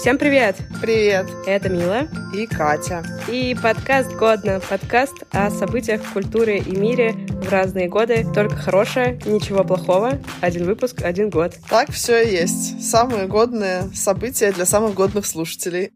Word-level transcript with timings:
Всем 0.00 0.16
привет! 0.16 0.56
Привет! 0.80 1.26
Это 1.46 1.68
Мила 1.68 2.08
и 2.34 2.46
Катя. 2.46 3.04
И 3.28 3.54
подкаст 3.62 4.10
«Годно»— 4.14 4.58
подкаст 4.70 5.24
о 5.30 5.50
событиях 5.50 6.00
в 6.00 6.14
культуре 6.14 6.56
и 6.56 6.74
мире 6.74 7.12
в 7.28 7.50
разные 7.50 7.86
годы. 7.86 8.26
Только 8.34 8.56
хорошее, 8.56 9.20
ничего 9.26 9.62
плохого. 9.62 10.18
Один 10.40 10.64
выпуск, 10.64 11.02
один 11.02 11.28
год. 11.28 11.52
Так 11.68 11.90
все 11.90 12.22
и 12.22 12.32
есть. 12.32 12.82
Самые 12.82 13.26
годные 13.26 13.90
события 13.94 14.52
для 14.52 14.64
самых 14.64 14.94
годных 14.94 15.26
слушателей. 15.26 15.92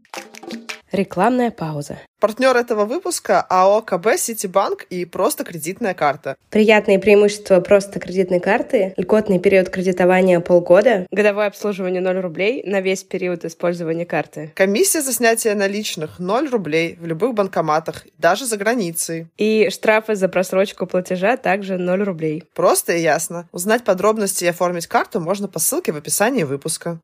Рекламная 0.92 1.50
пауза. 1.50 1.98
Партнер 2.24 2.56
этого 2.56 2.86
выпуска— 2.86 3.42
АО 3.50 3.82
КБ 3.82 4.16
Ситибанк 4.16 4.84
и 4.84 5.04
просто 5.04 5.44
кредитная 5.44 5.92
карта. 5.92 6.36
Приятные 6.48 6.98
преимущества 6.98 7.60
просто 7.60 8.00
кредитной 8.00 8.40
карты. 8.40 8.94
Льготный 8.96 9.38
период 9.38 9.68
кредитования 9.68 10.40
полгода. 10.40 11.06
Годовое 11.10 11.48
обслуживание 11.48 12.00
0 12.00 12.20
рублей 12.20 12.62
на 12.64 12.80
весь 12.80 13.04
период 13.04 13.44
использования 13.44 14.06
карты. 14.06 14.52
Комиссия 14.54 15.02
за 15.02 15.12
снятие 15.12 15.54
наличных 15.54 16.18
0 16.18 16.48
рублей 16.48 16.96
в 16.98 17.04
любых 17.04 17.34
банкоматах, 17.34 18.06
даже 18.16 18.46
за 18.46 18.56
границей. 18.56 19.26
И 19.36 19.68
штрафы 19.68 20.14
за 20.14 20.30
просрочку 20.30 20.86
платежа 20.86 21.36
также 21.36 21.76
0 21.76 22.04
рублей. 22.04 22.44
Просто 22.54 22.94
и 22.94 23.02
ясно. 23.02 23.50
Узнать 23.52 23.84
подробности 23.84 24.44
и 24.44 24.48
оформить 24.48 24.86
карту 24.86 25.20
можно 25.20 25.46
по 25.46 25.58
ссылке 25.58 25.92
в 25.92 25.98
описании 25.98 26.44
выпуска. 26.44 27.00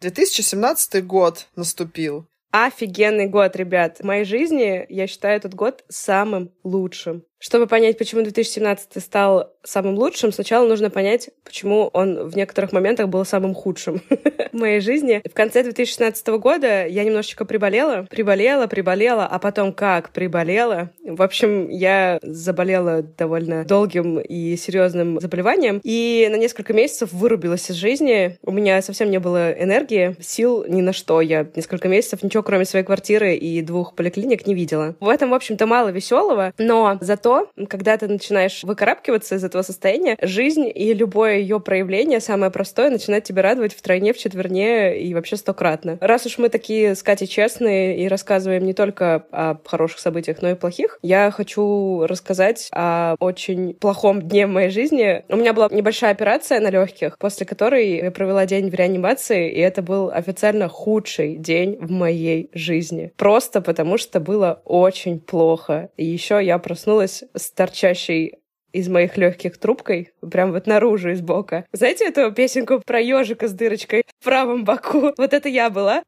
2017 0.00 1.04
год 1.04 1.48
наступил. 1.56 2.26
Офигенный 2.50 3.26
год, 3.26 3.56
ребят. 3.56 3.98
В 3.98 4.04
моей 4.04 4.24
жизни 4.24 4.86
я 4.88 5.06
считаю 5.06 5.36
этот 5.36 5.54
год 5.54 5.84
самым 5.88 6.52
лучшим. 6.62 7.24
Чтобы 7.40 7.68
понять, 7.68 7.96
почему 7.98 8.22
2017 8.22 9.02
стал 9.02 9.52
самым 9.62 9.94
лучшим, 9.94 10.32
сначала 10.32 10.66
нужно 10.66 10.90
понять, 10.90 11.30
почему 11.44 11.88
он 11.92 12.28
в 12.28 12.36
некоторых 12.36 12.72
моментах 12.72 13.08
был 13.08 13.24
самым 13.24 13.54
худшим 13.54 14.02
в 14.52 14.56
моей 14.56 14.80
жизни. 14.80 15.22
В 15.28 15.34
конце 15.34 15.62
2016 15.62 16.26
года 16.28 16.86
я 16.86 17.04
немножечко 17.04 17.44
приболела, 17.44 18.06
приболела, 18.10 18.66
приболела, 18.66 19.26
а 19.26 19.38
потом 19.38 19.72
как 19.72 20.10
приболела. 20.10 20.90
В 21.04 21.22
общем, 21.22 21.68
я 21.68 22.18
заболела 22.22 23.02
довольно 23.02 23.64
долгим 23.64 24.18
и 24.18 24.56
серьезным 24.56 25.20
заболеванием, 25.20 25.80
и 25.84 26.28
на 26.30 26.36
несколько 26.36 26.72
месяцев 26.72 27.12
вырубилась 27.12 27.70
из 27.70 27.76
жизни. 27.76 28.38
У 28.42 28.50
меня 28.50 28.82
совсем 28.82 29.10
не 29.10 29.20
было 29.20 29.52
энергии, 29.52 30.16
сил 30.20 30.64
ни 30.66 30.80
на 30.80 30.92
что. 30.92 31.20
Я 31.20 31.46
несколько 31.54 31.88
месяцев 31.88 32.22
ничего, 32.22 32.42
кроме 32.42 32.64
своей 32.64 32.84
квартиры 32.84 33.36
и 33.36 33.62
двух 33.62 33.94
поликлиник, 33.94 34.46
не 34.46 34.54
видела. 34.54 34.96
В 34.98 35.08
этом, 35.08 35.30
в 35.30 35.34
общем-то, 35.34 35.66
мало 35.66 35.90
веселого, 35.90 36.52
но 36.58 36.98
зато 37.00 37.27
то, 37.28 37.50
когда 37.68 37.98
ты 37.98 38.08
начинаешь 38.08 38.64
выкарабкиваться 38.64 39.34
из 39.34 39.44
этого 39.44 39.60
состояния, 39.60 40.16
жизнь 40.22 40.66
и 40.74 40.94
любое 40.94 41.36
ее 41.36 41.60
проявление, 41.60 42.20
самое 42.20 42.50
простое, 42.50 42.88
начинает 42.88 43.24
тебя 43.24 43.42
радовать 43.42 43.74
втройне, 43.74 44.14
в 44.14 44.16
четверне 44.16 44.98
и 44.98 45.12
вообще 45.12 45.36
стократно. 45.36 45.98
Раз 46.00 46.24
уж 46.24 46.38
мы 46.38 46.48
такие 46.48 46.94
с 46.94 47.02
Катей 47.02 47.26
честные 47.26 47.98
и 47.98 48.08
рассказываем 48.08 48.64
не 48.64 48.72
только 48.72 49.26
о 49.30 49.58
хороших 49.62 49.98
событиях, 49.98 50.40
но 50.40 50.52
и 50.52 50.54
плохих, 50.54 50.98
я 51.02 51.30
хочу 51.30 52.06
рассказать 52.06 52.70
о 52.72 53.16
очень 53.20 53.74
плохом 53.74 54.22
дне 54.22 54.46
в 54.46 54.50
моей 54.50 54.70
жизни. 54.70 55.22
У 55.28 55.36
меня 55.36 55.52
была 55.52 55.68
небольшая 55.70 56.12
операция 56.12 56.60
на 56.60 56.70
легких, 56.70 57.18
после 57.18 57.44
которой 57.44 57.96
я 58.04 58.10
провела 58.10 58.46
день 58.46 58.70
в 58.70 58.74
реанимации, 58.74 59.50
и 59.50 59.60
это 59.60 59.82
был 59.82 60.10
официально 60.10 60.66
худший 60.66 61.36
день 61.36 61.76
в 61.78 61.90
моей 61.90 62.48
жизни. 62.54 63.12
Просто 63.18 63.60
потому 63.60 63.98
что 63.98 64.18
было 64.18 64.62
очень 64.64 65.20
плохо. 65.20 65.90
И 65.98 66.06
еще 66.06 66.42
я 66.42 66.58
проснулась 66.58 67.17
с 67.34 67.50
торчащей 67.50 68.38
из 68.72 68.88
моих 68.88 69.16
легких 69.16 69.58
трубкой, 69.58 70.12
прям 70.30 70.52
вот 70.52 70.66
наружу 70.66 71.10
из 71.10 71.20
бока. 71.20 71.64
Знаете 71.72 72.08
эту 72.08 72.30
песенку 72.32 72.80
про 72.84 73.00
ежика 73.00 73.48
с 73.48 73.52
дырочкой 73.52 74.04
в 74.20 74.24
правом 74.24 74.64
боку? 74.64 75.12
Вот 75.18 75.32
это 75.32 75.48
я 75.48 75.70
была. 75.70 76.02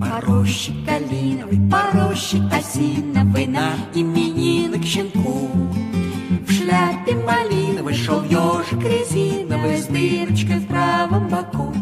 Порощик 0.00 0.74
калиновый, 0.86 1.58
порощик 1.70 2.42
осиновый 2.52 3.46
на 3.46 3.74
именинок 3.94 4.82
щенку. 4.82 5.50
В 6.46 6.50
шляпе 6.50 7.14
малиновой 7.14 7.94
шел 7.94 8.22
ежик 8.24 8.82
резиновый 8.82 9.76
с 9.76 9.86
дырочкой 9.86 10.60
в 10.60 10.66
правом 10.68 11.28
боку. 11.28 11.74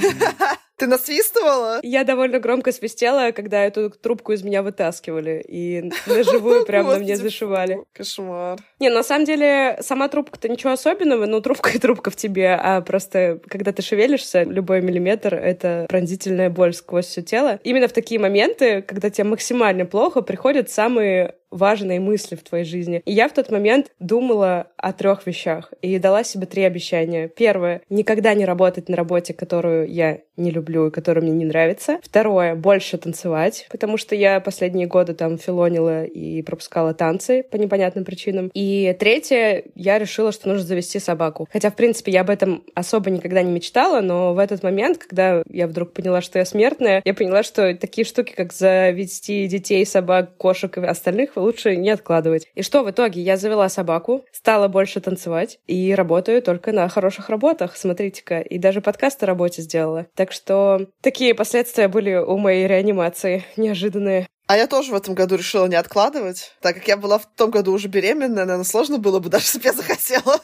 Ты 0.80 0.86
насвистывала? 0.86 1.80
Я 1.82 2.04
довольно 2.04 2.38
громко 2.38 2.72
свистела, 2.72 3.32
когда 3.32 3.62
эту 3.62 3.90
трубку 3.90 4.32
из 4.32 4.42
меня 4.42 4.62
вытаскивали. 4.62 5.44
И 5.46 5.92
на 6.06 6.24
живую 6.24 6.64
прям 6.64 6.86
на 6.86 6.96
мне 6.96 7.16
зашивали. 7.16 7.84
Кошмар. 7.92 8.58
Не, 8.80 8.88
на 8.88 9.02
самом 9.02 9.26
деле, 9.26 9.76
сама 9.80 10.08
трубка-то 10.08 10.48
ничего 10.48 10.72
особенного, 10.72 11.26
ну, 11.26 11.42
трубка 11.42 11.70
и 11.74 11.78
трубка 11.78 12.10
в 12.10 12.16
тебе, 12.16 12.54
а 12.54 12.80
просто, 12.80 13.38
когда 13.46 13.72
ты 13.72 13.82
шевелишься, 13.82 14.42
любой 14.42 14.80
миллиметр— 14.80 15.34
это 15.36 15.86
пронзительная 15.88 16.48
боль 16.48 16.72
сквозь 16.72 17.06
все 17.06 17.22
тело. 17.22 17.60
Именно 17.62 17.88
в 17.88 17.92
такие 17.92 18.18
моменты, 18.18 18.82
когда 18.82 19.10
тебе 19.10 19.24
максимально 19.24 19.84
плохо, 19.84 20.22
приходят 20.22 20.70
самые 20.70 21.34
важные 21.50 22.00
мысли 22.00 22.36
в 22.36 22.42
твоей 22.42 22.64
жизни. 22.64 23.02
И 23.04 23.12
я 23.12 23.28
в 23.28 23.32
тот 23.32 23.50
момент 23.50 23.90
думала 23.98 24.68
о 24.76 24.92
трех 24.92 25.26
вещах 25.26 25.72
и 25.82 25.98
дала 25.98 26.24
себе 26.24 26.46
три 26.46 26.62
обещания. 26.62 27.28
Первое— 27.28 27.82
никогда 27.90 28.34
не 28.34 28.44
работать 28.44 28.88
на 28.88 28.96
работе, 28.96 29.34
которую 29.34 29.90
я 29.90 30.20
не 30.36 30.50
люблю 30.50 30.86
и 30.86 30.90
которая 30.90 31.24
мне 31.24 31.32
не 31.32 31.44
нравится. 31.44 31.98
Второе— 32.02 32.54
больше 32.56 32.98
танцевать, 32.98 33.66
потому 33.70 33.96
что 33.96 34.14
я 34.14 34.40
последние 34.40 34.86
годы 34.86 35.14
там 35.14 35.38
филонила 35.38 36.04
и 36.04 36.40
пропускала 36.42 36.94
танцы 36.94 37.42
по 37.42 37.56
непонятным 37.56 38.04
причинам. 38.04 38.50
И 38.54 38.60
третье— 38.98 39.64
я 39.74 39.98
решила, 39.98 40.32
что 40.32 40.48
нужно 40.48 40.64
завести 40.64 40.98
собаку. 40.98 41.48
Хотя, 41.52 41.70
в 41.70 41.76
принципе, 41.76 42.12
я 42.12 42.22
об 42.22 42.30
этом 42.30 42.64
особо 42.74 43.10
никогда 43.10 43.42
не 43.42 43.50
мечтала, 43.50 44.00
но 44.00 44.34
в 44.34 44.38
этот 44.38 44.62
момент, 44.62 44.98
когда 44.98 45.42
я 45.48 45.66
вдруг 45.66 45.92
поняла, 45.92 46.20
что 46.20 46.38
я 46.38 46.44
смертная, 46.44 47.02
я 47.04 47.14
поняла, 47.14 47.42
что 47.42 47.74
такие 47.74 48.04
штуки, 48.04 48.32
как 48.36 48.52
завести 48.52 49.46
детей, 49.46 49.84
собак, 49.86 50.36
кошек 50.36 50.76
и 50.78 50.80
остальных 50.80 51.36
лучше 51.36 51.76
не 51.76 51.90
откладывать. 51.90 52.46
И 52.54 52.62
что 52.62 52.82
в 52.82 52.90
итоге? 52.90 53.22
Я 53.22 53.36
завела 53.36 53.68
собаку, 53.68 54.24
стала 54.32 54.68
больше 54.68 55.00
танцевать 55.00 55.58
и 55.66 55.94
работаю 55.94 56.42
только 56.42 56.72
на 56.72 56.88
хороших 56.88 57.28
работах, 57.28 57.76
смотрите-ка. 57.76 58.40
И 58.40 58.58
даже 58.58 58.80
подкаст 58.80 59.22
о 59.22 59.26
работе 59.26 59.62
сделала. 59.62 60.06
Так 60.14 60.32
что 60.32 60.86
такие 61.00 61.34
последствия 61.34 61.88
были 61.88 62.14
у 62.14 62.36
моей 62.38 62.66
реанимации 62.66 63.44
неожиданные. 63.56 64.26
А 64.50 64.56
я 64.56 64.66
тоже 64.66 64.90
в 64.90 64.96
этом 64.96 65.14
году 65.14 65.36
решила 65.36 65.66
не 65.66 65.76
откладывать, 65.76 66.56
так 66.60 66.74
как 66.74 66.88
я 66.88 66.96
была 66.96 67.20
в 67.20 67.26
том 67.36 67.52
году 67.52 67.72
уже 67.72 67.86
беременная, 67.86 68.44
наверное, 68.44 68.64
сложно 68.64 68.98
было 68.98 69.20
бы 69.20 69.28
даже, 69.28 69.44
если 69.54 69.58
бы 69.60 69.64
я 69.66 69.72
захотела. 69.72 70.40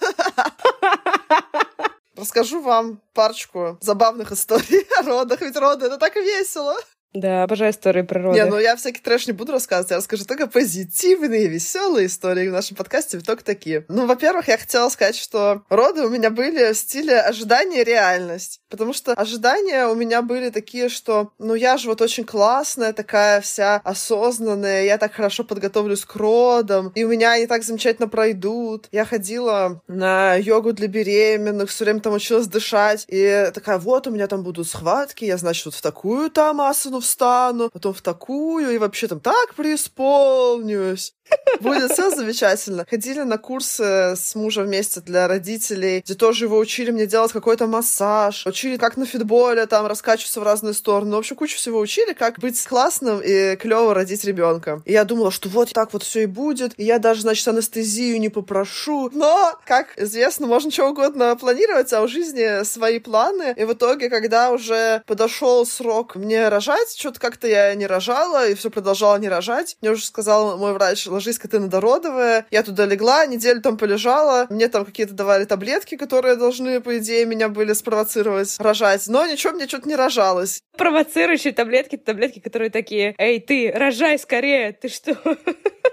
Расскажу 2.17 2.61
вам 2.61 3.01
парочку 3.15 3.79
забавных 3.81 4.31
историй 4.31 4.87
о 5.01 5.03
родах, 5.03 5.41
ведь 5.41 5.57
роды— 5.57 5.87
это 5.87 5.99
так 5.99 6.15
весело. 6.15 6.77
Да, 7.17 7.45
обожаю 7.45 7.73
истории 7.73 8.03
природы. 8.03 8.39
Не, 8.39 8.45
ну 8.45 8.59
я 8.59 8.77
всякий 8.77 9.01
трэш 9.01 9.27
не 9.27 9.33
буду 9.33 9.53
рассказывать, 9.53 9.91
я 9.91 9.97
расскажу 9.97 10.27
только 10.27 10.47
позитивные, 10.47 11.47
веселые 11.47 12.09
истории 12.09 12.47
в 12.49 12.53
нашем 12.53 12.77
подкасте, 12.77 13.19
только 13.21 13.43
такие. 13.43 13.87
Ну, 13.89 14.07
во-первых, 14.07 14.49
я 14.49 14.59
хотела 14.59 14.91
сказать, 14.91 15.17
что 15.17 15.63
роды 15.71 16.03
у 16.03 16.11
меня 16.11 16.29
были 16.29 16.75
в 16.75 16.77
стиле 16.77 17.19
ожидания 17.19 17.85
реальность. 17.85 18.61
Потому 18.69 18.93
что 18.93 19.15
ожидания 19.15 19.87
у 19.87 19.95
меня 19.95 20.21
были 20.21 20.51
такие, 20.51 20.91
что, 20.91 21.33
ну, 21.39 21.55
я 21.55 21.79
же 21.79 21.89
вот 21.89 22.03
очень 22.03 22.25
классная, 22.25 22.93
такая 22.93 23.41
вся 23.41 23.81
осознанная, 23.83 24.85
я 24.85 24.99
так 24.99 25.15
хорошо 25.15 25.43
подготовлюсь 25.43 26.05
к 26.05 26.17
родам, 26.17 26.93
и 26.95 27.05
у 27.05 27.09
меня 27.09 27.33
они 27.33 27.47
так 27.47 27.63
замечательно 27.63 28.09
пройдут. 28.09 28.89
Я 28.93 29.07
ходила 29.07 29.81
на 29.89 30.35
йогу 30.35 30.75
для 30.75 30.89
беременных, 30.89 31.71
все 31.71 31.85
время 31.85 32.01
там 32.01 32.13
училась 32.13 32.47
дышать, 32.47 33.07
и 33.09 33.51
такая, 33.55 33.79
вот, 33.79 34.07
у 34.07 34.11
меня 34.11 34.27
там 34.27 34.43
будут 34.43 34.69
схватки, 34.69 35.25
я, 35.25 35.39
значит, 35.39 35.65
вот 35.65 35.75
в 35.75 35.81
такую 35.81 36.31
там 36.31 36.61
асану 36.61 37.01
встану, 37.07 37.71
потом 37.73 37.95
в 37.95 38.03
такую, 38.03 38.75
и 38.75 38.79
вообще 38.79 39.09
там 39.09 39.21
так 39.21 39.55
преисполнюсь. 39.55 41.16
Будет 41.61 41.93
все 41.93 42.11
замечательно. 42.11 42.87
Ходили 42.89 43.21
на 43.21 43.39
курсы 43.39 44.15
с 44.17 44.35
мужем 44.35 44.67
вместе 44.67 45.01
для 45.01 45.27
родителей, 45.27 46.01
где 46.01 46.15
тоже 46.15 46.45
его 46.45 46.59
учили 46.59 46.91
мне 46.91 47.07
делать 47.07 47.33
какой-то 47.33 47.67
массаж, 47.67 48.47
учили, 48.47 48.77
как 48.77 48.97
на 48.97 49.07
фитболе 49.07 49.67
там 49.67 49.87
раскачиваться 49.87 50.41
в 50.41 50.43
разные 50.43 50.75
стороны. 50.75 51.15
В 51.17 51.19
общем, 51.19 51.37
кучу 51.37 51.57
всего 51.57 51.79
учили, 51.79 52.13
как 52.13 52.39
быть 52.39 52.63
классным 52.67 53.21
и 53.25 53.57
клево 53.57 53.95
родить 53.95 54.25
ребенка. 54.25 54.83
И 54.85 54.93
я 54.93 55.05
думала, 55.05 55.31
что 55.31 55.49
вот 55.49 55.73
так 55.73 55.93
вот 55.93 56.03
все 56.03 56.25
и 56.25 56.27
будет. 56.27 56.73
И 56.77 56.85
я 56.85 56.99
даже, 56.99 57.23
значит, 57.23 57.49
анестезию 57.49 58.21
не 58.21 58.29
попрошу. 58.29 59.11
Но, 59.13 59.59
как 59.65 59.99
известно, 59.99 60.47
можно 60.47 60.71
чего 60.71 60.89
угодно 60.89 61.37
планировать, 61.37 61.93
а 61.93 62.03
у 62.03 62.09
жизни 62.09 62.65
свои 62.65 62.99
планы. 62.99 63.55
И 63.57 63.65
в 63.65 63.73
итоге, 63.73 64.11
когда 64.11 64.51
уже 64.51 65.03
подошел 65.07 65.65
срок 65.65 66.17
мне 66.17 66.49
рожать, 66.49 66.95
что-то 66.97 67.19
как-то 67.19 67.47
я 67.49 67.75
не 67.75 67.87
рожала, 67.87 68.49
и 68.49 68.55
все 68.55 68.71
продолжала 68.71 69.17
не 69.17 69.29
рожать. 69.29 69.77
Мне 69.81 69.93
уже 69.93 70.05
сказал 70.05 70.59
мой 70.59 70.73
врач, 70.73 71.07
ложись 71.17 71.39
к 71.39 71.43
катенодородовая. 71.43 72.47
Я 72.51 72.63
туда 72.63 72.87
легла, 72.87 73.27
неделю 73.27 73.61
там 73.61 73.77
полежала. 73.77 74.47
Мне 74.51 74.69
там 74.69 74.85
какие-то 74.85 75.15
давали 75.15 75.45
таблетки, 75.45 75.97
которые 75.97 76.37
должны, 76.37 76.81
по 76.81 76.99
идее, 76.99 77.25
меня 77.27 77.49
были 77.49 77.73
спровоцировать 77.73 78.57
рожать. 78.59 79.09
Но 79.09 79.27
ничего, 79.27 79.53
мне 79.55 79.67
что-то 79.67 79.89
не 79.89 79.97
рожалось. 79.97 80.61
Провоцирующие 80.77 81.53
таблетки, 81.53 81.97
таблетки, 81.97 82.39
которые 82.39 82.71
такие, 82.71 83.15
эй, 83.19 83.41
ты, 83.41 83.73
рожай 83.75 84.19
скорее, 84.19 84.73
ты 84.73 84.89
что? 84.89 85.17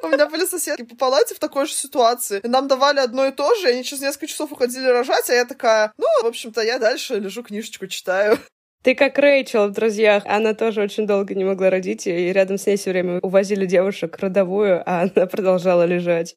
У 0.02 0.08
меня 0.10 0.28
были 0.28 0.46
соседки 0.46 0.84
по 0.84 0.96
палате 0.96 1.34
в 1.36 1.40
такой 1.40 1.66
же 1.66 1.74
ситуации. 1.74 2.42
И 2.44 2.48
нам 2.48 2.68
давали 2.68 3.00
одно 3.00 3.26
и 3.26 3.32
то 3.32 3.56
же, 3.56 3.70
и 3.70 3.74
они 3.74 3.84
через 3.84 4.02
несколько 4.02 4.28
часов 4.28 4.52
уходили 4.52 4.88
рожать, 4.88 5.30
а 5.30 5.34
я 5.34 5.46
такая, 5.46 5.94
ну, 5.98 6.08
в 6.24 6.26
общем-то, 6.26 6.62
я 6.62 6.78
дальше 6.80 7.16
лежу, 7.16 7.44
книжечку 7.44 7.88
читаю. 7.88 8.38
Ты 8.84 8.96
как 8.96 9.18
Рэйчел 9.18 9.70
в 9.70 9.72
«Друзьях». 9.72 10.24
Она 10.26 10.54
тоже 10.54 10.82
очень 10.82 11.08
долго 11.08 11.34
не 11.34 11.46
могла 11.46 11.70
родить, 11.70 12.06
и 12.06 12.34
рядом 12.34 12.58
с 12.58 12.66
ней 12.66 12.76
все 12.76 12.92
время 12.92 13.20
увозили 13.20 13.66
девушек 13.66 14.18
родовую, 14.20 14.84
а 14.86 15.04
она 15.04 15.26
продолжала 15.26 15.86
лежать. 15.86 16.36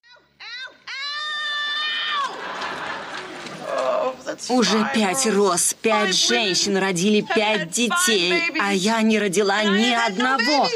Уже 4.48 4.88
пять 4.94 5.26
роз, 5.26 5.74
пять 5.74 6.14
женщин 6.14 6.76
родили 6.76 7.22
пять 7.34 7.70
детей, 7.70 8.34
а 8.60 8.72
я 8.72 9.02
не 9.02 9.18
родила 9.18 9.64
ни 9.64 9.90
одного. 9.90 10.68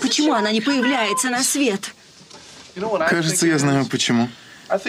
Почему 0.00 0.34
она 0.34 0.52
не 0.52 0.60
появляется 0.60 1.30
на 1.30 1.42
свет? 1.42 1.92
Кажется, 3.08 3.48
я 3.48 3.58
знаю 3.58 3.86
почему. 3.86 4.28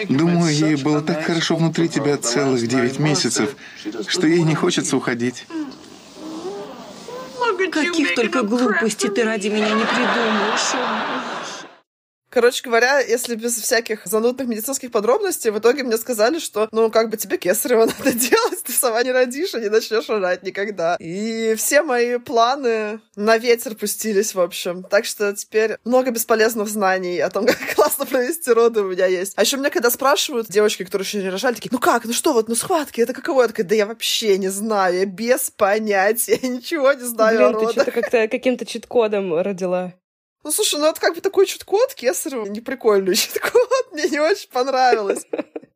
Думаю, 0.10 0.54
ей 0.54 0.76
было 0.76 1.02
так 1.02 1.24
хорошо 1.24 1.56
внутри 1.56 1.90
тебя 1.90 2.18
целых 2.18 2.68
девять 2.68 3.00
месяцев, 3.00 3.56
что 4.08 4.28
ей 4.28 4.42
не 4.42 4.56
хочется 4.56 4.98
уходить. 4.98 5.46
Каких 7.72 8.16
только 8.16 8.44
глупостей 8.44 9.10
ты 9.10 9.24
ради 9.24 9.48
меня 9.50 9.70
не 9.70 9.84
придумаешь. 9.84 11.37
Короче 12.38 12.62
говоря, 12.64 13.00
если 13.00 13.34
без 13.34 13.56
всяких 13.56 14.06
занудных 14.06 14.48
медицинских 14.48 14.92
подробностей, 14.92 15.50
в 15.50 15.58
итоге 15.58 15.82
мне 15.82 15.98
сказали, 15.98 16.38
что, 16.38 16.70
ну, 16.72 16.92
как 16.92 17.10
бы 17.10 17.18
тебе 17.18 17.40
кесарево 17.40 17.86
надо 17.98 18.14
делать, 18.14 18.62
ты 18.64 18.74
сама 18.74 19.02
не 19.02 19.12
родишь 19.12 19.56
и 19.56 19.60
не 19.60 19.70
начнешь 19.70 20.08
рожать 20.08 20.44
никогда. 20.44 20.98
И 21.00 21.56
все 21.56 21.82
мои 21.82 22.20
планы 22.20 23.00
на 23.16 23.40
ветер 23.40 23.74
пустились, 23.74 24.36
в 24.36 24.40
общем. 24.40 24.84
Так 24.84 25.06
что 25.06 25.34
теперь 25.34 25.78
много 25.84 26.12
бесполезных 26.12 26.68
знаний 26.68 27.18
о 27.18 27.32
том, 27.32 27.46
как 27.48 27.58
классно 27.74 28.06
провести 28.06 28.52
роды 28.52 28.82
у 28.82 28.92
меня 28.92 29.08
есть. 29.08 29.34
А 29.36 29.42
еще 29.42 29.58
меня 29.58 29.72
когда 29.72 29.90
спрашивают 29.90 30.48
девочки, 30.48 30.84
которые 30.84 31.08
еще 31.08 31.18
не 31.18 31.30
рожали, 31.30 31.56
такие, 31.56 31.72
ну 31.72 31.80
как, 31.80 32.06
ну 32.06 32.14
что, 32.14 32.34
вот, 32.34 32.50
ну 32.50 32.54
схватки, 32.54 33.02
это 33.02 33.14
каково? 33.14 33.42
Я 33.42 33.48
такая, 33.48 33.66
да 33.66 33.74
я 33.74 33.88
вообще 33.88 34.38
не 34.38 34.50
знаю, 34.50 35.00
я 35.00 35.06
без 35.08 35.50
понятия, 35.50 36.38
я 36.40 36.50
ничего 36.50 36.94
не 36.94 37.04
знаю 37.04 37.38
Блин, 37.40 37.50
о 37.50 37.54
ты 37.54 37.66
родах. 37.66 37.72
что-то 37.72 37.92
как-то 37.92 38.28
каким-то 38.28 38.64
чит-кодом 38.68 39.34
родила. 39.42 39.96
Ну, 40.48 40.54
слушай, 40.54 40.80
ну 40.80 40.88
это 40.88 41.02
как 41.02 41.14
бы 41.14 41.20
такой 41.20 41.46
чуть-код 41.46 41.94
кесарево, 41.94 42.46
неприкольный 42.46 43.16
чуть-код, 43.16 43.70
мне 43.92 44.08
не 44.08 44.20
очень 44.22 44.48
понравилось. 44.50 45.26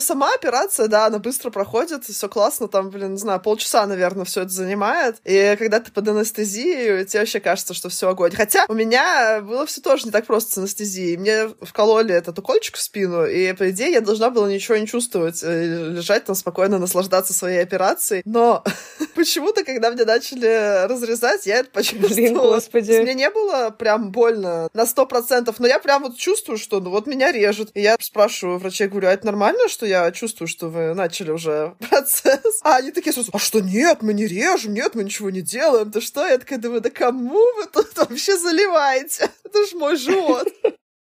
Сама 0.00 0.32
операция, 0.32 0.86
да, 0.86 1.06
она 1.06 1.18
быстро 1.18 1.50
проходит, 1.50 2.04
все 2.04 2.28
классно, 2.28 2.68
там, 2.68 2.90
блин, 2.90 3.14
не 3.14 3.18
знаю, 3.18 3.40
полчаса, 3.40 3.84
наверное, 3.84 4.24
все 4.24 4.42
это 4.42 4.50
занимает. 4.50 5.16
И 5.24 5.56
когда 5.58 5.80
ты 5.80 5.90
под 5.90 6.06
анестезией, 6.06 7.04
тебе 7.04 7.18
вообще 7.18 7.40
кажется, 7.40 7.74
что 7.74 7.88
все 7.88 8.08
огонь. 8.08 8.30
Хотя 8.30 8.64
у 8.68 8.74
меня 8.74 9.40
было 9.40 9.66
все 9.66 9.80
тоже 9.80 10.04
не 10.04 10.12
так 10.12 10.24
просто 10.24 10.52
с 10.52 10.58
анестезией. 10.58 11.16
Мне 11.16 11.48
вкололи 11.62 12.14
этот 12.14 12.38
укольчик 12.38 12.76
в 12.76 12.80
спину, 12.80 13.26
и, 13.26 13.52
по 13.54 13.70
идее, 13.70 13.90
я 13.90 14.00
должна 14.00 14.30
была 14.30 14.48
ничего 14.48 14.76
не 14.76 14.86
чувствовать, 14.86 15.42
э, 15.42 15.88
лежать 15.90 16.26
там 16.26 16.36
спокойно, 16.36 16.78
наслаждаться 16.78 17.34
своей 17.34 17.60
операцией. 17.60 18.22
Но 18.24 18.62
почему-то, 19.16 19.64
когда 19.64 19.90
мне 19.90 20.04
начали 20.04 20.86
разрезать, 20.86 21.44
я 21.46 21.56
это 21.56 21.70
почувствовала. 21.70 22.14
Блин, 22.14 22.34
господи. 22.36 23.00
Мне 23.00 23.14
не 23.14 23.30
было 23.30 23.70
прям 23.70 24.12
больно 24.12 24.68
на 24.74 24.86
сто 24.86 25.06
процентов, 25.06 25.58
но 25.58 25.66
я 25.66 25.80
прям 25.80 26.04
вот 26.04 26.16
чувствую, 26.16 26.56
что 26.56 26.78
ну 26.78 26.90
вот 26.90 27.08
меня 27.08 27.32
режет. 27.32 27.70
И 27.74 27.80
я 27.80 27.96
спрашиваю 27.98 28.58
врачей, 28.58 28.86
говорю, 28.86 29.08
а 29.08 29.12
это 29.12 29.26
нормально, 29.26 29.68
что 29.68 29.87
я 29.88 30.10
чувствую, 30.12 30.48
что 30.48 30.68
вы 30.68 30.94
начали 30.94 31.30
уже 31.30 31.74
процесс. 31.90 32.60
А 32.62 32.76
они 32.76 32.92
такие 32.92 33.12
сразу, 33.12 33.30
а 33.32 33.38
что, 33.38 33.60
нет, 33.60 34.02
мы 34.02 34.14
не 34.14 34.26
режем, 34.26 34.74
нет, 34.74 34.94
мы 34.94 35.04
ничего 35.04 35.30
не 35.30 35.40
делаем. 35.40 35.90
Да 35.90 36.00
что? 36.00 36.26
Я 36.26 36.38
такая 36.38 36.58
думаю, 36.58 36.80
да 36.80 36.90
кому 36.90 37.42
вы 37.56 37.66
тут 37.72 37.96
вообще 37.96 38.36
заливаете? 38.36 39.30
Это 39.44 39.66
ж 39.66 39.72
мой 39.72 39.96
живот. 39.96 40.48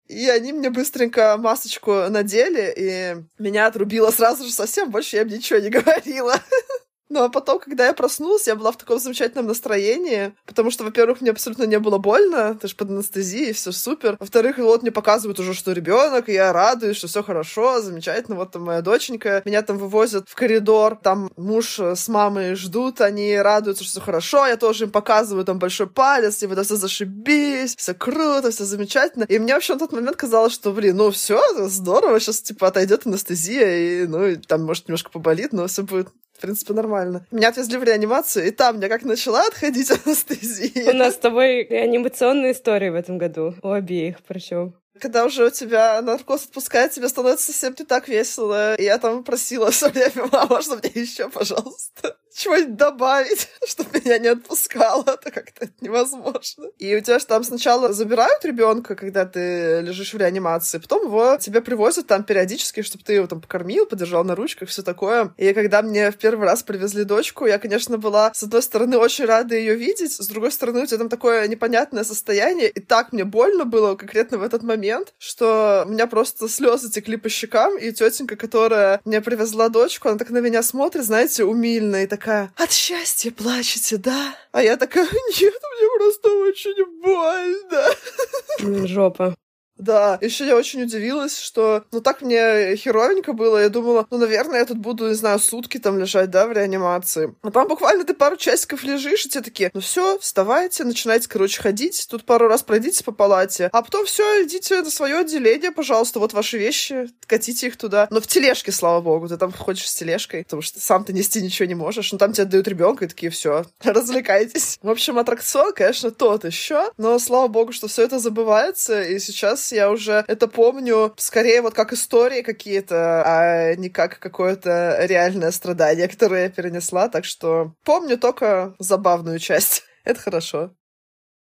И 0.09 0.29
они 0.29 0.53
мне 0.53 0.71
быстренько 0.71 1.37
масочку 1.37 2.09
надели, 2.09 2.73
и 2.77 3.17
меня 3.43 3.67
отрубило 3.67 4.11
сразу 4.13 4.45
же 4.45 4.53
совсем, 4.53 4.91
больше 4.91 5.17
я 5.17 5.23
им 5.23 5.29
ничего 5.29 5.59
не 5.59 5.69
говорила. 5.71 6.35
Ну, 7.09 7.23
а 7.23 7.29
потом, 7.29 7.61
когда 7.61 7.87
я 7.87 7.93
проснулась, 7.93 8.47
я 8.47 8.57
была 8.57 8.73
в 8.73 8.77
таком 8.77 8.99
замечательном 8.99 9.47
настроении, 9.47 10.33
потому 10.45 10.71
что, 10.71 10.85
во-первых, 10.85 11.21
мне 11.21 11.31
абсолютно 11.31 11.65
не 11.65 11.79
было 11.79 11.99
больно, 11.99 12.57
ты 12.61 12.67
же 12.69 12.75
под 12.75 12.91
анестезией, 12.91 13.53
все 13.53 13.71
супер. 13.71 14.17
Во-вторых, 14.19 14.59
вот 14.59 14.83
мне 14.83 14.91
показывают 14.91 15.39
уже, 15.39 15.55
что 15.55 15.73
ребенок, 15.73 16.29
и 16.29 16.33
я 16.33 16.53
радуюсь, 16.53 16.97
что 16.97 17.07
все 17.07 17.23
хорошо, 17.23 17.81
замечательно, 17.81 18.37
вот 18.37 18.51
там 18.53 18.63
моя 18.65 18.83
доченька, 18.83 19.43
меня 19.45 19.63
там 19.63 19.79
вывозят 19.79 20.29
в 20.29 20.35
коридор, 20.35 20.97
там 20.97 21.31
муж 21.37 21.79
с 21.79 22.09
мамой 22.09 22.55
ждут, 22.57 23.01
они 23.01 23.37
радуются, 23.37 23.85
что 23.85 23.93
все 23.93 24.01
хорошо, 24.01 24.47
я 24.47 24.57
тоже 24.57 24.85
им 24.85 24.91
показываю 24.91 25.45
там 25.45 25.59
большой 25.59 25.87
палец, 25.87 26.43
и 26.43 26.47
вот 26.47 26.65
все 26.65 26.77
зашибись, 26.77 27.77
все 27.77 27.95
круто, 27.95 28.51
все 28.51 28.65
замечательно. 28.65 29.25
И 29.25 29.39
мне 29.39 29.55
вообще 29.55 29.75
в 29.75 29.79
тот 29.79 29.93
момент 29.93 30.17
казалось, 30.17 30.53
что, 30.53 30.73
блин, 30.73 30.97
ну 30.97 31.11
все, 31.13 31.41
здорово, 31.69 32.19
сейчас 32.19 32.41
типа 32.41 32.69
отойдет 32.69 33.07
анестезия, 33.07 34.03
и 34.03 34.07
ну, 34.07 34.27
и 34.27 34.37
там 34.37 34.65
может 34.65 34.89
немножко 34.89 35.11
поболит, 35.11 35.53
но 35.53 35.67
все 35.69 35.83
будет 35.83 36.09
в 36.37 36.41
принципе, 36.41 36.73
нормально. 36.75 37.27
Меня 37.31 37.49
отвезли 37.49 37.79
в 37.79 37.85
реанимацию, 37.85 38.47
и 38.47 38.51
там 38.51 38.77
мне 38.77 38.89
как 38.89 39.05
начала 39.05 39.47
отходить 39.47 39.91
анестезия. 39.91 40.91
У 40.91 40.97
нас 40.97 41.15
с 41.15 41.19
тобой 41.19 41.63
анимационные 41.63 42.53
истории 42.53 42.91
в 42.91 42.95
этом 42.95 43.19
году. 43.19 43.55
У 43.63 43.71
обеих 43.71 44.19
причем. 44.27 44.75
Когда 45.01 45.25
уже 45.27 45.47
у 45.47 45.51
тебя 45.51 46.01
наркоз 46.01 46.45
отпускает, 46.45 46.93
тебе 46.93 47.09
становится 47.09 47.53
совсем 47.53 47.75
не 47.79 47.85
так 47.85 48.09
весело. 48.09 48.75
И 48.77 48.85
я 48.85 48.99
там 48.99 49.25
просила 49.25 49.71
все 49.71 49.91
время, 49.91 50.29
мама, 50.33 50.47
можно 50.49 50.77
мне 50.77 50.91
еще, 50.95 51.29
пожалуйста, 51.29 52.17
чего-нибудь 52.37 52.77
добавить, 52.77 53.49
чтобы 53.67 54.01
меня 54.05 54.19
не 54.19 54.29
отпускало, 54.29 55.05
это 55.07 55.31
как-то 55.31 55.69
невозможно. 55.81 56.67
И 56.79 56.95
у 56.95 57.01
тебя 57.01 57.19
же 57.19 57.27
там 57.27 57.43
сначала 57.43 57.93
забирают 57.93 58.45
ребенка, 58.45 58.95
когда 58.95 59.25
ты 59.25 59.81
лежишь 59.81 60.13
в 60.13 60.19
реанимации, 60.19 60.79
потом 60.79 61.07
его 61.07 61.37
тебе 61.39 61.61
привозят 61.63 62.07
там 62.07 62.25
периодически, 62.25 62.83
чтобы 62.83 63.05
ты 63.05 63.15
его 63.15 63.27
там 63.27 63.41
покормил, 63.41 63.87
подержал 63.87 64.25
на 64.25 64.35
ручках, 64.35 64.69
все 64.69 64.83
такое. 64.83 65.33
И 65.39 65.53
когда 65.55 65.83
мне 65.83 66.11
в 66.11 66.17
первый 66.17 66.45
раз 66.45 66.63
привезли 66.63 67.05
дочку, 67.05 67.47
я, 67.47 67.59
конечно, 67.59 67.97
была, 67.97 68.33
с 68.35 68.43
одной 68.43 68.63
стороны, 68.63 68.99
очень 68.99 69.25
рада 69.25 69.57
ее 69.57 69.75
видеть, 69.75 70.13
с 70.13 70.27
другой 70.29 70.53
стороны, 70.53 70.83
у 70.83 70.87
тебя 70.87 70.99
там 70.99 71.09
такое 71.09 71.49
непонятное 71.49 72.05
состояние, 72.05 72.69
и 72.69 72.81
так 72.81 73.13
мне 73.13 73.25
больно 73.25 73.65
было 73.65 73.95
конкретно 73.97 74.39
в 74.39 74.43
этот 74.43 74.63
момент, 74.63 75.15
что 75.19 75.85
у 75.87 75.91
меня 75.91 76.07
просто 76.07 76.49
слезы 76.49 76.91
текли 76.91 77.17
по 77.17 77.29
щекам, 77.29 77.79
и 77.79 77.93
тетенька, 77.93 78.37
которая 78.37 79.01
мне 79.05 79.21
привезла 79.21 79.69
дочку, 79.69 80.09
она 80.09 80.19
так 80.19 80.31
на 80.31 80.39
меня 80.39 80.63
смотрит, 80.63 81.05
знаете, 81.05 81.45
умильно, 81.45 82.03
и 82.03 82.07
такая, 82.27 82.53
от 82.57 82.73
счастья 82.73 83.31
плачете, 83.31 83.99
да? 83.99 84.37
А 84.51 84.61
я 84.61 84.77
такая, 84.77 85.05
нет, 85.05 85.55
мне 85.55 85.89
просто 85.97 86.29
очень 86.29 86.85
больно. 87.01 88.87
Жопа. 88.89 89.37
Да, 89.79 90.19
еще 90.21 90.47
я 90.47 90.57
очень 90.57 90.83
удивилась, 90.83 91.39
что, 91.39 91.85
ну, 91.93 92.01
так 92.01 92.23
мне 92.23 92.77
херовенько 92.77 93.33
было, 93.33 93.59
я 93.59 93.69
думала, 93.69 94.07
ну, 94.11 94.19
наверное, 94.19 94.61
я 94.61 94.65
тут 94.65 94.79
буду, 94.79 95.09
не 95.09 95.15
знаю, 95.15 95.39
сутки 95.39 95.79
там 95.79 95.99
лежать, 95.99 96.31
да, 96.31 96.47
в 96.47 96.53
реанимации. 96.53 97.35
А 97.43 97.51
там 97.51 97.69
буквально 97.69 98.05
ты 98.05 98.15
пару 98.15 98.37
часиков 98.37 98.85
лежишь, 98.85 99.27
и 99.27 99.29
тебе 99.29 99.43
такие, 99.43 99.71
ну, 99.75 99.81
все, 99.81 100.19
вставайте, 100.19 100.85
начинайте, 100.85 101.29
короче, 101.29 101.61
ходить, 101.61 102.07
тут 102.11 102.25
пару 102.25 102.49
раз 102.49 102.63
пройдите 102.63 103.05
по 103.05 103.13
палате, 103.13 103.69
а 103.73 103.83
потом 103.83 104.07
все, 104.07 104.45
идите 104.45 104.83
на 104.83 104.91
свое 104.91 105.19
отделение, 105.19 105.73
пожалуйста, 105.73 106.21
вот 106.21 106.33
ваши 106.33 106.59
вещи, 106.59 107.09
катите 107.27 107.67
их 107.67 107.77
туда. 107.77 108.09
Но 108.11 108.21
в 108.21 108.27
тележке, 108.27 108.73
слава 108.73 109.01
богу, 109.01 109.29
ты 109.29 109.37
там 109.37 109.53
ходишь 109.53 109.89
с 109.89 109.95
тележкой, 109.95 110.45
потому 110.45 110.63
что 110.63 110.81
сам 110.81 111.05
ты 111.05 111.13
нести 111.13 111.43
ничего 111.43 111.67
не 111.67 111.75
можешь, 111.75 112.13
ну, 112.13 112.19
там 112.19 112.33
тебе 112.33 112.47
дают 112.47 112.67
ребенка, 112.69 113.05
и 113.05 113.09
такие, 113.09 113.31
все, 113.31 113.67
развлекайтесь. 113.85 114.79
В 114.83 114.89
общем, 114.89 115.19
аттракцион, 115.19 115.73
конечно, 115.75 116.11
тот 116.11 116.45
еще, 116.45 116.91
но, 116.97 117.19
слава 117.19 117.49
богу, 117.49 117.73
что 117.73 117.89
все 117.89 118.05
это 118.05 118.19
забывается, 118.19 119.03
и 119.03 119.19
сейчас 119.19 119.66
я 119.73 119.91
уже 119.91 120.25
это 120.29 120.49
помню 120.49 121.15
скорее 121.17 121.63
вот 121.63 121.75
как 121.75 121.93
истории 121.93 122.43
какие-то, 122.43 123.23
а 123.25 123.75
не 123.77 123.89
как 123.89 124.19
какое-то 124.19 124.99
реальное 125.01 125.51
страдание, 125.51 126.09
которое 126.09 126.45
я 126.45 126.51
перенесла. 126.51 127.09
Так 127.09 127.25
что 127.25 127.75
помню 127.85 128.19
только 128.19 128.75
забавную 128.79 129.39
часть. 129.39 129.85
Это 130.05 130.21
хорошо. 130.21 130.75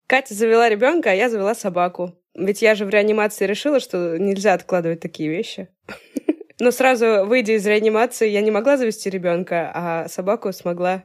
Катя 0.08 0.34
завела 0.34 0.68
ребенка, 0.68 1.10
а 1.10 1.14
я 1.14 1.28
завела 1.28 1.54
собаку. 1.54 2.14
Ведь 2.34 2.62
я 2.62 2.74
же 2.74 2.84
в 2.84 2.90
реанимации 2.90 3.46
решила, 3.46 3.80
что 3.80 4.18
нельзя 4.18 4.54
откладывать 4.54 5.00
такие 5.00 5.28
вещи. 5.28 5.68
Но 6.60 6.70
сразу, 6.70 7.26
выйдя 7.26 7.54
из 7.54 7.66
реанимации, 7.66 8.28
я 8.28 8.40
не 8.40 8.50
могла 8.50 8.76
завести 8.76 9.10
ребенка, 9.10 9.70
а 9.74 10.08
собаку 10.08 10.52
смогла. 10.52 11.04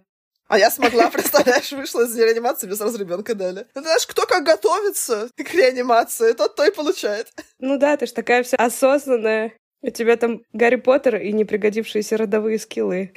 А 0.51 0.59
я 0.59 0.69
смогла, 0.69 1.09
представляешь, 1.13 1.71
вышла 1.71 2.01
из 2.01 2.13
реанимации, 2.13 2.67
мне 2.67 2.75
сразу 2.75 2.97
ребенка 2.97 3.35
дали. 3.35 3.67
Ну, 3.73 3.81
знаешь, 3.83 4.05
кто 4.05 4.25
как 4.25 4.43
готовится 4.43 5.29
к 5.37 5.53
реанимации, 5.53 6.33
тот 6.33 6.57
то 6.57 6.65
и 6.65 6.71
получает. 6.71 7.31
Ну 7.59 7.77
да, 7.77 7.95
ты 7.95 8.05
ж 8.05 8.11
такая 8.11 8.43
вся 8.43 8.57
осознанная. 8.57 9.53
У 9.81 9.89
тебя 9.91 10.17
там 10.17 10.41
Гарри 10.51 10.75
Поттер 10.75 11.15
и 11.21 11.31
непригодившиеся 11.31 12.17
родовые 12.17 12.59
скиллы. 12.59 13.13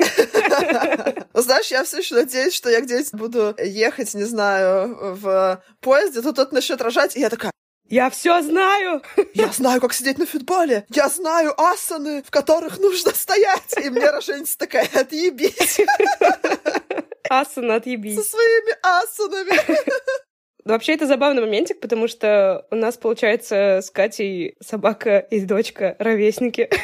Знаешь, 1.34 1.72
я 1.72 1.82
все 1.82 1.98
еще 1.98 2.14
надеюсь, 2.14 2.54
что 2.54 2.70
я 2.70 2.80
где-нибудь 2.80 3.14
буду 3.14 3.56
ехать, 3.58 4.14
не 4.14 4.24
знаю, 4.24 5.16
в 5.16 5.60
поезде, 5.80 6.22
тут 6.22 6.36
тот 6.36 6.52
начнет 6.52 6.80
рожать, 6.80 7.16
и 7.16 7.20
я 7.20 7.30
такая, 7.30 7.50
Я 7.88 8.10
все 8.10 8.40
знаю! 8.42 9.02
Я 9.34 9.48
знаю, 9.48 9.80
как 9.80 9.92
сидеть 9.92 10.18
на 10.18 10.26
футболе! 10.26 10.86
Я 10.88 11.08
знаю 11.08 11.52
асаны, 11.60 12.22
в 12.22 12.30
которых 12.30 12.78
нужно 12.78 13.12
стоять! 13.12 13.74
И 13.82 13.90
мне 13.90 14.08
роженица 14.08 14.56
такая, 14.56 14.88
отъебись! 14.94 15.80
Асана, 17.28 17.76
отъебись. 17.76 18.16
Со 18.16 18.22
своими 18.22 18.74
асанами! 18.82 19.58
Вообще, 20.64 20.94
это 20.94 21.06
забавный 21.06 21.42
моментик, 21.42 21.80
потому 21.80 22.08
что 22.08 22.66
у 22.70 22.76
нас, 22.76 22.96
получается, 22.96 23.80
с 23.82 23.90
Катей 23.90 24.56
собака 24.62 25.18
и 25.18 25.40
дочка 25.40 25.94
ровесники. 25.98 26.70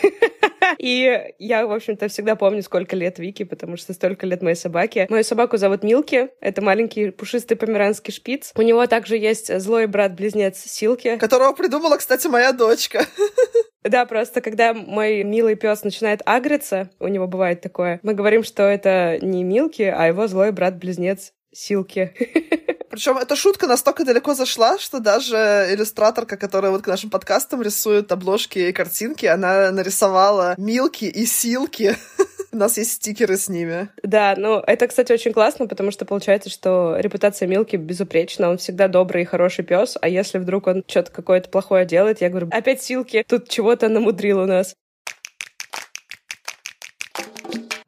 И 0.78 1.34
я, 1.38 1.66
в 1.66 1.72
общем-то, 1.72 2.08
всегда 2.08 2.36
помню, 2.36 2.62
сколько 2.62 2.96
лет 2.96 3.18
Вики, 3.18 3.42
потому 3.42 3.76
что 3.76 3.92
столько 3.92 4.26
лет 4.26 4.40
моей 4.40 4.56
собаке. 4.56 5.06
Мою 5.10 5.24
собаку 5.24 5.56
зовут 5.56 5.82
Милки. 5.82 6.30
Это 6.40 6.62
маленький 6.62 7.10
пушистый 7.10 7.56
померанский 7.56 8.12
шпиц. 8.12 8.52
У 8.54 8.62
него 8.62 8.86
также 8.86 9.16
есть 9.16 9.58
злой 9.60 9.86
брат-близнец 9.86 10.58
Силки. 10.58 11.16
Которого 11.16 11.52
придумала, 11.52 11.96
кстати, 11.96 12.28
моя 12.28 12.52
дочка. 12.52 13.04
Да, 13.82 14.04
просто 14.04 14.40
когда 14.40 14.74
мой 14.74 15.22
милый 15.22 15.54
пес 15.54 15.84
начинает 15.84 16.20
агриться, 16.26 16.90
у 16.98 17.08
него 17.08 17.26
бывает 17.26 17.60
такое, 17.60 18.00
мы 18.02 18.14
говорим, 18.14 18.44
что 18.44 18.62
это 18.64 19.18
не 19.22 19.42
Милки, 19.42 19.82
а 19.82 20.06
его 20.06 20.26
злой 20.26 20.52
брат-близнец 20.52 21.32
Силки. 21.52 22.14
Причем 22.90 23.18
эта 23.18 23.36
шутка 23.36 23.66
настолько 23.66 24.04
далеко 24.04 24.34
зашла, 24.34 24.78
что 24.78 24.98
даже 24.98 25.36
иллюстраторка, 25.70 26.36
которая 26.36 26.72
вот 26.72 26.82
к 26.82 26.88
нашим 26.88 27.08
подкастам 27.08 27.62
рисует 27.62 28.10
обложки 28.10 28.58
и 28.58 28.72
картинки, 28.72 29.26
она 29.26 29.70
нарисовала 29.70 30.54
Милки 30.58 31.04
и 31.04 31.24
Силки. 31.24 31.96
У 32.52 32.56
нас 32.56 32.76
есть 32.78 32.92
стикеры 32.92 33.36
с 33.36 33.48
ними. 33.48 33.88
Да, 34.02 34.34
ну 34.36 34.58
это, 34.58 34.88
кстати, 34.88 35.12
очень 35.12 35.32
классно, 35.32 35.66
потому 35.68 35.90
что 35.90 36.04
получается, 36.04 36.50
что 36.50 36.96
репутация 36.98 37.46
Милки 37.46 37.76
безупречна. 37.76 38.50
Он 38.50 38.58
всегда 38.58 38.88
добрый 38.88 39.22
и 39.22 39.24
хороший 39.24 39.64
пес, 39.64 39.96
а 40.00 40.08
если 40.08 40.38
вдруг 40.38 40.66
он 40.66 40.82
что-то 40.86 41.12
какое-то 41.12 41.48
плохое 41.48 41.86
делает, 41.86 42.20
я 42.20 42.28
говорю, 42.28 42.48
опять 42.50 42.82
Силки, 42.82 43.24
тут 43.28 43.48
чего-то 43.48 43.88
намудрил 43.88 44.40
у 44.40 44.46
нас. 44.46 44.74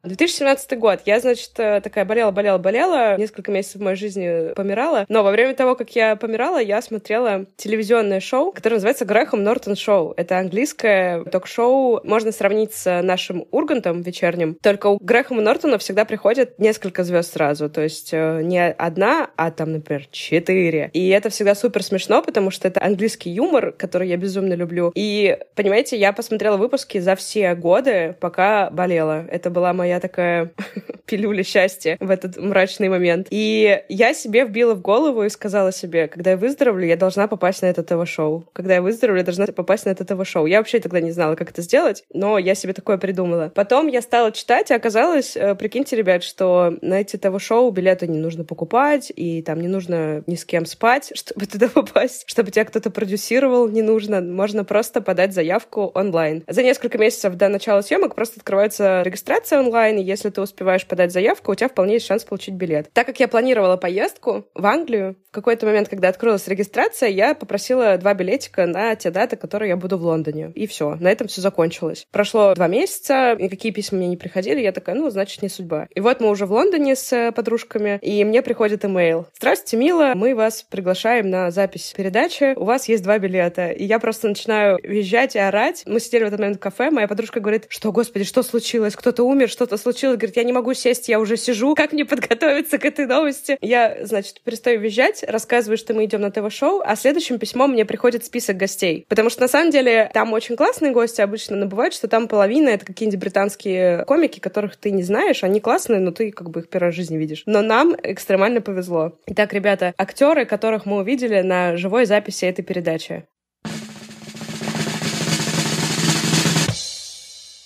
2017 0.03 0.77
год. 0.79 0.99
Я, 1.05 1.21
значит, 1.21 1.51
э, 1.57 1.79
такая 1.81 2.03
болела, 2.03 2.31
болела, 2.31 2.57
болела. 2.57 3.15
Несколько 3.17 3.51
месяцев 3.53 3.79
в 3.79 3.83
моей 3.83 3.95
жизни 3.95 4.53
помирала. 4.53 5.05
Но 5.07 5.23
во 5.23 5.31
время 5.31 5.55
того, 5.55 5.75
как 5.75 5.95
я 5.95 6.17
помирала, 6.17 6.61
я 6.61 6.81
смотрела 6.81 7.45
телевизионное 7.55 8.19
шоу, 8.19 8.51
которое 8.51 8.75
называется 8.75 9.05
Грэхэм 9.05 9.41
Нортон 9.41 9.77
Шоу. 9.77 10.13
Это 10.17 10.39
английское 10.39 11.23
ток-шоу. 11.23 12.01
Можно 12.03 12.33
сравнить 12.33 12.73
с 12.73 13.01
нашим 13.01 13.45
Ургантом 13.51 14.01
вечерним. 14.01 14.57
Только 14.61 14.87
у 14.87 14.97
Грэхэма 14.97 15.41
Нортона 15.41 15.77
всегда 15.77 16.03
приходят 16.03 16.59
несколько 16.59 17.05
звезд 17.05 17.31
сразу. 17.31 17.69
То 17.69 17.81
есть 17.81 18.09
э, 18.11 18.41
не 18.43 18.71
одна, 18.71 19.29
а 19.37 19.51
там, 19.51 19.71
например, 19.71 20.07
четыре. 20.11 20.89
И 20.91 21.07
это 21.09 21.29
всегда 21.29 21.55
супер 21.55 21.81
смешно, 21.81 22.21
потому 22.21 22.51
что 22.51 22.67
это 22.67 22.83
английский 22.83 23.29
юмор, 23.29 23.71
который 23.71 24.09
я 24.09 24.17
безумно 24.17 24.53
люблю. 24.53 24.91
И, 24.95 25.37
понимаете, 25.55 25.95
я 25.95 26.11
посмотрела 26.11 26.57
выпуски 26.57 26.97
за 26.97 27.15
все 27.15 27.55
годы, 27.55 28.17
пока 28.19 28.69
болела. 28.69 29.25
Это 29.31 29.49
была 29.49 29.71
моя 29.71 29.92
моя 29.93 29.99
такая 29.99 30.51
пилюля 31.05 31.43
счастья 31.43 31.97
в 31.99 32.09
этот 32.09 32.37
мрачный 32.37 32.89
момент. 32.89 33.27
И 33.29 33.83
я 33.89 34.13
себе 34.13 34.45
вбила 34.45 34.73
в 34.73 34.81
голову 34.81 35.23
и 35.23 35.29
сказала 35.29 35.71
себе, 35.71 36.07
когда 36.07 36.31
я 36.31 36.37
выздоровлю, 36.37 36.85
я 36.87 36.95
должна 36.95 37.27
попасть 37.27 37.61
на 37.61 37.67
это 37.67 37.83
ТВ-шоу. 37.83 38.45
Когда 38.53 38.75
я 38.75 38.81
выздоровлю, 38.81 39.19
я 39.19 39.25
должна 39.25 39.45
попасть 39.47 39.85
на 39.85 39.91
это 39.91 40.03
ТВ-шоу. 40.05 40.47
Я 40.47 40.57
вообще 40.57 40.79
тогда 40.79 40.99
не 40.99 41.11
знала, 41.11 41.35
как 41.35 41.51
это 41.51 41.61
сделать, 41.61 42.03
но 42.13 42.39
я 42.39 42.55
себе 42.55 42.73
такое 42.73 42.97
придумала. 42.97 43.51
Потом 43.53 43.87
я 43.87 44.01
стала 44.01 44.31
читать, 44.31 44.71
и 44.71 44.73
оказалось, 44.73 45.37
э, 45.37 45.53
прикиньте, 45.55 45.95
ребят, 45.95 46.23
что 46.23 46.75
на 46.81 47.01
эти 47.01 47.17
ТВ-шоу 47.17 47.69
билеты 47.71 48.07
не 48.07 48.17
нужно 48.17 48.43
покупать, 48.43 49.11
и 49.15 49.43
там 49.43 49.61
не 49.61 49.67
нужно 49.67 50.23
ни 50.25 50.35
с 50.35 50.45
кем 50.45 50.65
спать, 50.65 51.11
чтобы 51.15 51.45
туда 51.45 51.67
попасть, 51.67 52.23
чтобы 52.25 52.49
тебя 52.49 52.65
кто-то 52.65 52.89
продюсировал, 52.89 53.69
не 53.69 53.83
нужно. 53.83 54.21
Можно 54.21 54.63
просто 54.63 55.01
подать 55.01 55.33
заявку 55.33 55.91
онлайн. 55.93 56.43
За 56.47 56.63
несколько 56.63 56.97
месяцев 56.97 57.35
до 57.35 57.49
начала 57.49 57.81
съемок 57.81 58.15
просто 58.15 58.39
открывается 58.39 59.03
регистрация 59.03 59.59
онлайн, 59.59 59.82
онлайн, 59.83 59.99
и 59.99 60.03
если 60.03 60.29
ты 60.29 60.41
успеваешь 60.41 60.85
подать 60.85 61.11
заявку, 61.11 61.51
у 61.51 61.55
тебя 61.55 61.67
вполне 61.67 61.95
есть 61.95 62.05
шанс 62.05 62.23
получить 62.23 62.53
билет. 62.53 62.89
Так 62.93 63.05
как 63.05 63.19
я 63.19 63.27
планировала 63.27 63.77
поездку 63.77 64.45
в 64.53 64.65
Англию, 64.65 65.15
в 65.29 65.31
какой-то 65.31 65.65
момент, 65.65 65.89
когда 65.89 66.09
открылась 66.09 66.47
регистрация, 66.47 67.09
я 67.09 67.33
попросила 67.33 67.97
два 67.97 68.13
билетика 68.13 68.65
на 68.65 68.95
те 68.95 69.09
даты, 69.09 69.35
которые 69.35 69.69
я 69.69 69.77
буду 69.77 69.97
в 69.97 70.05
Лондоне. 70.05 70.51
И 70.55 70.67
все, 70.67 70.95
на 70.95 71.11
этом 71.11 71.27
все 71.27 71.41
закончилось. 71.41 72.05
Прошло 72.11 72.53
два 72.55 72.67
месяца, 72.67 73.35
никакие 73.37 73.73
письма 73.73 73.97
мне 73.97 74.07
не 74.07 74.17
приходили, 74.17 74.61
я 74.61 74.71
такая, 74.71 74.95
ну, 74.95 75.09
значит, 75.09 75.41
не 75.41 75.49
судьба. 75.49 75.87
И 75.93 75.99
вот 75.99 76.21
мы 76.21 76.29
уже 76.29 76.45
в 76.45 76.51
Лондоне 76.51 76.95
с 76.95 77.11
э, 77.11 77.31
подружками, 77.31 77.99
и 78.01 78.23
мне 78.23 78.41
приходит 78.41 78.85
имейл. 78.85 79.27
Здравствуйте, 79.35 79.77
мило, 79.77 80.13
мы 80.15 80.35
вас 80.35 80.63
приглашаем 80.63 81.29
на 81.29 81.51
запись 81.51 81.93
передачи, 81.95 82.53
у 82.55 82.63
вас 82.63 82.87
есть 82.87 83.03
два 83.03 83.17
билета. 83.19 83.71
И 83.71 83.83
я 83.83 83.99
просто 83.99 84.27
начинаю 84.29 84.79
визжать 84.83 85.35
и 85.35 85.39
орать. 85.39 85.83
Мы 85.85 85.99
сидели 85.99 86.23
в 86.23 86.27
этот 86.27 86.39
момент 86.39 86.57
в 86.57 86.59
кафе, 86.59 86.89
моя 86.91 87.07
подружка 87.07 87.39
говорит, 87.39 87.65
что, 87.69 87.91
господи, 87.91 88.25
что 88.25 88.43
случилось? 88.43 88.95
Кто-то 88.95 89.23
умер, 89.23 89.49
что-то 89.49 89.72
что 89.73 89.77
случилось, 89.91 90.17
говорит, 90.17 90.37
я 90.37 90.43
не 90.43 90.53
могу 90.53 90.73
сесть, 90.73 91.09
я 91.09 91.19
уже 91.19 91.35
сижу, 91.35 91.73
как 91.73 91.93
мне 91.93 92.05
подготовиться 92.05 92.77
к 92.77 92.85
этой 92.85 93.07
новости? 93.07 93.57
Я, 93.61 93.97
значит, 94.05 94.41
перестаю 94.41 94.79
визжать, 94.79 95.23
рассказываю, 95.27 95.77
что 95.77 95.93
мы 95.95 96.05
идем 96.05 96.21
на 96.21 96.31
ТВ-шоу, 96.31 96.81
а 96.85 96.95
следующим 96.95 97.39
письмом 97.39 97.71
мне 97.71 97.85
приходит 97.85 98.23
список 98.23 98.57
гостей. 98.57 99.05
Потому 99.09 99.29
что, 99.29 99.41
на 99.41 99.47
самом 99.47 99.71
деле, 99.71 100.11
там 100.13 100.31
очень 100.33 100.55
классные 100.55 100.91
гости 100.91 101.21
обычно, 101.21 101.55
но 101.55 101.65
бывает, 101.65 101.93
что 101.93 102.07
там 102.07 102.27
половина— 102.27 102.69
это 102.69 102.85
какие-нибудь 102.85 103.19
британские 103.19 104.05
комики, 104.05 104.39
которых 104.39 104.75
ты 104.75 104.91
не 104.91 105.03
знаешь, 105.03 105.43
они 105.43 105.59
классные, 105.59 105.99
но 105.99 106.11
ты 106.11 106.31
как 106.31 106.51
бы 106.51 106.59
их 106.59 106.69
первый 106.69 106.87
раз 106.87 106.93
в 106.93 106.97
жизни 106.97 107.17
видишь. 107.17 107.43
Но 107.47 107.61
нам 107.61 107.95
экстремально 108.03 108.61
повезло. 108.61 109.17
Итак, 109.25 109.53
ребята, 109.53 109.93
актеры, 109.97 110.45
которых 110.45 110.85
мы 110.85 110.97
увидели 110.97 111.41
на 111.41 111.77
живой 111.77 112.05
записи 112.05 112.45
этой 112.45 112.63
передачи. 112.63 113.25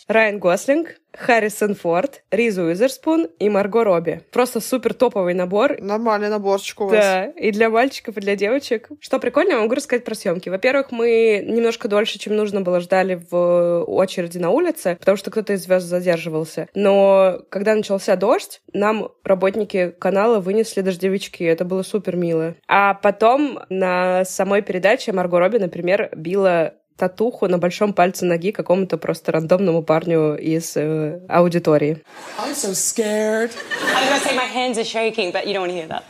Райан 0.08 0.40
Гослинг, 0.40 0.96
Харрисон 1.14 1.76
Форд, 1.76 2.24
Ризу 2.32 2.64
Уизерспун 2.64 3.28
и 3.40 3.50
Марго 3.50 3.84
Робби. 3.84 4.22
Просто 4.32 4.62
супер 4.62 4.94
топовый 4.94 5.34
набор. 5.34 5.82
Нормальный 5.82 6.30
наборчик 6.30 6.82
у 6.82 6.86
вас. 6.86 6.94
Да, 6.94 7.26
и 7.26 7.52
для 7.52 7.70
мальчиков, 7.70 8.16
и 8.18 8.22
для 8.22 8.36
девочек. 8.36 8.90
Что 9.02 9.20
прикольно, 9.20 9.54
я 9.54 9.60
могу 9.60 9.74
рассказать 9.74 10.06
про 10.06 10.16
съемки. 10.16 10.48
Во-первых, 10.48 10.92
мы 10.92 11.44
немножко 11.46 11.88
дольше, 11.88 12.20
чем 12.20 12.36
нужно 12.36 12.62
было, 12.62 12.80
ждали 12.80 13.20
в 13.30 13.84
очереди 13.86 14.38
на 14.38 14.52
улице, 14.52 14.96
потому 15.00 15.18
что 15.18 15.32
кто-то 15.32 15.54
из 15.54 15.64
звезд 15.64 15.86
задерживался. 15.86 16.70
Но 16.74 17.42
когда 17.50 17.76
начался 17.76 18.16
дождь, 18.16 18.62
нам 18.72 19.10
работники 19.24 19.94
канала 20.00 20.40
вынесли 20.40 20.82
дождевички. 20.82 21.44
Это 21.44 21.66
было 21.66 21.82
супер 21.82 22.16
мило. 22.16 22.56
А 22.68 22.94
потом 22.94 23.60
на 23.70 24.24
самой 24.24 24.62
передаче 24.62 25.12
Марго 25.12 25.40
Робби, 25.40 25.58
например, 25.58 26.10
била 26.16 26.76
татуху 26.98 27.48
на 27.48 27.58
большом 27.58 27.94
пальце 27.94 28.26
ноги 28.26 28.52
какому-то 28.52 28.98
просто 28.98 29.32
рандомному 29.32 29.84
парню 29.84 30.36
из 30.36 30.76
э, 30.76 31.20
аудитории. 31.30 32.04
So 32.38 32.74
was 34.10 34.10
gonna 34.10 34.20
say 34.20 34.36
my 34.36 34.44
hands 34.44 34.78
are 34.78 34.84
shaking, 34.84 35.32
but 35.32 35.48
you 35.48 35.54
don't 35.54 35.62
want 35.62 35.72
to 35.72 35.78
hear 35.78 35.88
that. 35.88 36.04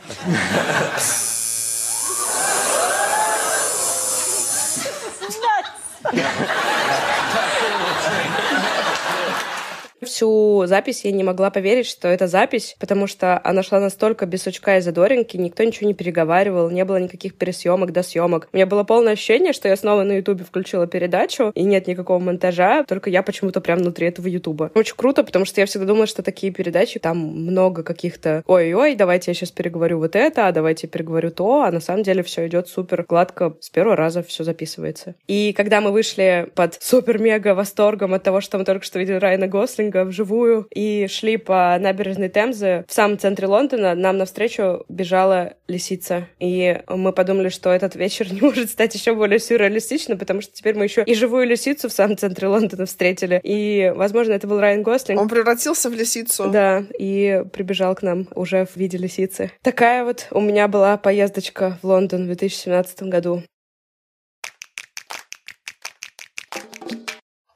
Всю 10.08 10.64
запись 10.66 11.04
я 11.04 11.12
не 11.12 11.22
могла 11.22 11.50
поверить, 11.50 11.86
что 11.86 12.08
это 12.08 12.26
запись, 12.26 12.76
потому 12.78 13.06
что 13.06 13.40
она 13.44 13.62
шла 13.62 13.80
настолько 13.80 14.26
без 14.26 14.42
сучка 14.42 14.78
и 14.78 14.80
задоринки, 14.80 15.36
никто 15.36 15.62
ничего 15.62 15.86
не 15.86 15.94
переговаривал, 15.94 16.70
не 16.70 16.84
было 16.84 16.96
никаких 16.96 17.34
пересъемок 17.34 17.92
до 17.92 18.02
съемок. 18.02 18.48
У 18.52 18.56
меня 18.56 18.66
было 18.66 18.82
полное 18.82 19.12
ощущение, 19.12 19.52
что 19.52 19.68
я 19.68 19.76
снова 19.76 20.02
на 20.02 20.16
Ютубе 20.16 20.44
включила 20.44 20.86
передачу, 20.86 21.52
и 21.54 21.62
нет 21.62 21.86
никакого 21.86 22.18
монтажа, 22.18 22.84
только 22.84 23.10
я 23.10 23.22
почему-то 23.22 23.60
прям 23.60 23.78
внутри 23.78 24.08
этого 24.08 24.26
Ютуба. 24.26 24.70
Очень 24.74 24.96
круто, 24.96 25.22
потому 25.22 25.44
что 25.44 25.60
я 25.60 25.66
всегда 25.66 25.86
думала, 25.86 26.06
что 26.06 26.22
такие 26.22 26.52
передачи, 26.52 26.98
там 26.98 27.18
много 27.18 27.82
каких-то 27.82 28.42
ой-ой, 28.46 28.94
давайте 28.94 29.30
я 29.30 29.34
сейчас 29.34 29.50
переговорю 29.50 29.98
вот 29.98 30.16
это, 30.16 30.48
а 30.48 30.52
давайте 30.52 30.86
я 30.86 30.90
переговорю 30.90 31.30
то, 31.30 31.62
а 31.62 31.70
на 31.70 31.80
самом 31.80 32.02
деле 32.02 32.22
все 32.22 32.46
идет 32.46 32.68
супер 32.68 33.04
гладко, 33.08 33.54
с 33.60 33.70
первого 33.70 33.96
раза 33.96 34.22
все 34.22 34.44
записывается. 34.44 35.14
И 35.26 35.52
когда 35.52 35.80
мы 35.80 35.92
вышли 35.92 36.48
под 36.54 36.80
супер-мега 36.80 37.54
восторгом 37.54 38.14
от 38.14 38.22
того, 38.22 38.40
что 38.40 38.58
мы 38.58 38.64
только 38.64 38.84
что 38.84 38.98
видели 38.98 39.16
Райана 39.16 39.46
Гослинга, 39.46 39.97
Гонконга 39.98 40.04
вживую 40.04 40.66
и 40.74 41.06
шли 41.08 41.36
по 41.36 41.76
набережной 41.80 42.28
Темзы 42.28 42.84
в 42.88 42.92
самом 42.92 43.18
центре 43.18 43.46
Лондона, 43.46 43.94
нам 43.94 44.18
навстречу 44.18 44.84
бежала 44.88 45.54
лисица. 45.66 46.28
И 46.38 46.80
мы 46.88 47.12
подумали, 47.12 47.48
что 47.48 47.70
этот 47.70 47.94
вечер 47.96 48.32
не 48.32 48.40
может 48.40 48.70
стать 48.70 48.94
еще 48.94 49.14
более 49.14 49.38
сюрреалистичным, 49.38 50.18
потому 50.18 50.40
что 50.40 50.52
теперь 50.52 50.76
мы 50.76 50.84
еще 50.84 51.02
и 51.02 51.14
живую 51.14 51.46
лисицу 51.46 51.88
в 51.88 51.92
самом 51.92 52.16
центре 52.16 52.48
Лондона 52.48 52.86
встретили. 52.86 53.40
И, 53.42 53.92
возможно, 53.94 54.32
это 54.32 54.46
был 54.46 54.60
Райан 54.60 54.82
Гослинг. 54.82 55.20
Он 55.20 55.28
превратился 55.28 55.90
в 55.90 55.94
лисицу. 55.94 56.50
Да, 56.50 56.84
и 56.98 57.44
прибежал 57.52 57.94
к 57.94 58.02
нам 58.02 58.28
уже 58.34 58.66
в 58.66 58.76
виде 58.76 58.98
лисицы. 58.98 59.50
Такая 59.62 60.04
вот 60.04 60.28
у 60.30 60.40
меня 60.40 60.68
была 60.68 60.96
поездочка 60.96 61.78
в 61.82 61.86
Лондон 61.86 62.24
в 62.24 62.26
2017 62.26 63.02
году. 63.04 63.42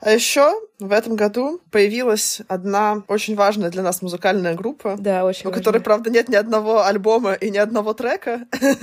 А 0.03 0.11
еще 0.11 0.53
в 0.81 0.91
этом 0.91 1.15
году 1.15 1.61
появилась 1.71 2.41
одна 2.49 3.05
очень 3.07 3.37
важная 3.37 3.71
для 3.71 3.83
нас 3.83 4.03
музыкальная 4.03 4.55
группа. 4.55 4.97
Да, 4.99 5.25
очень 5.25 5.43
У 5.43 5.51
важная. 5.51 5.61
которой, 5.61 5.81
правда, 5.81 6.11
нет 6.11 6.29
ни 6.29 6.35
одного 6.35 6.85
альбома 6.85 7.35
и 7.35 7.51
ни 7.51 7.57
одного 7.59 7.95
трека. 7.95 8.41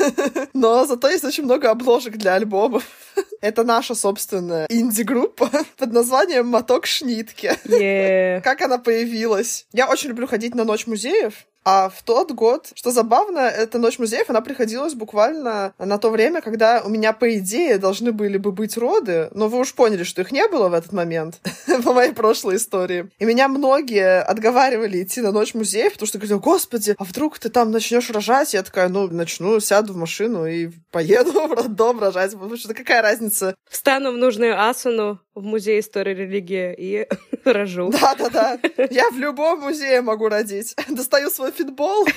Но 0.54 0.86
зато 0.86 1.10
есть 1.10 1.26
очень 1.26 1.44
много 1.44 1.70
обложек 1.72 2.16
для 2.16 2.36
альбомов. 2.36 2.86
Это 3.42 3.66
наша 3.66 3.96
собственная 3.96 4.66
инди-группа 4.70 5.50
под 5.78 5.92
названием 5.92 6.48
«Моток 6.48 6.86
Шнитки». 6.86 7.52
Yeah. 7.66 8.40
Как 8.40 8.62
она 8.62 8.78
появилась? 8.78 9.66
Я 9.74 9.90
очень 9.90 10.10
люблю 10.10 10.26
ходить 10.26 10.56
на 10.56 10.64
Ночь 10.64 10.88
музеев, 10.88 11.34
а 11.66 11.90
в 11.90 12.04
тот 12.04 12.32
год, 12.32 12.72
что 12.74 12.92
забавно, 12.92 13.40
эта 13.40 13.80
ночь 13.80 14.00
музеев, 14.00 14.30
она 14.30 14.42
приходилась 14.42 14.94
буквально 14.94 15.74
на 15.78 15.98
то 15.98 16.10
время, 16.10 16.42
когда 16.42 16.82
у 16.84 16.90
меня, 16.90 17.14
по 17.14 17.38
идее, 17.38 17.78
должны 17.78 18.12
были 18.12 18.38
бы 18.38 18.52
быть 18.52 18.78
роды, 18.78 19.30
но 19.34 19.48
вы 19.50 19.60
уж 19.60 19.74
поняли, 19.74 20.04
что 20.04 20.22
их 20.22 20.32
не 20.32 20.48
было 20.48 20.70
в 20.70 20.74
этот 20.74 20.94
момент, 20.94 21.40
по 21.84 21.94
моей 21.94 22.14
прошлой 22.14 22.56
истории. 22.56 23.10
И 23.20 23.26
меня 23.26 23.48
многие 23.48 24.22
отговаривали 24.22 25.04
идти 25.04 25.22
на 25.22 25.32
ночь 25.32 25.54
музеев, 25.54 25.94
потому 25.94 26.08
что 26.08 26.18
говорили, 26.18 26.40
господи, 26.40 26.96
а 26.98 27.04
вдруг 27.04 27.38
ты 27.40 27.50
там 27.50 27.72
начнешь 27.72 28.10
рожать? 28.10 28.54
Я 28.54 28.64
такая, 28.64 28.88
ну, 28.88 29.08
начну, 29.08 29.60
сяду 29.60 29.94
в 29.94 29.98
машину 29.98 30.46
и 30.46 30.70
поеду 30.92 31.32
в 31.48 31.52
роддом 31.52 32.00
рожать, 32.00 32.32
потому 32.32 32.58
что 32.58 32.74
какая 32.74 33.02
разница? 33.02 33.56
Встану 33.70 34.12
в 34.12 34.18
нужную 34.18 34.60
асану 34.60 35.20
в 35.36 35.44
музее 35.44 35.80
истории 35.80 36.14
религии 36.14 36.76
и 36.78 37.08
рожу. 37.46 37.92
Да-да-да. 37.92 38.60
Я 38.90 39.10
в 39.10 39.18
любом 39.18 39.62
музее 39.62 40.02
могу 40.02 40.28
родить. 40.28 40.76
Достаю 40.90 41.30
свой 41.30 41.52
фитбол. 41.52 42.08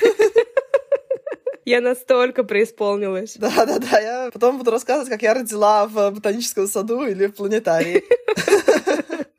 Я 1.64 1.80
настолько 1.80 2.42
преисполнилась. 2.42 3.36
Да-да-да, 3.36 4.00
я 4.00 4.30
потом 4.32 4.58
буду 4.58 4.72
рассказывать, 4.72 5.08
как 5.08 5.22
я 5.22 5.32
родила 5.32 5.86
в 5.86 6.10
ботаническом 6.10 6.66
саду 6.66 7.04
или 7.06 7.26
в 7.26 7.34
планетарии. 7.34 8.02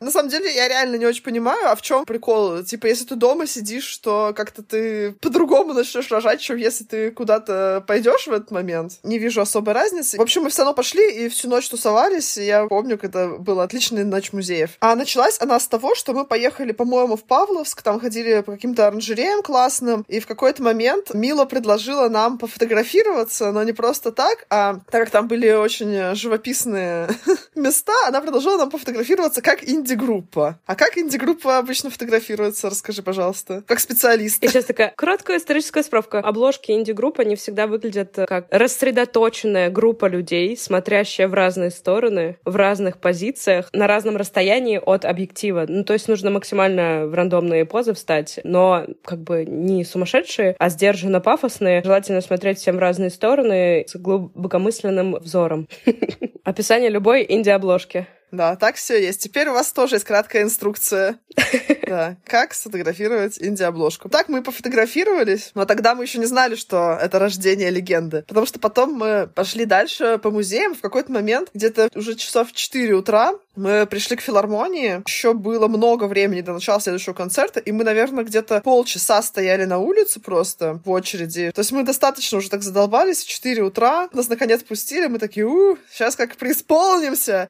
На 0.04 0.12
самом 0.12 0.30
деле, 0.30 0.54
я 0.54 0.68
реально 0.68 0.98
не 0.98 1.06
очень 1.06 1.24
понимаю, 1.24 1.72
а 1.72 1.76
в 1.76 1.82
чем 1.82 2.06
прикол? 2.06 2.62
Типа, 2.64 2.88
если 2.88 3.06
ты 3.06 3.16
дома 3.16 3.48
сидишь, 3.48 3.98
то 3.98 4.34
как-то 4.36 4.62
ты 4.62 5.14
по-другому 5.14 5.74
начнешь 5.74 6.12
рожать, 6.12 6.42
чем 6.42 6.58
если 6.58 6.84
ты 6.84 7.12
куда-то 7.12 7.84
пойдешь 7.88 8.28
в 8.28 8.34
этот 8.34 8.52
момент. 8.52 9.00
Не 9.04 9.18
вижу 9.18 9.42
особой 9.42 9.74
разницы. 9.74 10.18
В 10.18 10.22
общем, 10.22 10.44
мы 10.44 10.50
все 10.50 10.64
равно 10.64 10.74
пошли 10.74 11.26
и 11.26 11.30
всю 11.30 11.48
ночь 11.50 11.70
тусовались. 11.70 12.36
Я 12.36 12.66
помню, 12.68 13.00
это 13.02 13.30
была 13.40 13.64
отличная 13.64 14.04
ночь 14.04 14.34
музеев. 14.34 14.72
А 14.82 14.96
началась 14.96 15.40
она 15.40 15.60
с 15.60 15.68
того, 15.68 15.96
что 15.96 16.14
мы 16.14 16.26
поехали, 16.26 16.74
по-моему, 16.74 17.16
в 17.16 17.24
Павловск, 17.24 17.82
там 17.82 18.00
ходили 18.00 18.42
по 18.42 18.52
каким-то 18.52 18.88
оранжереям 18.88 19.42
классным, 19.42 20.06
и 20.10 20.20
в 20.20 20.28
какой-то 20.28 20.62
момент 20.64 21.14
Мила 21.14 21.46
предложила 21.46 22.10
нам 22.10 22.38
пофотографироваться, 22.38 23.52
но 23.52 23.64
не 23.64 23.72
просто 23.72 24.12
так, 24.12 24.46
а 24.50 24.80
так 24.92 25.04
как 25.04 25.10
там 25.12 25.28
были 25.28 25.50
очень 25.52 26.14
живописные 26.16 27.08
места, 27.56 27.94
она 28.08 28.20
предложила 28.20 28.58
нам 28.58 28.70
пофотографироваться 28.70 29.42
как 29.42 29.68
инди 29.68 29.93
инди-группа. 29.94 30.60
А 30.66 30.76
как 30.76 30.98
инди-группа 30.98 31.58
обычно 31.58 31.90
фотографируется? 31.90 32.70
Расскажи, 32.70 33.02
пожалуйста. 33.04 33.64
Как 33.68 33.80
специалист. 33.80 34.44
И 34.44 34.48
сейчас 34.48 34.66
такая 34.66 34.94
короткая 34.96 35.38
историческая 35.38 35.84
справка. 35.84 36.20
Обложки 36.20 36.72
инди-группы, 36.72 37.22
они 37.22 37.36
всегда 37.36 37.68
выглядят 37.68 38.18
как 38.28 38.48
рассредоточенная 38.52 39.70
группа 39.70 40.08
людей, 40.08 40.58
смотрящая 40.58 41.28
в 41.28 41.34
разные 41.34 41.72
стороны, 41.72 42.38
в 42.46 42.56
разных 42.56 42.98
позициях, 43.00 43.70
на 43.74 43.88
разном 43.88 44.18
расстоянии 44.18 44.82
от 44.84 45.06
объектива. 45.06 45.66
Ну, 45.68 45.84
то 45.84 45.94
есть 45.94 46.08
нужно 46.08 46.30
максимально 46.32 47.06
в 47.08 47.14
рандомные 47.14 47.66
позы 47.66 47.94
встать, 47.94 48.40
но 48.44 48.86
как 49.04 49.20
бы 49.20 49.46
не 49.46 49.86
сумасшедшие, 49.86 50.56
а 50.58 50.70
сдержанно 50.70 51.20
пафосные. 51.20 51.84
Желательно 51.84 52.22
смотреть 52.22 52.60
всем 52.60 52.78
в 52.78 52.80
разные 52.80 53.10
стороны 53.10 53.86
с 53.88 53.96
глубокомысленным 53.96 55.16
взором. 55.16 55.68
Описание 56.44 56.90
любой 56.90 57.26
инди-обложки. 57.28 58.08
Да, 58.34 58.56
так 58.56 58.78
все 58.78 59.00
есть. 59.00 59.22
Теперь 59.22 59.48
у 59.50 59.54
вас 59.54 59.72
тоже 59.72 59.96
есть 59.96 60.06
краткая 60.06 60.44
инструкция. 60.44 61.20
Да, 61.86 62.18
как 62.26 62.56
сфотографировать 62.56 63.38
инди-обложку. 63.40 64.10
Так 64.10 64.28
мы 64.28 64.42
пофотографировались, 64.42 65.52
но 65.54 65.66
тогда 65.66 65.94
мы 65.94 66.06
еще 66.06 66.18
не 66.18 66.26
знали, 66.26 66.56
что 66.56 66.98
это 67.00 67.20
рождение 67.20 67.70
легенды. 67.70 68.24
Потому 68.28 68.48
что 68.48 68.58
потом 68.58 68.94
мы 68.94 69.28
пошли 69.28 69.66
дальше 69.66 70.18
по 70.18 70.32
музеям. 70.32 70.74
В 70.74 70.82
какой-то 70.82 71.12
момент, 71.12 71.50
где-то 71.54 71.90
уже 71.94 72.16
часов 72.16 72.50
в 72.50 72.54
4 72.54 72.96
утра, 72.96 73.34
мы 73.56 73.86
пришли 73.86 74.16
к 74.16 74.22
филармонии. 74.22 75.02
Еще 75.06 75.34
было 75.34 75.68
много 75.68 76.06
времени 76.06 76.42
до 76.42 76.54
начала 76.54 76.80
следующего 76.80 77.14
концерта, 77.14 77.60
и 77.60 77.72
мы, 77.72 77.84
наверное, 77.84 78.24
где-то 78.24 78.62
полчаса 78.62 79.22
стояли 79.22 79.66
на 79.66 79.78
улице 79.78 80.20
просто 80.20 80.80
в 80.86 80.90
очереди. 80.90 81.52
То 81.52 81.60
есть 81.62 81.72
мы 81.72 81.84
достаточно 81.84 82.38
уже 82.38 82.50
так 82.50 82.64
задолбались. 82.64 83.24
В 83.24 83.28
4 83.28 83.62
утра 83.64 84.10
нас 84.14 84.30
наконец 84.30 84.64
пустили. 84.64 85.08
Мы 85.08 85.20
такие, 85.20 85.46
у, 85.46 85.78
сейчас 85.92 86.16
как 86.16 86.36
преисполнимся. 86.36 87.48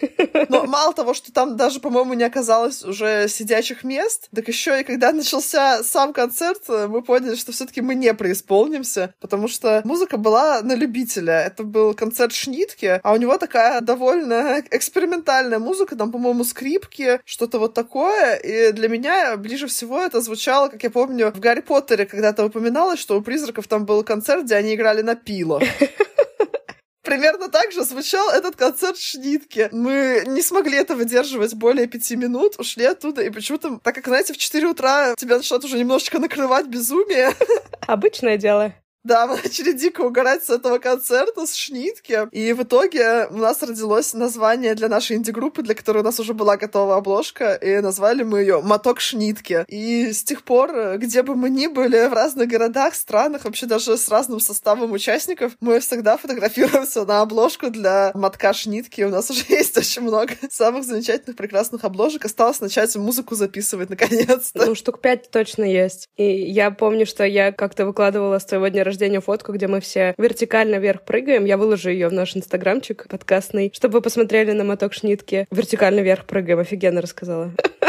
Но 0.50 0.66
мало 0.66 0.94
того, 0.94 1.14
что 1.14 1.32
там 1.32 1.58
даже, 1.58 1.80
по-моему, 1.80 2.14
не 2.14 2.24
оказалось 2.24 2.84
уже 2.84 3.28
сидячих 3.28 3.84
мест, 3.84 4.30
так 4.34 4.48
еще 4.48 4.82
и 4.82 4.84
когда 4.84 5.12
начался 5.12 5.84
сам 5.84 6.14
концерт, 6.14 6.64
мы 6.68 7.02
поняли, 7.02 7.36
что 7.36 7.52
все-таки 7.52 7.82
мы 7.82 7.96
не 7.96 8.14
преисполнимся, 8.14 9.14
потому 9.20 9.48
что 9.48 9.82
музыка 9.84 10.18
была 10.18 10.62
на 10.62 10.74
любителя. 10.74 11.34
Это 11.34 11.64
был 11.64 11.94
концерт 11.94 12.34
Шнитки, 12.34 13.00
а 13.04 13.14
у 13.14 13.18
него 13.18 13.38
такая 13.38 13.82
довольно 13.82 14.62
экспериментальная 14.72 15.60
музыка, 15.60 15.93
там, 15.96 16.12
по-моему, 16.12 16.44
скрипки, 16.44 17.20
что-то 17.26 17.60
вот 17.60 17.74
такое. 17.74 18.36
И 18.36 18.72
для 18.72 18.88
меня 18.90 19.38
ближе 19.38 19.68
всего 19.68 20.02
это 20.02 20.22
звучало, 20.22 20.70
как 20.70 20.84
я 20.84 20.90
помню, 20.90 21.32
в 21.32 21.40
Гарри 21.40 21.62
Поттере 21.62 22.06
когда-то 22.06 22.46
упоминалось, 22.46 23.00
что 23.00 23.18
у 23.18 23.22
призраков 23.22 23.68
там 23.68 23.86
был 23.86 24.04
концерт, 24.04 24.46
где 24.46 24.56
они 24.56 24.76
играли 24.76 25.02
на 25.02 25.16
пило. 25.16 25.62
Примерно 27.04 27.50
так 27.50 27.74
же 27.74 27.84
звучал 27.84 28.30
этот 28.30 28.56
концерт 28.56 28.98
Шнитки. 28.98 29.68
Мы 29.74 30.24
не 30.26 30.42
смогли 30.42 30.78
это 30.78 30.96
выдерживать 30.96 31.54
более 31.54 31.86
пяти 31.86 32.16
минут, 32.16 32.58
ушли 32.58 32.86
оттуда, 32.86 33.22
и 33.22 33.30
почему-то, 33.30 33.78
так 33.84 33.96
как, 33.96 34.08
знаете, 34.08 34.34
в 34.34 34.38
4 34.38 34.68
утра 34.68 35.14
тебя 35.18 35.38
начинает 35.38 35.66
уже 35.66 35.78
немножечко 35.78 36.20
накрывать 36.20 36.68
безумие. 36.68 37.34
Обычное 37.88 38.38
дело. 38.38 38.74
Да, 39.04 39.28
мы 39.28 39.36
начали 39.44 39.74
дико 39.74 40.02
угорать 40.02 40.46
с 40.46 40.50
этого 40.50 40.78
концерта, 40.78 41.46
с 41.46 41.56
Шнитки. 41.56 42.28
И 42.32 42.54
в 42.54 42.64
итоге 42.64 43.28
у 43.30 43.38
нас 43.38 43.62
родилось 43.62 44.14
название 44.14 44.76
для 44.76 44.88
нашей 44.88 45.18
инди-группы, 45.18 45.62
для 45.62 45.76
которой 45.76 46.00
у 46.00 46.04
нас 46.04 46.20
уже 46.20 46.34
была 46.34 46.58
готова 46.58 46.96
обложка, 46.96 47.54
и 47.56 47.80
назвали 47.80 48.24
мы 48.24 48.40
ее 48.40 48.62
«Моток 48.62 49.02
Шнитки». 49.02 49.66
И 49.68 50.14
с 50.14 50.24
тех 50.24 50.44
пор, 50.44 50.98
где 50.98 51.22
бы 51.24 51.36
мы 51.36 51.50
ни 51.50 51.68
были, 51.68 52.08
в 52.08 52.14
разных 52.14 52.48
городах, 52.48 52.96
странах, 52.96 53.44
вообще 53.44 53.66
даже 53.66 53.98
с 53.98 54.08
разным 54.10 54.40
составом 54.40 54.92
участников, 54.94 55.54
мы 55.60 55.80
всегда 55.80 56.18
фотографируемся 56.18 57.06
на 57.06 57.22
обложку 57.22 57.70
для 57.70 58.12
«Мотка 58.14 58.54
Шнитки». 58.54 59.02
У 59.02 59.10
нас 59.10 59.30
уже 59.30 59.44
есть 59.50 59.78
очень 59.78 60.04
много 60.04 60.34
самых 60.50 60.86
замечательных, 60.86 61.36
прекрасных 61.36 61.84
обложек. 61.84 62.26
Осталось 62.26 62.62
начать 62.62 62.96
музыку 62.96 63.36
записывать, 63.36 63.90
наконец-то. 63.90 64.66
Ну, 64.66 64.76
штук 64.76 65.02
пять 65.02 65.30
точно 65.30 65.64
есть. 65.64 66.08
И 66.16 66.24
я 66.24 66.72
помню, 66.72 67.06
что 67.06 67.26
я 67.26 67.52
как-то 67.52 67.86
выкладывала 67.86 68.40
с 68.40 68.46
твоего 68.46 68.68
дня 68.70 68.84
фотку, 69.22 69.54
где 69.54 69.68
мы 69.68 69.80
все 69.80 70.14
вертикально 70.18 70.78
вверх 70.78 71.02
прыгаем. 71.02 71.46
Я 71.46 71.58
выложу 71.58 71.90
ее 71.90 72.08
в 72.08 72.14
наш 72.14 72.36
инстаграмчик 72.36 73.08
подкастный, 73.10 73.72
чтобы 73.74 73.94
вы 73.94 74.02
посмотрели 74.02 74.52
на 74.52 74.64
моток 74.64 74.94
шнитки. 74.94 75.48
Вертикально 75.52 76.00
вверх 76.02 76.26
прыгаем. 76.26 76.60
Офигенно 76.60 77.02
рассказала. 77.02 77.52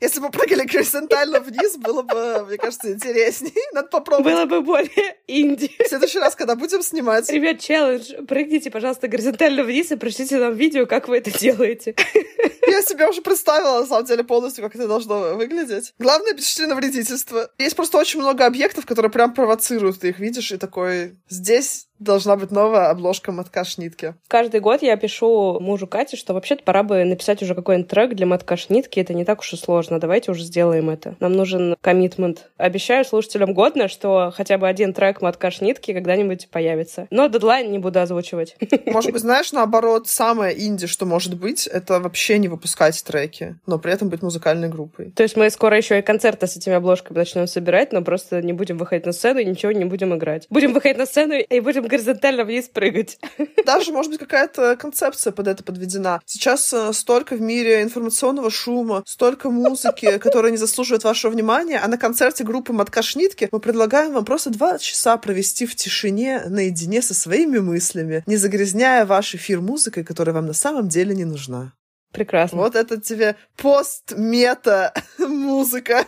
Если 0.00 0.20
бы 0.20 0.30
прыгали 0.30 0.64
горизонтально 0.64 1.40
вниз, 1.40 1.76
было 1.76 2.02
бы, 2.02 2.44
мне 2.46 2.58
кажется, 2.58 2.92
интереснее. 2.92 3.54
Надо 3.72 3.88
попробовать. 3.88 4.34
Было 4.34 4.44
бы 4.44 4.60
более 4.60 5.16
инди. 5.26 5.70
В 5.82 5.88
следующий 5.88 6.18
раз, 6.18 6.34
когда 6.36 6.54
будем 6.54 6.82
снимать. 6.82 7.28
Ребят, 7.30 7.60
челлендж. 7.60 8.12
Прыгните, 8.26 8.70
пожалуйста, 8.70 9.08
горизонтально 9.08 9.64
вниз 9.64 9.90
и 9.92 9.96
пришлите 9.96 10.36
нам 10.36 10.54
видео, 10.54 10.86
как 10.86 11.08
вы 11.08 11.18
это 11.18 11.36
делаете. 11.36 11.94
Я 12.66 12.82
себе 12.82 13.08
уже 13.08 13.22
представила, 13.22 13.80
на 13.80 13.86
самом 13.86 14.04
деле, 14.04 14.22
полностью, 14.24 14.64
как 14.64 14.74
это 14.74 14.86
должно 14.86 15.34
выглядеть. 15.34 15.94
Главное, 15.98 16.34
без 16.34 16.56
вредительство. 16.58 17.50
Есть 17.58 17.76
просто 17.76 17.96
очень 17.96 18.20
много 18.20 18.44
объектов, 18.44 18.84
которые 18.84 19.10
прям 19.10 19.32
провоцируют. 19.32 20.00
Ты 20.00 20.10
их 20.10 20.18
видишь 20.18 20.52
и 20.52 20.58
такой, 20.58 21.16
здесь 21.28 21.85
Должна 21.98 22.36
быть 22.36 22.50
новая 22.50 22.90
обложка 22.90 23.32
мотка 23.32 23.64
шнитки. 23.64 24.14
Каждый 24.28 24.60
год 24.60 24.82
я 24.82 24.96
пишу 24.96 25.58
мужу 25.60 25.86
Кате, 25.86 26.16
что 26.16 26.34
вообще-то 26.34 26.62
пора 26.62 26.82
бы 26.82 27.04
написать 27.04 27.42
уже 27.42 27.54
какой-нибудь 27.54 27.88
трек 27.88 28.14
для 28.14 28.26
мотка 28.26 28.56
шнитки. 28.56 29.00
Это 29.00 29.14
не 29.14 29.24
так 29.24 29.40
уж 29.40 29.52
и 29.52 29.56
сложно. 29.56 29.98
Давайте 29.98 30.30
уже 30.30 30.42
сделаем 30.44 30.90
это. 30.90 31.16
Нам 31.20 31.32
нужен 31.32 31.76
коммитмент. 31.80 32.50
Обещаю 32.58 33.04
слушателям 33.04 33.54
годно, 33.54 33.88
что 33.88 34.32
хотя 34.36 34.58
бы 34.58 34.68
один 34.68 34.92
трек 34.92 35.22
мотка 35.22 35.50
шнитки 35.50 35.92
когда-нибудь 35.92 36.48
появится. 36.50 37.06
Но 37.10 37.28
дедлайн 37.28 37.70
не 37.70 37.78
буду 37.78 38.00
озвучивать. 38.00 38.56
Может 38.86 39.12
быть, 39.12 39.22
знаешь, 39.22 39.52
наоборот, 39.52 40.08
самое 40.08 40.58
инди, 40.66 40.86
что 40.86 41.06
может 41.06 41.38
быть, 41.38 41.66
это 41.66 42.00
вообще 42.00 42.38
не 42.38 42.48
выпускать 42.48 43.02
треки, 43.04 43.56
но 43.66 43.78
при 43.78 43.92
этом 43.92 44.08
быть 44.08 44.22
музыкальной 44.22 44.68
группой. 44.68 45.10
То 45.10 45.22
есть 45.22 45.36
мы 45.36 45.48
скоро 45.50 45.76
еще 45.76 45.98
и 45.98 46.02
концерты 46.02 46.46
с 46.46 46.56
этими 46.56 46.74
обложками 46.74 47.16
начнем 47.16 47.46
собирать, 47.46 47.92
но 47.92 48.02
просто 48.02 48.42
не 48.42 48.52
будем 48.52 48.78
выходить 48.78 49.06
на 49.06 49.12
сцену 49.12 49.40
и 49.40 49.44
ничего 49.44 49.72
не 49.72 49.84
будем 49.84 50.14
играть. 50.14 50.46
Будем 50.50 50.72
выходить 50.72 50.98
на 50.98 51.06
сцену 51.06 51.34
и 51.34 51.60
будем 51.60 51.85
горизонтально 51.88 52.44
вниз 52.44 52.68
прыгать. 52.68 53.18
Даже, 53.66 53.92
может 53.92 54.10
быть, 54.10 54.20
какая-то 54.20 54.76
концепция 54.76 55.32
под 55.32 55.48
это 55.48 55.64
подведена. 55.64 56.20
Сейчас 56.24 56.72
э, 56.72 56.92
столько 56.92 57.34
в 57.36 57.40
мире 57.40 57.82
информационного 57.82 58.50
шума, 58.50 59.02
столько 59.06 59.50
музыки, 59.50 60.18
которая 60.22 60.52
не 60.52 60.58
заслуживает 60.58 61.04
вашего 61.04 61.32
внимания, 61.32 61.78
а 61.78 61.88
на 61.88 61.98
концерте 61.98 62.44
группы 62.44 62.72
Маткашнитки 62.72 63.48
мы 63.52 63.60
предлагаем 63.60 64.12
вам 64.12 64.24
просто 64.24 64.50
два 64.50 64.78
часа 64.78 65.16
провести 65.16 65.66
в 65.66 65.74
тишине 65.74 66.42
наедине 66.46 67.02
со 67.02 67.14
своими 67.14 67.58
мыслями, 67.58 68.22
не 68.26 68.36
загрязняя 68.36 69.04
ваш 69.06 69.34
эфир 69.34 69.60
музыкой, 69.60 70.04
которая 70.04 70.34
вам 70.34 70.46
на 70.46 70.54
самом 70.54 70.88
деле 70.88 71.14
не 71.14 71.24
нужна. 71.24 71.72
Прекрасно. 72.12 72.58
Вот 72.58 72.76
это 72.76 73.00
тебе 73.00 73.36
пост-мета-музыка. 73.56 76.06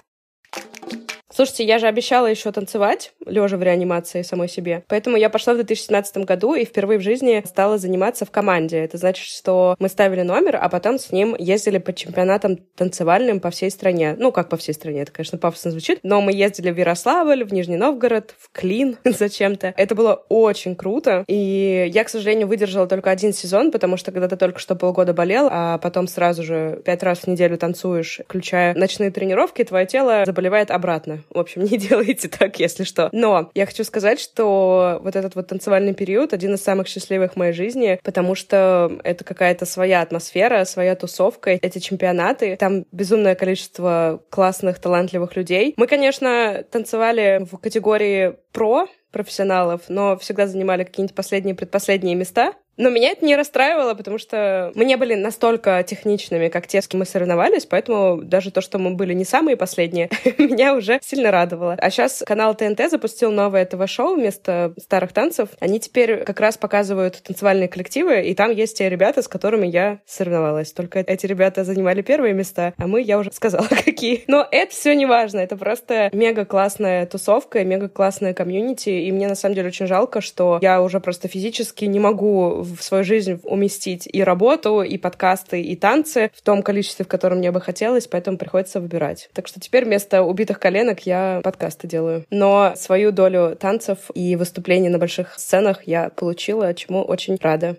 Слушайте, 1.31 1.65
я 1.65 1.79
же 1.79 1.87
обещала 1.87 2.27
еще 2.27 2.51
танцевать, 2.53 3.13
лежа 3.27 3.59
в 3.59 3.63
реанимации 3.63 4.23
самой 4.23 4.49
себе. 4.49 4.83
Поэтому 4.89 5.19
я 5.19 5.29
пошла 5.29 5.53
в 5.53 5.57
2017 5.57 6.19
году 6.19 6.55
и 6.55 6.65
впервые 6.65 6.99
в 6.99 7.03
жизни 7.03 7.43
стала 7.47 7.77
заниматься 7.77 8.25
в 8.25 8.31
команде. 8.31 8.79
Это 8.79 8.97
значит, 8.97 9.27
что 9.27 9.77
мы 9.79 9.91
ставили 9.91 10.23
номер, 10.23 10.57
а 10.57 10.69
потом 10.71 10.99
с 10.99 11.13
ним 11.13 11.37
ездили 11.39 11.79
по 11.79 11.93
чемпионатам 11.93 12.57
танцевальным 12.77 13.41
по 13.41 13.51
всей 13.51 13.71
стране. 13.71 14.17
Ну, 14.19 14.33
как 14.33 14.49
по 14.49 14.57
всей 14.57 14.73
стране, 14.73 15.03
это, 15.03 15.13
конечно, 15.13 15.37
пафосно 15.37 15.71
звучит, 15.71 16.01
но 16.03 16.23
мы 16.23 16.33
ездили 16.33 16.71
в 16.71 16.79
Ярославль, 16.79 17.45
в 17.45 17.53
Нижний 17.53 17.77
Новгород, 17.77 18.35
в 18.39 18.51
Клин 18.51 18.97
зачем-то. 19.05 19.75
Это 19.77 19.95
было 19.95 20.25
очень 20.31 20.77
круто. 20.77 21.25
И 21.29 21.91
я, 21.93 22.05
к 22.05 22.09
сожалению, 22.09 22.49
выдержала 22.49 22.87
только 22.87 23.11
один 23.11 23.35
сезон, 23.35 23.71
потому 23.71 23.99
что 23.99 24.13
когда 24.13 24.29
ты 24.29 24.37
только 24.37 24.59
что 24.59 24.75
полгода 24.77 25.13
болел, 25.13 25.49
а 25.51 25.77
потом 25.77 26.09
сразу 26.09 26.43
же 26.43 26.81
пять 26.87 27.03
раз 27.03 27.21
в 27.21 27.27
неделю 27.27 27.59
танцуешь, 27.59 28.21
включая 28.27 28.75
ночные 28.75 29.11
тренировки, 29.11 29.63
твое 29.63 29.85
тело 29.85 30.23
заболевает 30.25 30.71
обратно. 30.71 31.18
В 31.31 31.39
общем, 31.39 31.65
не 31.71 31.79
делайте 31.79 32.29
так, 32.29 32.59
если 32.59 32.85
что. 32.85 33.09
Но 33.13 33.51
я 33.55 33.67
хочу 33.67 33.85
сказать, 33.85 34.21
что 34.21 35.01
вот 35.03 35.17
этот 35.17 35.35
вот 35.35 35.49
танцевальный 35.49 35.95
период 35.95 36.33
один 36.33 36.55
из 36.55 36.63
самых 36.63 36.89
счастливых 36.89 37.33
в 37.33 37.37
моей 37.37 37.53
жизни, 37.53 38.01
потому 38.03 38.35
что 38.35 38.99
это 39.05 39.25
какая-то 39.25 39.67
своя 39.67 40.03
атмосфера, 40.03 40.65
своя 40.65 40.95
тусовка. 40.97 41.59
Эти 41.61 41.79
чемпионаты, 41.79 42.57
там 42.57 42.85
безумное 42.93 43.35
количество 43.35 44.23
классных, 44.31 44.79
талантливых 44.79 45.37
людей. 45.37 45.75
Мы, 45.77 45.87
конечно, 45.87 46.65
танцевали 46.71 47.47
в 47.51 47.57
категории 47.59 48.35
про, 48.53 48.87
профессионалов, 49.13 49.83
но 49.89 50.17
всегда 50.19 50.47
занимали 50.47 50.85
какие-нибудь 50.85 51.15
последние, 51.15 51.55
предпоследние 51.55 52.15
места. 52.15 52.53
Но 52.79 52.91
меня 52.91 53.11
это 53.11 53.25
не 53.25 53.37
расстраивало, 53.37 53.95
потому 53.95 54.19
что 54.19 54.73
мы 54.75 54.85
не 54.85 54.97
были 54.97 55.15
настолько 55.15 55.83
техничными, 55.83 56.49
как 56.49 56.69
те, 56.69 56.81
с 56.81 56.87
кем 56.89 57.01
мы 57.01 57.07
соревновались, 57.07 57.67
поэтому 57.67 58.23
даже 58.23 58.53
то, 58.53 58.61
что 58.61 58.79
мы 58.79 58.95
были 58.95 59.13
не 59.13 59.25
самые 59.25 59.57
последние, 59.57 60.09
меня 60.39 60.75
уже 60.75 61.01
сильно 61.03 61.31
радовало. 61.33 61.77
А 61.79 61.91
сейчас 61.91 62.23
канал 62.25 62.55
ТНТ 62.55 62.89
запустил 62.89 63.33
новое 63.33 63.65
ТВ-шоу 63.67 64.15
вместо 64.15 64.73
старых 64.79 65.13
танцев. 65.13 65.49
Они 65.59 65.81
теперь 65.81 66.25
как 66.25 66.39
раз 66.39 66.57
показывают 66.57 67.21
танцевальные 67.23 67.69
коллективы, 67.69 68.23
и 68.23 68.35
там 68.35 68.53
есть 68.53 68.79
те 68.79 68.89
ребята, 68.89 69.23
с 69.23 69.29
которыми 69.29 69.67
я 69.67 69.99
соревновалась. 70.07 70.73
Только 70.73 71.01
эти 71.01 71.27
ребята 71.27 71.65
занимали 71.65 72.03
первые 72.03 72.33
места, 72.33 72.75
а 72.79 72.87
мы, 72.87 73.03
я 73.03 73.19
уже 73.19 73.33
сказала, 73.33 73.67
какие. 73.67 74.23
Но 74.29 74.47
это 74.51 74.73
все 74.73 74.95
не 74.95 75.07
важно, 75.07 75.41
это 75.41 75.57
просто 75.57 76.11
мега 76.13 76.45
классная 76.45 77.07
тусовка, 77.07 77.65
мега 77.65 77.89
классная 77.89 78.35
комьюнити, 78.35 78.91
и 78.91 79.11
мне 79.11 79.27
на 79.27 79.35
самом 79.35 79.57
деле 79.57 79.69
очень 79.69 79.89
жалко, 79.89 80.21
что 80.21 80.61
я 80.63 80.81
уже 80.81 81.01
просто 81.01 81.27
физически 81.27 81.85
не 81.87 81.99
могу 81.99 82.63
в 82.77 82.83
свою 82.83 83.05
жизнь 83.05 83.41
уместить 83.45 84.09
и 84.11 84.23
работу, 84.23 84.83
и 84.83 84.99
подкасты, 84.99 85.63
и 85.63 85.77
танцы 85.77 86.31
в 86.35 86.43
том 86.43 86.63
количестве, 86.63 87.05
в 87.05 87.09
котором 87.09 87.39
мне 87.39 87.51
бы 87.51 87.61
хотелось, 87.61 88.07
поэтому 88.07 88.39
приходится 88.39 88.81
выбирать. 88.81 89.31
Так 89.35 89.49
что 89.49 89.61
теперь 89.61 89.85
вместо 89.85 90.23
убитых 90.23 90.59
коленок 90.61 91.01
я 91.01 91.41
подкасты 91.43 91.87
делаю. 91.87 92.25
Но 92.31 92.75
свою 92.77 93.13
долю 93.13 93.57
танцев 93.57 94.11
и 94.15 94.37
выступлений 94.37 94.89
на 94.89 94.99
больших 94.99 95.39
сценах 95.39 95.85
я 95.87 96.11
получила, 96.11 96.75
чему 96.75 97.03
очень 97.03 97.39
рада. 97.41 97.77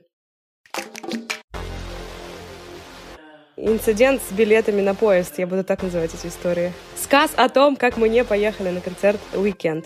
Инцидент 3.61 4.21
с 4.21 4.31
билетами 4.31 4.79
на 4.79 4.95
поезд, 4.95 5.37
я 5.37 5.45
буду 5.45 5.65
так 5.65 5.83
называть 5.83 6.13
эти 6.13 6.27
истории. 6.27 6.71
Сказ 6.95 7.31
о 7.35 7.49
том, 7.49 7.75
как 7.75 7.97
мы 7.97 8.07
не 8.07 8.23
поехали 8.23 8.69
на 8.69 8.79
концерт 8.79 9.19
«Уикенд». 9.35 9.85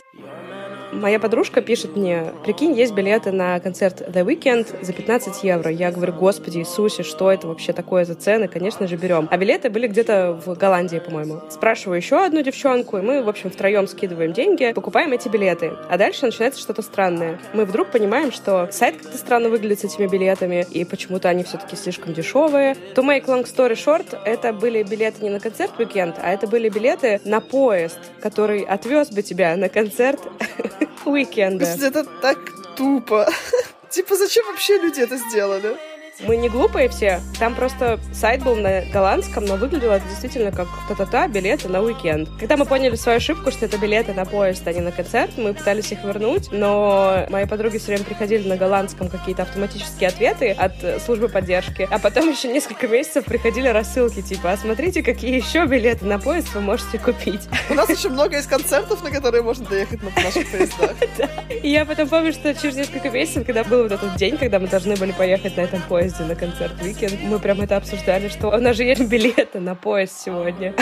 Моя 0.93 1.19
подружка 1.19 1.61
пишет 1.61 1.95
мне, 1.95 2.31
прикинь, 2.45 2.73
есть 2.73 2.93
билеты 2.93 3.31
на 3.31 3.59
концерт 3.59 4.01
The 4.01 4.23
Weekend 4.23 4.83
за 4.83 4.93
15 4.93 5.43
евро. 5.43 5.71
Я 5.71 5.91
говорю, 5.91 6.13
господи 6.13 6.59
Иисусе, 6.59 7.03
что 7.03 7.31
это 7.31 7.47
вообще 7.47 7.73
такое 7.73 8.05
за 8.05 8.13
цены? 8.13 8.47
Конечно 8.47 8.87
же, 8.87 8.95
берем. 8.95 9.27
А 9.31 9.37
билеты 9.37 9.69
были 9.69 9.87
где-то 9.87 10.39
в 10.45 10.55
Голландии, 10.55 10.99
по-моему. 10.99 11.41
Спрашиваю 11.49 11.97
еще 11.97 12.23
одну 12.23 12.41
девчонку, 12.43 12.97
и 12.97 13.01
мы, 13.01 13.23
в 13.23 13.29
общем, 13.29 13.49
втроем 13.49 13.87
скидываем 13.87 14.33
деньги, 14.33 14.71
покупаем 14.73 15.11
эти 15.13 15.27
билеты. 15.29 15.71
А 15.89 15.97
дальше 15.97 16.25
начинается 16.25 16.61
что-то 16.61 16.83
странное. 16.83 17.39
Мы 17.53 17.65
вдруг 17.65 17.89
понимаем, 17.89 18.31
что 18.31 18.69
сайт 18.71 18.97
как-то 18.97 19.17
странно 19.17 19.49
выглядит 19.49 19.79
с 19.79 19.83
этими 19.85 20.07
билетами, 20.07 20.65
и 20.69 20.85
почему-то 20.85 21.27
они 21.27 21.43
все-таки 21.43 21.75
слишком 21.75 22.13
дешевые. 22.13 22.77
To 22.95 23.03
make 23.03 23.25
long 23.25 23.45
story 23.45 23.73
short, 23.73 24.17
это 24.25 24.53
были 24.53 24.83
билеты 24.83 25.23
не 25.23 25.31
на 25.31 25.39
концерт 25.39 25.71
Weekend, 25.79 26.15
а 26.21 26.31
это 26.31 26.45
были 26.45 26.69
билеты 26.69 27.19
на 27.25 27.41
поезд, 27.41 27.99
который 28.21 28.61
отвез 28.61 29.09
бы 29.09 29.23
тебя 29.23 29.55
на 29.55 29.69
концерт 29.69 30.21
уикенда. 31.05 31.65
Это 31.65 32.03
так 32.21 32.37
тупо. 32.75 33.27
Типа, 33.89 34.15
зачем 34.15 34.45
вообще 34.47 34.77
люди 34.79 35.01
это 35.01 35.17
сделали? 35.17 35.77
Мы 36.21 36.37
не 36.37 36.47
глупые 36.47 36.89
все. 36.89 37.21
Там 37.39 37.55
просто 37.55 37.99
сайт 38.13 38.43
был 38.43 38.55
на 38.55 38.81
голландском, 38.93 39.45
но 39.45 39.55
выглядело 39.55 39.93
это 39.93 40.07
действительно 40.07 40.51
как 40.51 40.67
та-та-та 40.87 41.27
билеты 41.27 41.69
на 41.69 41.81
уикенд. 41.81 42.29
Когда 42.39 42.55
мы 42.55 42.65
поняли 42.65 42.95
свою 42.95 43.17
ошибку, 43.17 43.51
что 43.51 43.65
это 43.65 43.77
билеты 43.77 44.13
на 44.13 44.25
поезд, 44.25 44.65
а 44.67 44.73
не 44.73 44.81
на 44.81 44.91
концерт, 44.91 45.31
мы 45.37 45.53
пытались 45.53 45.91
их 45.91 46.03
вернуть, 46.03 46.49
но 46.51 47.25
мои 47.29 47.45
подруги 47.45 47.77
все 47.77 47.87
время 47.87 48.05
приходили 48.05 48.47
на 48.47 48.57
голландском 48.57 49.09
какие-то 49.09 49.41
автоматические 49.41 50.09
ответы 50.09 50.51
от 50.51 50.73
службы 51.03 51.29
поддержки, 51.29 51.87
а 51.89 51.97
потом 51.97 52.29
еще 52.29 52.47
несколько 52.47 52.87
месяцев 52.87 53.25
приходили 53.25 53.67
рассылки 53.67 54.21
типа, 54.21 54.51
а 54.51 54.57
смотрите, 54.57 55.01
какие 55.01 55.35
еще 55.35 55.65
билеты 55.65 56.05
на 56.05 56.19
поезд 56.19 56.53
вы 56.53 56.61
можете 56.61 56.99
купить. 56.99 57.41
У 57.69 57.73
нас 57.73 57.89
еще 57.89 58.09
много 58.09 58.35
есть 58.35 58.47
концертов, 58.47 59.03
на 59.03 59.09
которые 59.09 59.41
можно 59.41 59.65
доехать 59.65 60.01
на 60.03 60.09
наших 60.21 60.51
поездах. 60.51 60.91
И 61.63 61.69
я 61.69 61.85
потом 61.85 62.07
помню, 62.07 62.33
что 62.33 62.53
через 62.53 62.75
несколько 62.75 63.09
месяцев, 63.09 63.45
когда 63.45 63.63
был 63.63 63.83
вот 63.83 63.91
этот 63.91 64.15
день, 64.15 64.37
когда 64.37 64.59
мы 64.59 64.67
должны 64.67 64.95
были 64.95 65.11
поехать 65.11 65.57
на 65.57 65.61
этом 65.61 65.81
поезде, 65.81 66.02
поезде 66.03 66.25
на 66.25 66.35
концерт 66.35 66.73
Weekend. 66.81 67.17
Мы 67.29 67.39
прям 67.39 67.61
это 67.61 67.77
обсуждали, 67.77 68.27
что 68.27 68.49
у 68.49 68.57
нас 68.57 68.75
же 68.75 68.83
есть 68.83 69.07
билеты 69.07 69.61
на 69.61 69.73
поезд 69.73 70.19
сегодня. 70.19 70.73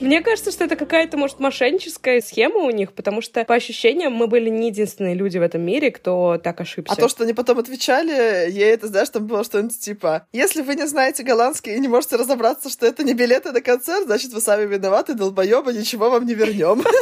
Мне 0.00 0.20
кажется, 0.22 0.50
что 0.50 0.64
это 0.64 0.76
какая-то, 0.76 1.16
может, 1.16 1.40
мошенническая 1.40 2.20
схема 2.20 2.60
у 2.60 2.70
них, 2.70 2.92
потому 2.92 3.20
что, 3.20 3.44
по 3.44 3.54
ощущениям, 3.54 4.12
мы 4.12 4.26
были 4.26 4.48
не 4.48 4.68
единственные 4.68 5.14
люди 5.14 5.38
в 5.38 5.42
этом 5.42 5.62
мире, 5.62 5.90
кто 5.90 6.38
так 6.42 6.60
ошибся. 6.60 6.92
А 6.92 6.96
то, 6.96 7.08
что 7.08 7.24
они 7.24 7.32
потом 7.32 7.58
отвечали, 7.58 8.50
ей 8.50 8.72
это, 8.72 8.88
знаешь, 8.88 9.08
там 9.10 9.26
было 9.26 9.44
что-нибудь 9.44 9.78
типа, 9.78 10.26
если 10.32 10.62
вы 10.62 10.74
не 10.74 10.86
знаете 10.86 11.22
голландский 11.22 11.74
и 11.74 11.80
не 11.80 11.88
можете 11.88 12.16
разобраться, 12.16 12.68
что 12.68 12.86
это 12.86 13.04
не 13.04 13.14
билеты 13.14 13.52
на 13.52 13.60
концерт, 13.60 14.06
значит, 14.06 14.32
вы 14.32 14.40
сами 14.40 14.66
виноваты, 14.66 15.14
долбоёбы, 15.14 15.72
ничего 15.72 16.10
вам 16.10 16.26
не 16.26 16.34
вернем. 16.34 16.82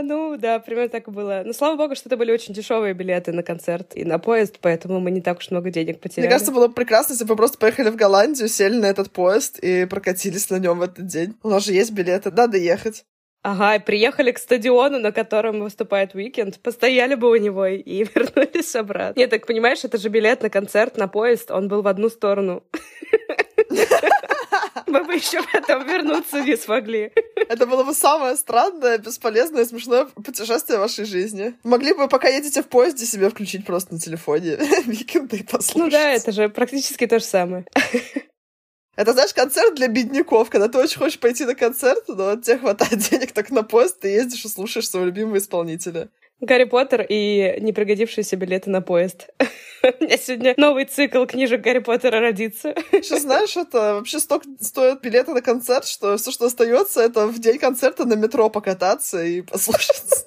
Ну, 0.00 0.36
да, 0.36 0.60
примерно 0.60 0.88
так 0.90 1.08
и 1.08 1.10
было. 1.10 1.42
Но 1.44 1.52
слава 1.52 1.76
богу, 1.76 1.96
что 1.96 2.08
это 2.08 2.16
были 2.16 2.30
очень 2.30 2.54
дешевые 2.54 2.94
билеты 2.94 3.32
на 3.32 3.42
концерт 3.42 3.92
и 3.94 4.04
на 4.04 4.18
поезд, 4.18 4.58
поэтому 4.60 5.00
мы 5.00 5.10
не 5.10 5.20
так 5.20 5.38
уж 5.38 5.50
много 5.50 5.70
денег 5.70 6.00
потеряли. 6.00 6.26
Мне 6.26 6.32
кажется, 6.32 6.52
было 6.52 6.68
прекрасно, 6.68 7.14
если 7.14 7.24
бы 7.24 7.34
просто 7.36 7.58
поехали 7.58 7.90
в 7.90 7.96
Голландию, 7.96 8.48
сели 8.48 8.76
на 8.76 8.86
этот 8.86 9.10
поезд 9.10 9.58
и 9.58 9.86
прокатились 9.86 10.50
на 10.50 10.56
нем 10.60 10.78
в 10.78 10.82
этот 10.82 11.06
день. 11.06 11.34
У 11.42 11.48
нас 11.48 11.64
же 11.64 11.72
есть 11.72 11.87
билеты, 11.90 12.30
надо 12.30 12.56
ехать. 12.56 13.04
Ага, 13.42 13.76
и 13.76 13.78
приехали 13.78 14.32
к 14.32 14.38
стадиону, 14.38 14.98
на 14.98 15.12
котором 15.12 15.60
выступает 15.60 16.14
Weeknd, 16.14 16.60
постояли 16.60 17.14
бы 17.14 17.30
у 17.30 17.36
него 17.36 17.66
и 17.66 18.04
вернулись 18.14 18.74
обратно. 18.74 19.18
Нет, 19.18 19.30
так 19.30 19.46
понимаешь, 19.46 19.84
это 19.84 19.96
же 19.96 20.08
билет 20.08 20.42
на 20.42 20.50
концерт, 20.50 20.96
на 20.96 21.08
поезд, 21.08 21.50
он 21.50 21.68
был 21.68 21.82
в 21.82 21.88
одну 21.88 22.08
сторону. 22.08 22.64
Мы 24.86 25.04
бы 25.04 25.14
еще 25.14 25.42
потом 25.52 25.86
вернуться 25.86 26.40
не 26.40 26.56
смогли. 26.56 27.12
Это 27.48 27.66
было 27.66 27.84
бы 27.84 27.94
самое 27.94 28.36
странное, 28.36 28.98
бесполезное 28.98 29.64
смешное 29.66 30.06
путешествие 30.06 30.78
в 30.78 30.80
вашей 30.80 31.04
жизни. 31.04 31.54
Могли 31.62 31.92
бы, 31.92 32.08
пока 32.08 32.28
едете 32.28 32.62
в 32.62 32.68
поезде, 32.68 33.04
себе 33.04 33.28
включить 33.28 33.66
просто 33.66 33.94
на 33.94 34.00
телефоне 34.00 34.56
Викенда 34.86 35.36
и 35.36 35.42
послушать. 35.42 35.76
Ну 35.76 35.90
да, 35.90 36.12
это 36.12 36.32
же 36.32 36.48
практически 36.48 37.06
то 37.06 37.18
же 37.18 37.24
самое. 37.24 37.66
Это, 38.98 39.12
знаешь, 39.12 39.32
концерт 39.32 39.76
для 39.76 39.86
бедняков, 39.86 40.50
когда 40.50 40.66
ты 40.66 40.76
очень 40.76 40.98
хочешь 40.98 41.20
пойти 41.20 41.44
на 41.44 41.54
концерт, 41.54 42.02
но 42.08 42.34
тебе 42.34 42.58
хватает 42.58 42.98
денег 43.10 43.30
так 43.30 43.50
на 43.52 43.62
поезд, 43.62 44.00
ты 44.00 44.08
ездишь 44.08 44.44
и 44.44 44.48
слушаешь 44.48 44.90
своего 44.90 45.06
любимого 45.06 45.38
исполнителя. 45.38 46.08
Гарри 46.40 46.64
Поттер 46.64 47.06
и 47.08 47.58
непригодившиеся 47.60 48.34
билеты 48.34 48.70
на 48.70 48.82
поезд. 48.82 49.28
У 50.00 50.04
меня 50.04 50.16
сегодня 50.16 50.54
новый 50.56 50.84
цикл 50.84 51.26
книжек 51.26 51.60
Гарри 51.60 51.78
Поттера 51.78 52.18
родится. 52.18 52.74
Сейчас 52.90 53.22
знаешь, 53.22 53.56
это 53.56 53.94
вообще 53.94 54.18
столько 54.18 54.48
стоят 54.60 55.00
билеты 55.00 55.32
на 55.32 55.42
концерт, 55.42 55.86
что 55.86 56.16
все, 56.16 56.32
что 56.32 56.46
остается, 56.46 57.00
это 57.00 57.28
в 57.28 57.38
день 57.38 57.60
концерта 57.60 58.04
на 58.04 58.14
метро 58.14 58.50
покататься 58.50 59.22
и 59.22 59.42
послушать 59.42 60.26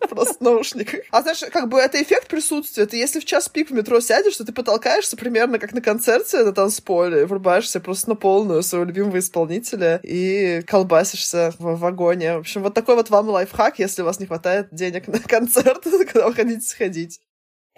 просто 0.08 0.34
в 0.34 0.40
наушниках. 0.40 1.00
А 1.10 1.22
знаешь, 1.22 1.42
как 1.52 1.68
бы 1.68 1.78
это 1.78 2.02
эффект 2.02 2.28
присутствия. 2.28 2.86
Ты 2.86 2.96
если 2.96 3.20
в 3.20 3.24
час 3.24 3.48
пик 3.48 3.70
в 3.70 3.74
метро 3.74 4.00
сядешь, 4.00 4.36
то 4.36 4.44
ты 4.44 4.52
потолкаешься 4.52 5.16
примерно 5.16 5.58
как 5.58 5.72
на 5.72 5.80
концерте 5.80 6.44
на 6.44 6.52
танцполе, 6.52 7.26
врубаешься 7.26 7.80
просто 7.80 8.10
на 8.10 8.16
полную 8.16 8.62
своего 8.62 8.86
любимого 8.86 9.18
исполнителя 9.18 10.00
и 10.02 10.62
колбасишься 10.66 11.54
в 11.58 11.76
вагоне. 11.76 12.36
В 12.36 12.40
общем, 12.40 12.62
вот 12.62 12.74
такой 12.74 12.94
вот 12.94 13.10
вам 13.10 13.28
лайфхак, 13.28 13.78
если 13.78 14.02
у 14.02 14.04
вас 14.04 14.20
не 14.20 14.26
хватает 14.26 14.68
денег 14.72 15.08
на 15.08 15.18
концерт, 15.20 15.82
когда 16.12 16.28
вы 16.28 16.34
хотите 16.34 16.60
сходить. 16.60 17.20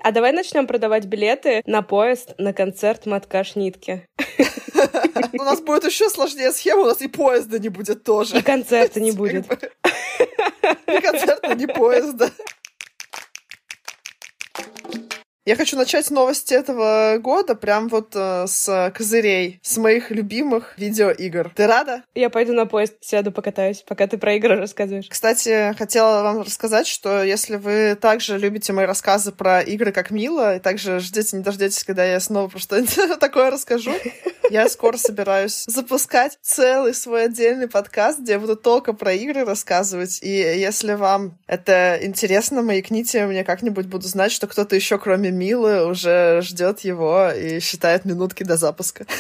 А 0.02 0.12
давай 0.12 0.32
начнем 0.32 0.66
продавать 0.66 1.04
билеты 1.04 1.62
на 1.66 1.82
поезд 1.82 2.34
на 2.38 2.54
концерт 2.54 3.04
Маткаш 3.04 3.54
Нитки. 3.54 4.06
У 5.32 5.42
нас 5.42 5.60
будет 5.60 5.84
еще 5.84 6.08
сложнее 6.08 6.52
схема, 6.52 6.82
у 6.82 6.86
нас 6.86 7.02
и 7.02 7.08
поезда 7.08 7.58
не 7.58 7.68
будет 7.68 8.02
тоже. 8.02 8.38
И 8.38 8.42
концерта 8.42 9.00
не 9.00 9.12
будет. 9.12 9.46
Ни 10.86 11.00
концерта, 11.00 11.54
ни 11.54 11.66
поезда. 11.66 12.30
Я 15.46 15.56
хочу 15.56 15.74
начать 15.78 16.10
новости 16.10 16.52
этого 16.52 17.16
года 17.18 17.54
прям 17.54 17.88
вот 17.88 18.12
э, 18.14 18.44
с 18.46 18.92
козырей, 18.94 19.58
с 19.62 19.78
моих 19.78 20.10
любимых 20.10 20.74
видеоигр. 20.76 21.52
Ты 21.56 21.66
рада? 21.66 22.02
Я 22.14 22.28
пойду 22.28 22.52
на 22.52 22.66
поезд, 22.66 22.96
сяду, 23.00 23.32
покатаюсь, 23.32 23.82
пока 23.86 24.06
ты 24.06 24.18
про 24.18 24.34
игры 24.34 24.56
рассказываешь. 24.56 25.06
Кстати, 25.08 25.74
хотела 25.78 26.22
вам 26.22 26.42
рассказать, 26.42 26.86
что 26.86 27.22
если 27.22 27.56
вы 27.56 27.96
также 27.98 28.36
любите 28.36 28.74
мои 28.74 28.84
рассказы 28.84 29.32
про 29.32 29.62
игры 29.62 29.92
как 29.92 30.10
Мила, 30.10 30.56
и 30.56 30.60
также 30.60 31.00
ждете, 31.00 31.38
не 31.38 31.42
дождетесь, 31.42 31.84
когда 31.84 32.04
я 32.04 32.20
снова 32.20 32.48
про 32.48 32.58
что-нибудь 32.58 33.18
такое 33.20 33.50
расскажу, 33.50 33.92
я 34.50 34.68
скоро 34.68 34.98
собираюсь 34.98 35.64
запускать 35.66 36.38
целый 36.42 36.92
свой 36.92 37.24
отдельный 37.24 37.68
подкаст, 37.68 38.18
где 38.20 38.32
я 38.32 38.38
буду 38.38 38.56
только 38.56 38.92
про 38.92 39.14
игры 39.14 39.46
рассказывать. 39.46 40.18
И 40.22 40.28
если 40.28 40.92
вам 40.92 41.38
это 41.46 41.98
интересно, 42.02 42.60
маякните 42.60 43.24
мне 43.24 43.42
как-нибудь, 43.42 43.86
буду 43.86 44.06
знать, 44.06 44.32
что 44.32 44.46
кто-то 44.46 44.76
еще, 44.76 44.98
кроме 44.98 45.29
Милы 45.30 45.86
уже 45.86 46.40
ждет 46.42 46.80
его 46.80 47.30
и 47.30 47.60
считает 47.60 48.04
минутки 48.04 48.42
до 48.42 48.56
запуска. 48.56 49.06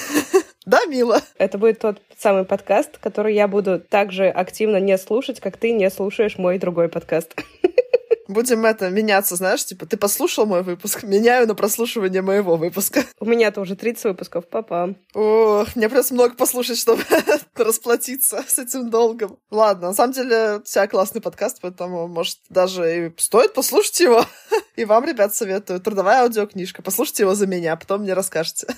Да, 0.66 0.84
Мила? 0.84 1.22
Это 1.38 1.56
будет 1.56 1.80
тот 1.80 2.00
самый 2.18 2.44
подкаст, 2.44 2.98
который 2.98 3.34
я 3.34 3.48
буду 3.48 3.80
также 3.80 4.28
активно 4.28 4.76
не 4.76 4.98
слушать, 4.98 5.40
как 5.40 5.56
ты 5.56 5.72
не 5.72 5.90
слушаешь 5.90 6.36
мой 6.36 6.58
другой 6.58 6.88
подкаст. 6.88 7.34
Будем 8.30 8.64
это 8.64 8.90
меняться, 8.90 9.34
знаешь, 9.34 9.64
типа, 9.64 9.86
ты 9.86 9.96
послушал 9.96 10.46
мой 10.46 10.62
выпуск, 10.62 11.02
меняю 11.04 11.48
на 11.48 11.56
прослушивание 11.56 12.22
моего 12.22 12.56
выпуска. 12.56 13.04
У 13.18 13.24
меня-то 13.24 13.60
уже 13.60 13.74
30 13.74 14.04
выпусков, 14.04 14.48
папа. 14.48 14.94
Ох, 15.14 15.74
мне 15.74 15.88
придется 15.88 16.14
много 16.14 16.36
послушать, 16.36 16.78
чтобы 16.78 17.02
расплатиться 17.56 18.44
с 18.46 18.58
этим 18.60 18.88
долгом. 18.88 19.38
Ладно, 19.50 19.88
на 19.88 19.94
самом 19.94 20.12
деле, 20.12 20.58
у 20.58 20.62
тебя 20.62 20.86
классный 20.86 21.20
подкаст, 21.20 21.58
поэтому, 21.60 22.06
может, 22.06 22.38
даже 22.48 23.06
и 23.08 23.12
стоит 23.18 23.52
послушать 23.52 23.98
его. 23.98 24.24
И 24.76 24.84
вам, 24.84 25.04
ребят, 25.04 25.34
советую. 25.34 25.80
Трудовая 25.80 26.22
аудиокнижка. 26.22 26.82
Послушайте 26.82 27.24
его 27.24 27.34
за 27.34 27.48
меня, 27.48 27.74
потом 27.74 28.02
мне 28.02 28.14
расскажете. 28.14 28.68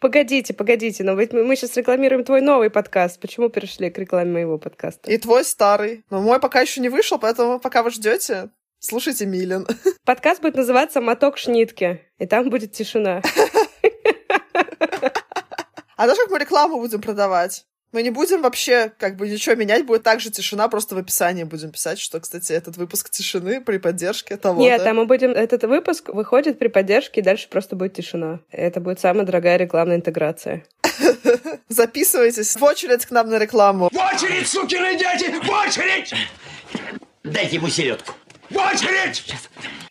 Погодите, 0.00 0.52
погодите, 0.52 1.04
но 1.04 1.14
ведь 1.14 1.32
мы 1.32 1.54
сейчас 1.54 1.76
рекламируем 1.76 2.24
твой 2.24 2.40
новый 2.40 2.70
подкаст. 2.70 3.20
Почему 3.20 3.48
перешли 3.48 3.88
к 3.88 3.96
рекламе 3.98 4.32
моего 4.32 4.58
подкаста? 4.58 5.08
И 5.10 5.16
твой 5.16 5.44
старый. 5.44 6.04
Но 6.10 6.20
мой 6.20 6.40
пока 6.40 6.60
еще 6.60 6.80
не 6.80 6.88
вышел, 6.88 7.18
поэтому 7.18 7.60
пока 7.60 7.84
вы 7.84 7.90
ждете, 7.90 8.50
Слушайте, 8.84 9.26
Милен. 9.26 9.64
Подкаст 10.04 10.42
будет 10.42 10.56
называться 10.56 11.00
«Моток 11.00 11.38
шнитки», 11.38 12.00
и 12.18 12.26
там 12.26 12.50
будет 12.50 12.72
тишина. 12.72 13.22
А 15.94 16.08
даже 16.08 16.20
как 16.22 16.30
мы 16.30 16.40
рекламу 16.40 16.80
будем 16.80 17.00
продавать? 17.00 17.64
Мы 17.92 18.02
не 18.02 18.10
будем 18.10 18.42
вообще 18.42 18.90
как 18.98 19.14
бы 19.16 19.28
ничего 19.28 19.54
менять, 19.54 19.86
будет 19.86 20.02
также 20.02 20.30
тишина, 20.30 20.66
просто 20.66 20.96
в 20.96 20.98
описании 20.98 21.44
будем 21.44 21.70
писать, 21.70 22.00
что, 22.00 22.18
кстати, 22.18 22.52
этот 22.52 22.76
выпуск 22.76 23.08
тишины 23.08 23.60
при 23.60 23.78
поддержке 23.78 24.36
того. 24.36 24.60
Нет, 24.60 24.82
там 24.82 24.96
мы 24.96 25.06
будем... 25.06 25.30
Этот 25.30 25.62
выпуск 25.62 26.08
выходит 26.08 26.58
при 26.58 26.66
поддержке, 26.66 27.20
и 27.20 27.22
дальше 27.22 27.48
просто 27.48 27.76
будет 27.76 27.92
тишина. 27.92 28.40
Это 28.50 28.80
будет 28.80 28.98
самая 28.98 29.24
дорогая 29.24 29.58
рекламная 29.58 29.96
интеграция. 29.96 30.64
Записывайтесь 31.68 32.56
в 32.56 32.64
очередь 32.64 33.06
к 33.06 33.12
нам 33.12 33.30
на 33.30 33.38
рекламу. 33.38 33.88
В 33.92 33.96
очередь, 33.96 34.48
сукины 34.48 34.96
дети! 34.96 35.30
В 35.30 35.48
очередь! 35.48 36.12
Дайте 37.22 37.56
ему 37.56 37.68
селедку. 37.68 38.14
В 38.52 38.56
очередь! 38.56 39.24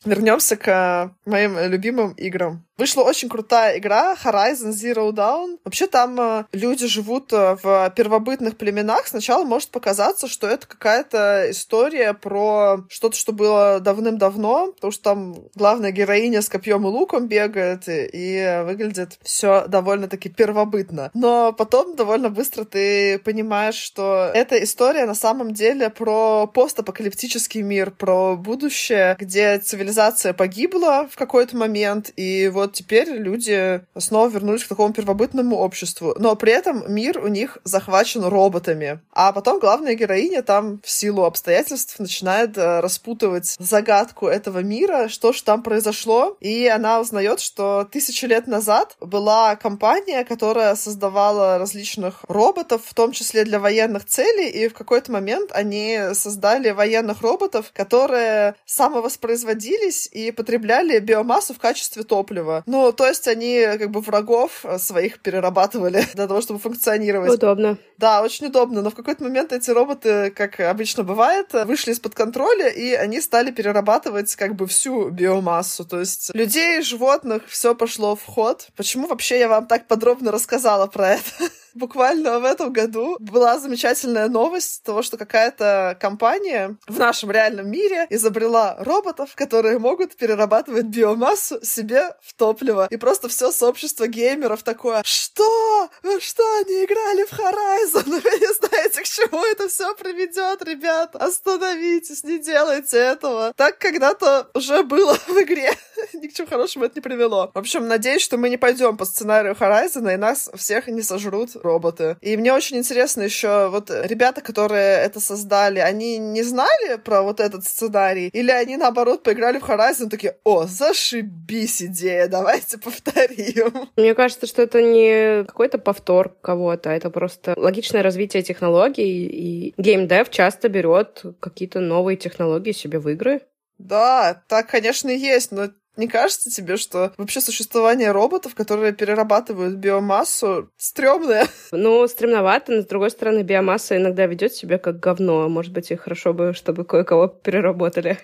Вернемся 0.06 0.56
к 0.56 1.16
моим 1.26 1.58
любимым 1.58 2.12
играм. 2.12 2.64
Вышла 2.82 3.04
очень 3.04 3.30
крутая 3.30 3.78
игра 3.78 4.16
Horizon 4.16 4.72
Zero 4.72 5.12
Dawn. 5.12 5.60
Вообще 5.64 5.86
там 5.86 6.20
э, 6.20 6.46
люди 6.52 6.88
живут 6.88 7.32
э, 7.32 7.56
в 7.62 7.94
первобытных 7.96 8.58
племенах. 8.58 9.06
Сначала 9.06 9.44
может 9.44 9.70
показаться, 9.70 10.28
что 10.28 10.48
это 10.48 10.66
какая-то 10.66 11.52
история 11.52 12.16
про 12.16 12.84
что-то, 12.90 13.16
что 13.16 13.34
было 13.34 13.80
давным-давно, 13.82 14.72
потому 14.72 14.90
что 14.90 15.04
там 15.04 15.36
главная 15.54 15.92
героиня 15.92 16.42
с 16.42 16.50
копьем 16.50 16.88
и 16.88 16.90
луком 16.90 17.28
бегает, 17.28 17.88
и, 17.88 18.10
и 18.12 18.64
выглядит 18.64 19.20
все 19.22 19.68
довольно-таки 19.68 20.30
первобытно. 20.30 21.12
Но 21.14 21.54
потом 21.54 21.96
довольно 21.96 22.32
быстро 22.32 22.64
ты 22.64 23.20
понимаешь, 23.20 23.76
что 23.76 24.32
эта 24.34 24.56
история 24.64 25.06
на 25.06 25.14
самом 25.14 25.54
деле 25.54 25.92
про 25.92 26.48
постапокалиптический 26.48 27.62
мир, 27.62 27.92
про 27.92 28.36
будущее, 28.36 29.16
где 29.20 29.60
цивилизация 29.60 30.34
погибла 30.34 31.08
в 31.12 31.16
какой-то 31.16 31.56
момент, 31.56 32.12
и 32.16 32.48
вот 32.48 32.71
вот 32.72 32.78
теперь 32.78 33.10
люди 33.10 33.82
снова 33.98 34.30
вернулись 34.30 34.64
к 34.64 34.70
такому 34.70 34.94
первобытному 34.94 35.58
обществу. 35.58 36.16
Но 36.18 36.36
при 36.36 36.54
этом 36.54 36.84
мир 36.88 37.20
у 37.20 37.28
них 37.28 37.58
захвачен 37.64 38.24
роботами. 38.24 39.00
А 39.12 39.34
потом 39.34 39.60
главная 39.60 39.96
героиня 39.96 40.42
там 40.42 40.80
в 40.84 40.90
силу 40.90 41.24
обстоятельств 41.24 42.00
начинает 42.00 42.58
э, 42.58 42.80
распутывать 42.80 43.56
загадку 43.60 44.28
этого 44.28 44.60
мира, 44.60 45.10
что 45.10 45.34
же 45.34 45.44
там 45.44 45.64
произошло. 45.64 46.38
И 46.40 46.68
она 46.68 47.02
узнает, 47.02 47.42
что 47.42 47.88
тысячи 47.92 48.26
лет 48.26 48.48
назад 48.48 48.96
была 49.02 49.56
компания, 49.56 50.24
которая 50.24 50.76
создавала 50.76 51.58
различных 51.58 52.24
роботов, 52.28 52.82
в 52.86 52.94
том 52.94 53.12
числе 53.12 53.44
для 53.44 53.60
военных 53.60 54.06
целей, 54.06 54.50
и 54.50 54.70
в 54.70 54.74
какой-то 54.74 55.12
момент 55.12 55.52
они 55.52 56.00
создали 56.14 56.72
военных 56.72 57.22
роботов, 57.22 57.72
которые 57.74 58.56
самовоспроизводились 58.66 60.08
и 60.12 60.32
потребляли 60.32 61.00
биомассу 61.00 61.54
в 61.54 61.60
качестве 61.60 62.04
топлива 62.04 62.61
этого. 62.62 62.86
Ну, 62.86 62.92
то 62.92 63.08
есть 63.08 63.28
они 63.28 63.64
как 63.78 63.92
бы 63.92 64.02
врагов 64.02 64.66
своих 64.78 65.20
перерабатывали 65.20 66.06
для 66.14 66.28
того, 66.28 66.42
чтобы 66.42 66.60
функционировать. 66.60 67.32
Удобно. 67.32 67.78
Да, 67.98 68.22
очень 68.22 68.48
удобно. 68.48 68.82
Но 68.82 68.90
в 68.90 68.96
какой-то 68.96 69.24
момент 69.24 69.52
эти 69.52 69.70
роботы, 69.72 70.32
как 70.32 70.60
обычно 70.60 71.04
бывает, 71.04 71.54
вышли 71.54 71.92
из-под 71.92 72.16
контроля, 72.16 72.68
и 72.68 72.94
они 72.94 73.22
стали 73.22 73.52
перерабатывать 73.52 74.36
как 74.36 74.56
бы 74.56 74.68
всю 74.68 75.10
биомассу. 75.10 75.86
То 75.86 76.00
есть 76.00 76.34
людей, 76.34 76.82
животных, 76.82 77.44
все 77.48 77.76
пошло 77.76 78.16
в 78.16 78.26
ход. 78.26 78.68
Почему 78.76 79.08
вообще 79.08 79.40
я 79.40 79.48
вам 79.48 79.68
так 79.68 79.88
подробно 79.88 80.32
рассказала 80.32 80.88
про 80.88 81.12
это? 81.12 81.32
буквально 81.74 82.40
в 82.40 82.46
этом 82.46 82.72
году 82.72 83.18
была 83.20 83.60
замечательная 83.60 84.28
новость 84.28 84.84
того, 84.84 85.02
что 85.02 85.18
какая-то 85.18 85.98
компания 86.00 86.78
в 86.88 87.00
нашем 87.00 87.32
реальном 87.32 87.70
мире 87.70 88.08
изобрела 88.10 88.78
роботов, 88.80 89.32
которые 89.36 89.80
могут 89.80 90.16
перерабатывать 90.16 90.86
биомассу 90.86 91.64
себе 91.66 92.16
в 92.22 92.34
топливо. 92.34 92.88
И 92.90 92.98
просто 92.98 93.28
все 93.30 93.52
сообщество 93.52 94.08
геймеров 94.08 94.64
такое, 94.64 95.02
что? 95.06 95.90
Вы 96.04 96.20
что, 96.20 96.44
не 96.64 96.86
играли 96.86 97.26
в 97.26 97.34
Horizon? 97.34 98.22
Вы 98.22 98.40
не 98.40 98.54
знаете, 98.54 99.02
к 99.02 99.06
чему 99.06 99.44
это 99.46 99.68
все 99.68 99.94
приведет, 99.96 100.64
ребята? 100.64 101.20
Остановитесь, 101.20 102.24
не 102.24 102.40
делайте 102.40 102.98
этого. 102.98 103.54
Так 103.56 103.78
когда-то 103.78 104.50
уже 104.54 104.84
было 104.84 105.16
в 105.28 105.42
игре. 105.42 105.72
Ни 106.14 106.28
к 106.28 106.34
чему 106.34 106.48
хорошему 106.48 106.86
это 106.86 106.96
не 106.96 107.02
привело. 107.02 107.52
В 107.54 107.58
общем, 107.58 107.88
надеюсь, 107.88 108.22
что 108.22 108.38
мы 108.38 108.50
не 108.50 108.58
пойдем 108.58 108.98
по 108.98 109.06
сценарию 109.06 109.56
Horizon, 109.60 110.14
и 110.14 110.18
нас 110.18 110.50
всех 110.56 110.88
не 110.88 111.02
сожрут 111.02 111.52
роботы. 111.62 112.18
И 112.22 112.38
мне 112.38 112.54
очень 112.54 112.78
интересно 112.78 113.22
еще, 113.24 113.70
вот 113.70 113.90
ребята, 113.90 114.42
которые 114.42 114.98
это 114.98 115.20
создали, 115.20 115.80
они 115.80 116.18
не 116.18 116.44
знали 116.44 116.98
про 116.98 117.22
вот 117.22 117.40
этот 117.40 117.66
сценарий? 117.66 118.28
Или 118.28 118.52
они, 118.52 118.78
наоборот, 118.78 119.24
поиграли 119.24 119.60
в 119.60 119.64
Horizon 119.64 120.10
такие, 120.10 120.38
о, 120.44 120.66
зашибись 120.66 121.82
идея, 121.82 122.28
давайте 122.28 122.78
повторим. 122.78 123.90
Мне 123.96 124.16
кажется, 124.16 124.48
что 124.48 124.62
это 124.62 124.82
не 124.82 125.44
какой-то 125.46 125.78
повтор 125.78 126.36
кого-то, 126.42 126.90
это 126.90 127.10
просто 127.10 127.54
логичное 127.58 128.04
развитие 128.04 128.44
технологий, 128.44 129.28
и 129.28 129.74
геймдев 129.78 130.30
часто 130.30 130.70
берет 130.70 131.24
какие-то 131.40 131.80
новые 131.80 132.18
технологии 132.18 132.72
себе 132.72 133.00
в 133.00 133.10
игры. 133.10 133.42
Да, 133.78 134.44
так, 134.48 134.70
конечно, 134.70 135.10
и 135.10 135.18
есть, 135.18 135.52
но 135.52 135.70
не 136.02 136.08
кажется 136.08 136.50
тебе, 136.50 136.76
что 136.78 137.14
вообще 137.18 137.40
существование 137.40 138.12
роботов, 138.12 138.56
которые 138.56 138.92
перерабатывают 138.92 139.76
биомассу, 139.76 140.70
стрёмное? 140.78 141.48
Ну, 141.72 142.08
стремновато, 142.08 142.74
но 142.74 142.82
с 142.82 142.86
другой 142.86 143.12
стороны, 143.12 143.44
биомасса 143.44 143.96
иногда 143.96 144.26
ведет 144.26 144.54
себя 144.54 144.78
как 144.78 145.00
говно. 145.00 145.48
Может 145.48 145.72
быть, 145.72 145.92
и 145.92 145.96
хорошо 145.96 146.34
бы, 146.34 146.54
чтобы 146.54 146.84
кое-кого 146.84 147.28
переработали. 147.28 148.18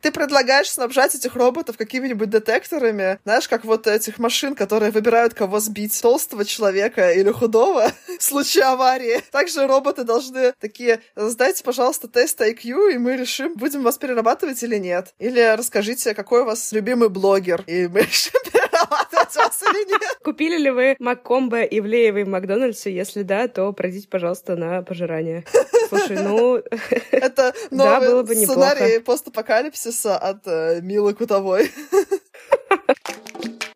Ты 0.00 0.12
предлагаешь 0.12 0.70
снабжать 0.70 1.14
этих 1.14 1.34
роботов 1.34 1.76
какими-нибудь 1.76 2.30
детекторами, 2.30 3.18
знаешь, 3.24 3.48
как 3.48 3.64
вот 3.64 3.86
этих 3.86 4.18
машин, 4.18 4.54
которые 4.54 4.92
выбирают, 4.92 5.34
кого 5.34 5.58
сбить, 5.58 6.00
толстого 6.00 6.44
человека 6.44 7.12
или 7.12 7.30
худого 7.30 7.90
в 8.18 8.22
случае 8.22 8.64
аварии. 8.64 9.22
Также 9.32 9.66
роботы 9.66 10.04
должны 10.04 10.52
такие, 10.60 11.00
сдайте, 11.16 11.64
пожалуйста, 11.64 12.06
тест 12.08 12.40
IQ, 12.40 12.94
и 12.94 12.98
мы 12.98 13.16
решим, 13.16 13.54
будем 13.54 13.82
вас 13.82 13.98
перерабатывать 13.98 14.62
или 14.62 14.76
нет. 14.76 15.14
Или 15.18 15.40
расскажите, 15.56 16.14
какой 16.14 16.42
у 16.42 16.44
вас 16.44 16.70
любимый 16.72 17.08
блогер, 17.08 17.64
и 17.66 17.88
мы 17.88 18.00
решим 18.02 18.40
перерабатывать 18.78 19.36
вас 19.36 19.62
или 19.62 19.90
нет. 19.90 20.18
Купили 20.22 20.56
ли 20.58 20.70
вы 20.70 20.96
Маккомбо 20.98 21.62
и 21.62 21.80
Влеевой 21.80 22.24
в 22.24 22.28
Макдональдсе? 22.28 22.94
Если 22.94 23.22
да, 23.22 23.48
то 23.48 23.72
пройдите, 23.72 24.08
пожалуйста, 24.08 24.56
на 24.56 24.82
пожирание. 24.82 25.44
Слушай, 25.88 26.22
ну... 26.22 26.56
Это 27.10 27.54
новый 27.70 28.00
да, 28.00 28.00
было 28.00 28.22
бы 28.22 28.34
сценарий 28.34 28.98
постапокалипсиса 29.00 30.16
от 30.16 30.46
э, 30.46 30.80
Милы 30.82 31.14
Кутовой. 31.14 31.70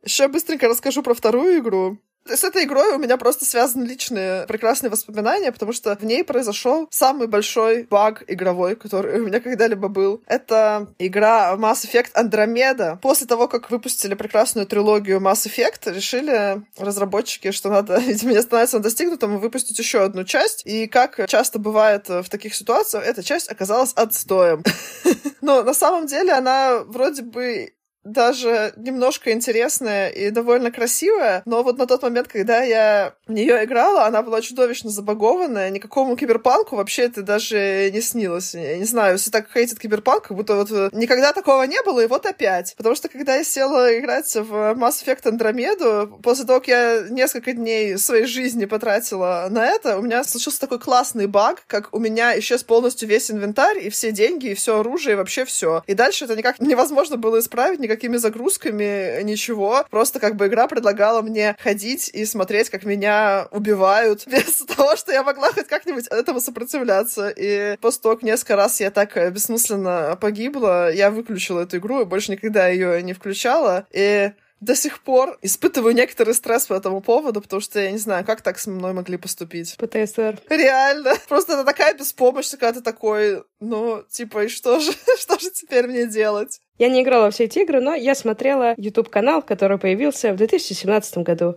Еще 0.02 0.28
быстренько 0.28 0.68
расскажу 0.68 1.02
про 1.02 1.14
вторую 1.14 1.58
игру. 1.58 1.98
С 2.24 2.44
этой 2.44 2.64
игрой 2.64 2.94
у 2.94 2.98
меня 2.98 3.16
просто 3.16 3.44
связаны 3.44 3.84
личные 3.84 4.46
прекрасные 4.46 4.90
воспоминания, 4.90 5.52
потому 5.52 5.72
что 5.72 5.96
в 5.96 6.04
ней 6.04 6.22
произошел 6.24 6.88
самый 6.90 7.26
большой 7.26 7.84
баг 7.84 8.22
игровой, 8.28 8.76
который 8.76 9.20
у 9.20 9.26
меня 9.26 9.40
когда-либо 9.40 9.88
был. 9.88 10.22
Это 10.26 10.88
игра 10.98 11.54
Mass 11.54 11.84
Effect 11.84 12.12
Andromeda. 12.14 12.98
После 12.98 13.26
того, 13.26 13.48
как 13.48 13.70
выпустили 13.70 14.14
прекрасную 14.14 14.66
трилогию 14.66 15.20
Mass 15.20 15.46
Effect, 15.46 15.92
решили 15.92 16.62
разработчики, 16.78 17.50
что 17.50 17.70
надо, 17.70 17.98
видимо, 18.06 18.32
не 18.32 18.38
остановиться 18.38 18.76
на 18.76 18.82
достигнутом 18.82 19.36
и 19.36 19.40
выпустить 19.40 19.78
еще 19.78 20.02
одну 20.02 20.24
часть. 20.24 20.62
И 20.64 20.86
как 20.86 21.26
часто 21.28 21.58
бывает 21.58 22.08
в 22.08 22.28
таких 22.28 22.54
ситуациях, 22.54 23.04
эта 23.04 23.22
часть 23.22 23.50
оказалась 23.50 23.92
отстоем. 23.94 24.62
Но 25.40 25.62
на 25.62 25.74
самом 25.74 26.06
деле 26.06 26.32
она 26.32 26.80
вроде 26.86 27.22
бы 27.22 27.72
даже 28.04 28.72
немножко 28.76 29.32
интересная 29.32 30.08
и 30.08 30.30
довольно 30.30 30.70
красивая, 30.70 31.42
но 31.44 31.62
вот 31.62 31.78
на 31.78 31.86
тот 31.86 32.02
момент, 32.02 32.28
когда 32.28 32.62
я 32.62 33.14
в 33.26 33.32
нее 33.32 33.64
играла, 33.64 34.06
она 34.06 34.22
была 34.22 34.40
чудовищно 34.40 34.90
забагованная, 34.90 35.70
никакому 35.70 36.16
киберпанку 36.16 36.76
вообще 36.76 37.02
это 37.02 37.22
даже 37.22 37.90
не 37.92 38.00
снилось. 38.00 38.54
Я 38.54 38.76
не 38.78 38.84
знаю, 38.84 39.18
все 39.18 39.30
так 39.30 39.46
хейтят 39.52 39.78
киберпанк, 39.78 40.28
как 40.28 40.36
будто 40.36 40.56
вот 40.56 40.70
э, 40.70 40.90
никогда 40.92 41.32
такого 41.32 41.62
не 41.64 41.80
было, 41.82 42.00
и 42.00 42.06
вот 42.06 42.26
опять. 42.26 42.74
Потому 42.76 42.94
что 42.94 43.08
когда 43.08 43.36
я 43.36 43.44
села 43.44 43.98
играть 43.98 44.34
в 44.34 44.52
Mass 44.74 45.04
Effect 45.04 45.24
Andromeda, 45.24 46.20
после 46.22 46.44
того, 46.44 46.60
как 46.60 46.68
я 46.68 47.06
несколько 47.08 47.52
дней 47.52 47.96
своей 47.98 48.24
жизни 48.24 48.64
потратила 48.64 49.46
на 49.50 49.66
это, 49.66 49.98
у 49.98 50.02
меня 50.02 50.24
случился 50.24 50.60
такой 50.60 50.78
классный 50.78 51.26
баг, 51.26 51.64
как 51.66 51.94
у 51.94 51.98
меня 51.98 52.38
исчез 52.38 52.62
полностью 52.62 53.08
весь 53.08 53.30
инвентарь, 53.30 53.78
и 53.78 53.90
все 53.90 54.12
деньги, 54.12 54.48
и 54.48 54.54
все 54.54 54.80
оружие, 54.80 55.14
и 55.14 55.16
вообще 55.16 55.44
все. 55.44 55.82
И 55.86 55.94
дальше 55.94 56.24
это 56.24 56.36
никак 56.36 56.60
невозможно 56.60 57.16
было 57.16 57.38
исправить, 57.38 57.80
никакими 57.92 58.16
загрузками, 58.16 59.22
ничего. 59.22 59.84
Просто 59.90 60.18
как 60.18 60.36
бы 60.36 60.46
игра 60.46 60.66
предлагала 60.66 61.22
мне 61.22 61.56
ходить 61.58 62.10
и 62.12 62.24
смотреть, 62.24 62.70
как 62.70 62.84
меня 62.84 63.48
убивают, 63.50 64.26
без 64.26 64.58
того, 64.58 64.96
что 64.96 65.12
я 65.12 65.22
могла 65.22 65.52
хоть 65.52 65.66
как-нибудь 65.66 66.06
этому 66.08 66.40
сопротивляться. 66.40 67.28
И 67.28 67.76
после 67.80 68.02
того, 68.02 68.14
как 68.16 68.24
несколько 68.24 68.56
раз 68.56 68.80
я 68.80 68.90
так 68.90 69.14
бессмысленно 69.32 70.16
погибла, 70.20 70.92
я 70.92 71.10
выключила 71.10 71.60
эту 71.60 71.78
игру 71.78 72.02
и 72.02 72.06
больше 72.06 72.32
никогда 72.32 72.68
ее 72.68 73.02
не 73.02 73.12
включала. 73.12 73.86
И 73.90 74.32
до 74.62 74.76
сих 74.76 75.00
пор 75.00 75.38
испытываю 75.42 75.92
некоторый 75.92 76.34
стресс 76.34 76.66
по 76.66 76.74
этому 76.74 77.00
поводу, 77.00 77.42
потому 77.42 77.60
что 77.60 77.80
я 77.80 77.90
не 77.90 77.98
знаю, 77.98 78.24
как 78.24 78.42
так 78.42 78.60
со 78.60 78.70
мной 78.70 78.92
могли 78.92 79.16
поступить. 79.16 79.76
ПТСР. 79.76 80.38
Реально. 80.48 81.14
Просто 81.28 81.54
это 81.54 81.64
такая 81.64 81.94
беспомощность, 81.94 82.60
когда 82.60 82.78
ты 82.78 82.80
такой, 82.80 83.42
ну, 83.58 84.04
типа, 84.08 84.44
и 84.44 84.48
что 84.48 84.78
же, 84.78 84.92
что 85.18 85.38
же 85.40 85.50
теперь 85.50 85.88
мне 85.88 86.06
делать? 86.06 86.60
Я 86.82 86.88
не 86.88 87.02
играла 87.02 87.26
во 87.26 87.30
все 87.30 87.44
эти 87.44 87.60
игры, 87.60 87.80
но 87.80 87.94
я 87.94 88.16
смотрела 88.16 88.74
YouTube-канал, 88.76 89.40
который 89.42 89.78
появился 89.78 90.32
в 90.32 90.36
2017 90.36 91.18
году. 91.18 91.54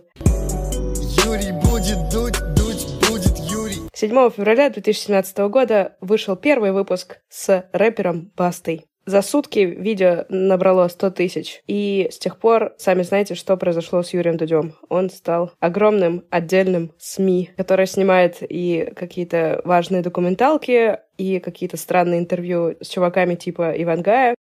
Юрий 1.24 1.50
будет 1.50 1.98
дуть, 2.12 2.38
дуть 2.54 2.86
будет 3.10 3.36
Юрий. 3.50 3.88
7 3.92 4.30
февраля 4.30 4.70
2017 4.70 5.38
года 5.48 5.96
вышел 6.00 6.36
первый 6.36 6.70
выпуск 6.70 7.18
с 7.28 7.68
рэпером 7.72 8.30
Бастой. 8.36 8.84
За 9.04 9.20
сутки 9.20 9.58
видео 9.58 10.26
набрало 10.28 10.86
100 10.86 11.10
тысяч. 11.10 11.60
И 11.66 12.06
с 12.08 12.18
тех 12.20 12.38
пор, 12.38 12.74
сами 12.78 13.02
знаете, 13.02 13.34
что 13.34 13.56
произошло 13.56 14.04
с 14.04 14.12
Юрием 14.12 14.36
Дудем. 14.36 14.74
Он 14.88 15.10
стал 15.10 15.50
огромным 15.58 16.22
отдельным 16.30 16.92
СМИ, 16.98 17.50
который 17.56 17.88
снимает 17.88 18.36
и 18.48 18.92
какие-то 18.94 19.60
важные 19.64 20.02
документалки, 20.02 20.98
и 21.18 21.40
какие-то 21.40 21.76
странные 21.76 22.20
интервью 22.20 22.76
с 22.80 22.86
чуваками 22.88 23.34
типа 23.34 23.72
Ивангая. 23.76 24.36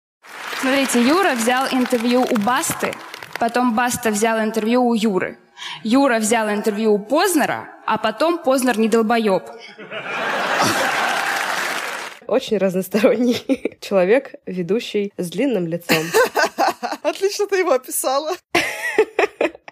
Смотрите, 0.60 1.02
Юра 1.02 1.36
взял 1.36 1.66
интервью 1.72 2.22
у 2.24 2.38
Басты, 2.38 2.94
потом 3.40 3.76
Баста 3.76 4.12
взял 4.12 4.40
интервью 4.40 4.84
у 4.86 4.94
Юры. 4.94 5.38
Юра 5.84 6.20
взял 6.20 6.50
интервью 6.50 6.94
у 6.94 7.00
Познера, 7.00 7.70
а 7.86 7.98
потом 7.98 8.38
Познер 8.38 8.78
не 8.78 8.88
долбоеб 8.88 9.44
очень 12.28 12.58
разносторонний 12.58 13.78
человек, 13.82 14.36
ведущий 14.46 15.14
с 15.18 15.30
длинным 15.30 15.68
лицом. 15.68 16.04
Отлично 17.04 17.48
ты 17.48 17.58
его 17.58 17.74
описала. 17.74 18.36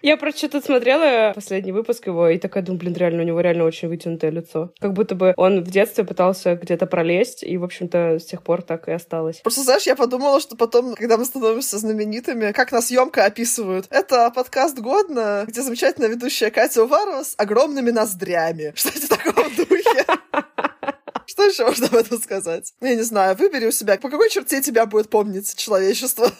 Я 0.04 0.18
просто 0.18 0.40
что-то 0.40 0.60
смотрела 0.60 1.32
последний 1.32 1.72
выпуск 1.72 2.06
его 2.08 2.28
и 2.28 2.36
такая 2.36 2.62
думаю, 2.62 2.78
блин, 2.78 2.94
реально, 2.94 3.22
у 3.22 3.24
него 3.24 3.40
реально 3.40 3.64
очень 3.64 3.88
вытянутое 3.88 4.30
лицо. 4.30 4.70
Как 4.78 4.92
будто 4.92 5.14
бы 5.14 5.32
он 5.38 5.64
в 5.64 5.70
детстве 5.70 6.04
пытался 6.04 6.56
где-то 6.56 6.84
пролезть, 6.84 7.42
и, 7.42 7.56
в 7.56 7.64
общем-то, 7.64 8.18
с 8.18 8.26
тех 8.26 8.42
пор 8.42 8.60
так 8.60 8.86
и 8.86 8.92
осталось. 8.92 9.38
Просто, 9.38 9.62
знаешь, 9.62 9.84
я 9.84 9.96
подумала, 9.96 10.40
что 10.40 10.56
потом, 10.56 10.94
когда 10.94 11.16
мы 11.16 11.24
становимся 11.24 11.78
знаменитыми, 11.78 12.52
как 12.52 12.70
нас 12.70 12.88
съемка 12.88 13.24
описывают. 13.24 13.86
Это 13.88 14.30
подкаст 14.30 14.78
«Годно», 14.78 15.44
где 15.48 15.62
замечательная 15.62 16.10
ведущая 16.10 16.50
Катя 16.50 16.84
Уварова 16.84 17.22
с 17.22 17.32
огромными 17.38 17.90
ноздрями. 17.90 18.72
Что 18.76 18.90
это 18.90 19.08
такого 19.08 19.48
духе? 19.56 20.04
Что 21.26 21.44
еще 21.44 21.64
можно 21.64 21.86
об 21.86 21.94
этом 21.94 22.20
сказать? 22.20 22.74
Я 22.82 22.94
не 22.94 23.02
знаю, 23.02 23.36
выбери 23.36 23.68
у 23.68 23.72
себя, 23.72 23.96
по 23.96 24.10
какой 24.10 24.28
черте 24.28 24.60
тебя 24.60 24.84
будет 24.84 25.08
помнить 25.08 25.56
человечество. 25.56 26.30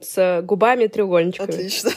С 0.00 0.42
губами 0.42 0.86
треугольничками. 0.86 1.48
Отлично. 1.50 1.90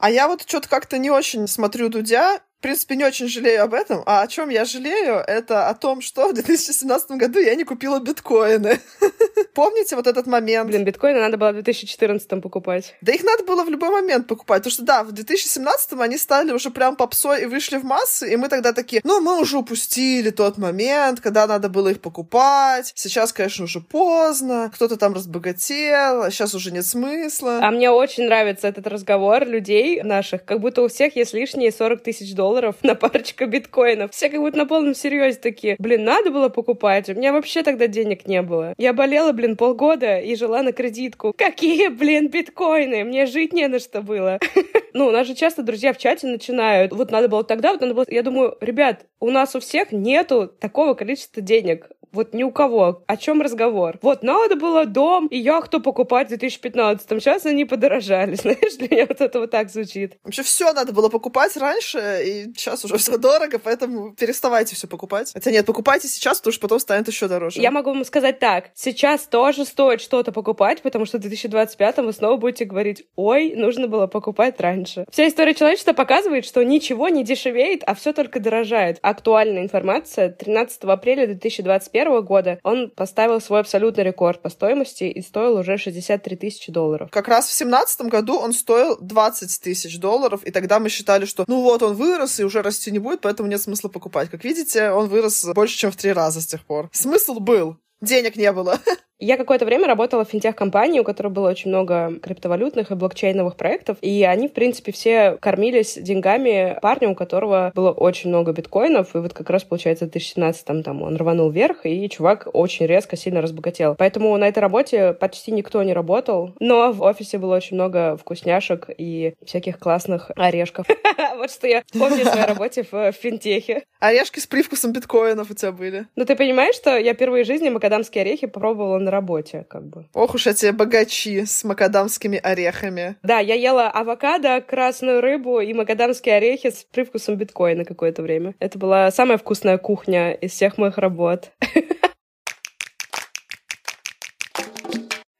А 0.00 0.10
я 0.10 0.28
вот 0.28 0.42
что-то 0.48 0.68
как-то 0.68 0.96
не 0.96 1.10
очень 1.10 1.46
смотрю 1.46 1.90
Дудя, 1.90 2.40
в 2.60 2.62
принципе, 2.62 2.94
не 2.94 3.06
очень 3.06 3.26
жалею 3.26 3.62
об 3.62 3.72
этом. 3.72 4.02
А 4.04 4.20
о 4.20 4.26
чем 4.26 4.50
я 4.50 4.66
жалею, 4.66 5.14
это 5.26 5.70
о 5.70 5.74
том, 5.74 6.02
что 6.02 6.28
в 6.28 6.34
2017 6.34 7.12
году 7.12 7.38
я 7.38 7.54
не 7.54 7.64
купила 7.64 7.98
биткоины. 8.00 8.78
Помните 9.54 9.96
вот 9.96 10.06
этот 10.06 10.26
момент? 10.26 10.68
Блин, 10.68 10.84
биткоины 10.84 11.20
надо 11.20 11.38
было 11.38 11.52
в 11.52 11.54
2014 11.54 12.42
покупать. 12.42 12.96
Да 13.00 13.12
их 13.12 13.24
надо 13.24 13.44
было 13.44 13.64
в 13.64 13.70
любой 13.70 13.88
момент 13.88 14.26
покупать. 14.26 14.58
Потому 14.58 14.72
что, 14.72 14.82
да, 14.82 15.04
в 15.04 15.12
2017 15.12 15.92
они 15.94 16.18
стали 16.18 16.52
уже 16.52 16.68
прям 16.68 16.96
попсой 16.96 17.44
и 17.44 17.46
вышли 17.46 17.78
в 17.78 17.84
массы, 17.84 18.30
и 18.30 18.36
мы 18.36 18.48
тогда 18.48 18.74
такие, 18.74 19.00
ну, 19.04 19.22
мы 19.22 19.40
уже 19.40 19.56
упустили 19.56 20.28
тот 20.28 20.58
момент, 20.58 21.20
когда 21.20 21.46
надо 21.46 21.70
было 21.70 21.88
их 21.88 22.02
покупать. 22.02 22.92
Сейчас, 22.94 23.32
конечно, 23.32 23.64
уже 23.64 23.80
поздно. 23.80 24.70
Кто-то 24.74 24.98
там 24.98 25.14
разбогател, 25.14 26.24
а 26.24 26.30
сейчас 26.30 26.52
уже 26.52 26.72
нет 26.72 26.84
смысла. 26.84 27.60
А 27.62 27.70
мне 27.70 27.90
очень 27.90 28.26
нравится 28.26 28.68
этот 28.68 28.86
разговор 28.86 29.46
людей 29.46 30.02
наших, 30.02 30.44
как 30.44 30.60
будто 30.60 30.82
у 30.82 30.88
всех 30.88 31.16
есть 31.16 31.32
лишние 31.32 31.72
40 31.72 32.02
тысяч 32.02 32.34
долларов 32.34 32.49
долларов 32.50 32.76
на 32.82 32.96
парочку 32.96 33.46
биткоинов. 33.46 34.10
Все 34.10 34.28
как 34.28 34.40
будто 34.40 34.58
на 34.58 34.66
полном 34.66 34.94
серьезе 34.94 35.38
такие, 35.38 35.76
блин, 35.78 36.04
надо 36.04 36.30
было 36.30 36.48
покупать. 36.48 37.08
У 37.08 37.14
меня 37.14 37.32
вообще 37.32 37.62
тогда 37.62 37.86
денег 37.86 38.26
не 38.26 38.42
было. 38.42 38.74
Я 38.76 38.92
болела, 38.92 39.32
блин, 39.32 39.56
полгода 39.56 40.18
и 40.18 40.34
жила 40.34 40.62
на 40.62 40.72
кредитку. 40.72 41.32
Какие, 41.36 41.88
блин, 41.88 42.28
биткоины? 42.28 43.04
Мне 43.04 43.26
жить 43.26 43.52
не 43.52 43.68
на 43.68 43.78
что 43.78 44.02
было. 44.02 44.38
Ну, 44.92 45.06
у 45.06 45.12
нас 45.12 45.28
же 45.28 45.36
часто 45.36 45.62
друзья 45.62 45.92
в 45.92 45.98
чате 45.98 46.26
начинают. 46.26 46.92
Вот 46.92 47.12
надо 47.12 47.28
было 47.28 47.44
тогда, 47.44 47.70
вот 47.70 47.80
надо 47.80 47.94
было... 47.94 48.04
Я 48.08 48.24
думаю, 48.24 48.56
ребят, 48.60 49.06
у 49.20 49.30
нас 49.30 49.54
у 49.54 49.60
всех 49.60 49.92
нету 49.92 50.48
такого 50.48 50.94
количества 50.94 51.40
денег. 51.40 51.88
Вот 52.12 52.34
ни 52.34 52.42
у 52.42 52.50
кого. 52.50 53.02
О 53.06 53.16
чем 53.16 53.40
разговор? 53.40 53.98
Вот 54.02 54.22
надо 54.22 54.56
было 54.56 54.84
дом 54.86 55.26
и 55.28 55.38
яхту 55.38 55.80
покупать 55.80 56.30
в 56.30 56.34
2015-м. 56.34 57.20
Сейчас 57.20 57.46
они 57.46 57.64
подорожали. 57.64 58.34
Знаешь, 58.40 58.76
для 58.76 58.88
меня 58.88 59.06
вот 59.06 59.20
это 59.20 59.40
вот 59.40 59.50
так 59.50 59.70
звучит. 59.70 60.16
Вообще 60.24 60.42
все 60.42 60.72
надо 60.72 60.92
было 60.92 61.08
покупать 61.08 61.56
раньше, 61.56 61.98
и 62.24 62.44
сейчас 62.56 62.84
уже 62.84 62.96
все 62.98 63.16
дорого, 63.18 63.58
поэтому 63.58 64.14
переставайте 64.14 64.74
все 64.74 64.86
покупать. 64.86 65.32
Хотя 65.32 65.50
нет, 65.50 65.66
покупайте 65.66 66.08
сейчас, 66.08 66.38
потому 66.38 66.52
что 66.52 66.62
потом 66.62 66.80
станет 66.80 67.08
еще 67.08 67.28
дороже. 67.28 67.60
Я 67.60 67.70
могу 67.70 67.90
вам 67.90 68.04
сказать 68.04 68.38
так. 68.38 68.70
Сейчас 68.74 69.22
тоже 69.22 69.64
стоит 69.64 70.00
что-то 70.00 70.32
покупать, 70.32 70.82
потому 70.82 71.04
что 71.04 71.18
в 71.18 71.24
2025-м 71.24 72.06
вы 72.06 72.12
снова 72.12 72.36
будете 72.36 72.64
говорить, 72.64 73.06
ой, 73.16 73.54
нужно 73.54 73.88
было 73.88 74.06
покупать 74.06 74.60
раньше. 74.60 75.04
Вся 75.10 75.28
история 75.28 75.54
человечества 75.54 75.92
показывает, 75.92 76.44
что 76.44 76.64
ничего 76.64 77.08
не 77.08 77.24
дешевеет, 77.24 77.82
а 77.86 77.94
все 77.94 78.12
только 78.12 78.40
дорожает. 78.40 78.98
Актуальная 79.02 79.62
информация 79.62 80.30
13 80.30 80.84
апреля 80.84 81.26
2021 81.26 81.99
2021 82.04 82.24
года 82.24 82.58
он 82.62 82.90
поставил 82.90 83.40
свой 83.40 83.60
абсолютный 83.60 84.04
рекорд 84.04 84.42
по 84.42 84.48
стоимости 84.48 85.04
и 85.04 85.22
стоил 85.22 85.56
уже 85.56 85.78
63 85.78 86.36
тысячи 86.36 86.72
долларов. 86.72 87.10
Как 87.10 87.28
раз 87.28 87.46
в 87.46 87.56
2017 87.56 88.02
году 88.02 88.38
он 88.38 88.52
стоил 88.52 88.98
20 89.00 89.60
тысяч 89.60 89.98
долларов, 89.98 90.44
и 90.44 90.50
тогда 90.50 90.78
мы 90.78 90.88
считали, 90.88 91.24
что 91.24 91.44
ну 91.46 91.62
вот 91.62 91.82
он 91.82 91.94
вырос 91.94 92.40
и 92.40 92.44
уже 92.44 92.62
расти 92.62 92.90
не 92.90 92.98
будет, 92.98 93.20
поэтому 93.20 93.48
нет 93.48 93.60
смысла 93.60 93.88
покупать. 93.88 94.30
Как 94.30 94.44
видите, 94.44 94.90
он 94.90 95.08
вырос 95.08 95.44
больше, 95.54 95.76
чем 95.76 95.90
в 95.90 95.96
три 95.96 96.12
раза 96.12 96.40
с 96.40 96.46
тех 96.46 96.64
пор. 96.64 96.88
Смысл 96.92 97.40
был. 97.40 97.76
Денег 98.00 98.36
не 98.36 98.50
было. 98.52 98.78
Я 99.20 99.36
какое-то 99.36 99.66
время 99.66 99.86
работала 99.86 100.24
в 100.24 100.30
финтех-компании, 100.30 101.00
у 101.00 101.04
которой 101.04 101.28
было 101.28 101.50
очень 101.50 101.68
много 101.68 102.18
криптовалютных 102.22 102.90
и 102.90 102.94
блокчейновых 102.94 103.54
проектов, 103.54 103.98
и 104.00 104.24
они, 104.24 104.48
в 104.48 104.54
принципе, 104.54 104.92
все 104.92 105.36
кормились 105.40 105.98
деньгами 106.00 106.78
парня, 106.80 107.10
у 107.10 107.14
которого 107.14 107.70
было 107.74 107.90
очень 107.90 108.30
много 108.30 108.52
биткоинов, 108.52 109.14
и 109.14 109.18
вот 109.18 109.34
как 109.34 109.50
раз, 109.50 109.64
получается, 109.64 110.06
в 110.06 110.10
2017 110.10 110.82
там 110.82 111.02
он 111.02 111.16
рванул 111.16 111.50
вверх, 111.50 111.84
и 111.84 112.08
чувак 112.08 112.48
очень 112.54 112.86
резко, 112.86 113.16
сильно 113.16 113.42
разбогател. 113.42 113.94
Поэтому 113.98 114.34
на 114.38 114.48
этой 114.48 114.60
работе 114.60 115.12
почти 115.12 115.52
никто 115.52 115.82
не 115.82 115.92
работал, 115.92 116.54
но 116.58 116.90
в 116.90 117.02
офисе 117.02 117.36
было 117.36 117.56
очень 117.56 117.76
много 117.76 118.16
вкусняшек 118.16 118.88
и 118.96 119.34
всяких 119.44 119.78
классных 119.78 120.30
орешков. 120.34 120.86
Вот 121.36 121.50
что 121.50 121.66
я 121.66 121.82
помню 121.92 122.22
о 122.22 122.30
своей 122.30 122.46
работе 122.46 122.84
в 122.90 123.12
финтехе. 123.12 123.84
Орешки 123.98 124.40
с 124.40 124.46
привкусом 124.46 124.92
биткоинов 124.92 125.50
у 125.50 125.54
тебя 125.54 125.72
были. 125.72 126.06
Ну, 126.16 126.24
ты 126.24 126.36
понимаешь, 126.36 126.74
что 126.74 126.96
я 126.98 127.14
впервые 127.14 127.44
в 127.44 127.46
жизни 127.46 127.68
макадамские 127.68 128.22
орехи 128.22 128.46
попробовала 128.46 128.98
на 128.98 129.09
на 129.10 129.16
работе, 129.16 129.66
как 129.68 129.86
бы. 129.86 130.06
Ох 130.14 130.34
уж 130.34 130.46
эти 130.46 130.70
богачи 130.70 131.44
с 131.44 131.64
макадамскими 131.64 132.38
орехами. 132.38 133.16
Да, 133.22 133.40
я 133.40 133.54
ела 133.54 133.88
авокадо, 133.88 134.60
красную 134.60 135.20
рыбу 135.20 135.60
и 135.60 135.74
макадамские 135.74 136.36
орехи 136.36 136.70
с 136.70 136.84
привкусом 136.84 137.36
биткоина 137.36 137.84
какое-то 137.84 138.22
время. 138.22 138.54
Это 138.60 138.78
была 138.78 139.10
самая 139.10 139.38
вкусная 139.38 139.78
кухня 139.78 140.32
из 140.32 140.52
всех 140.52 140.78
моих 140.78 140.98
работ. 140.98 141.50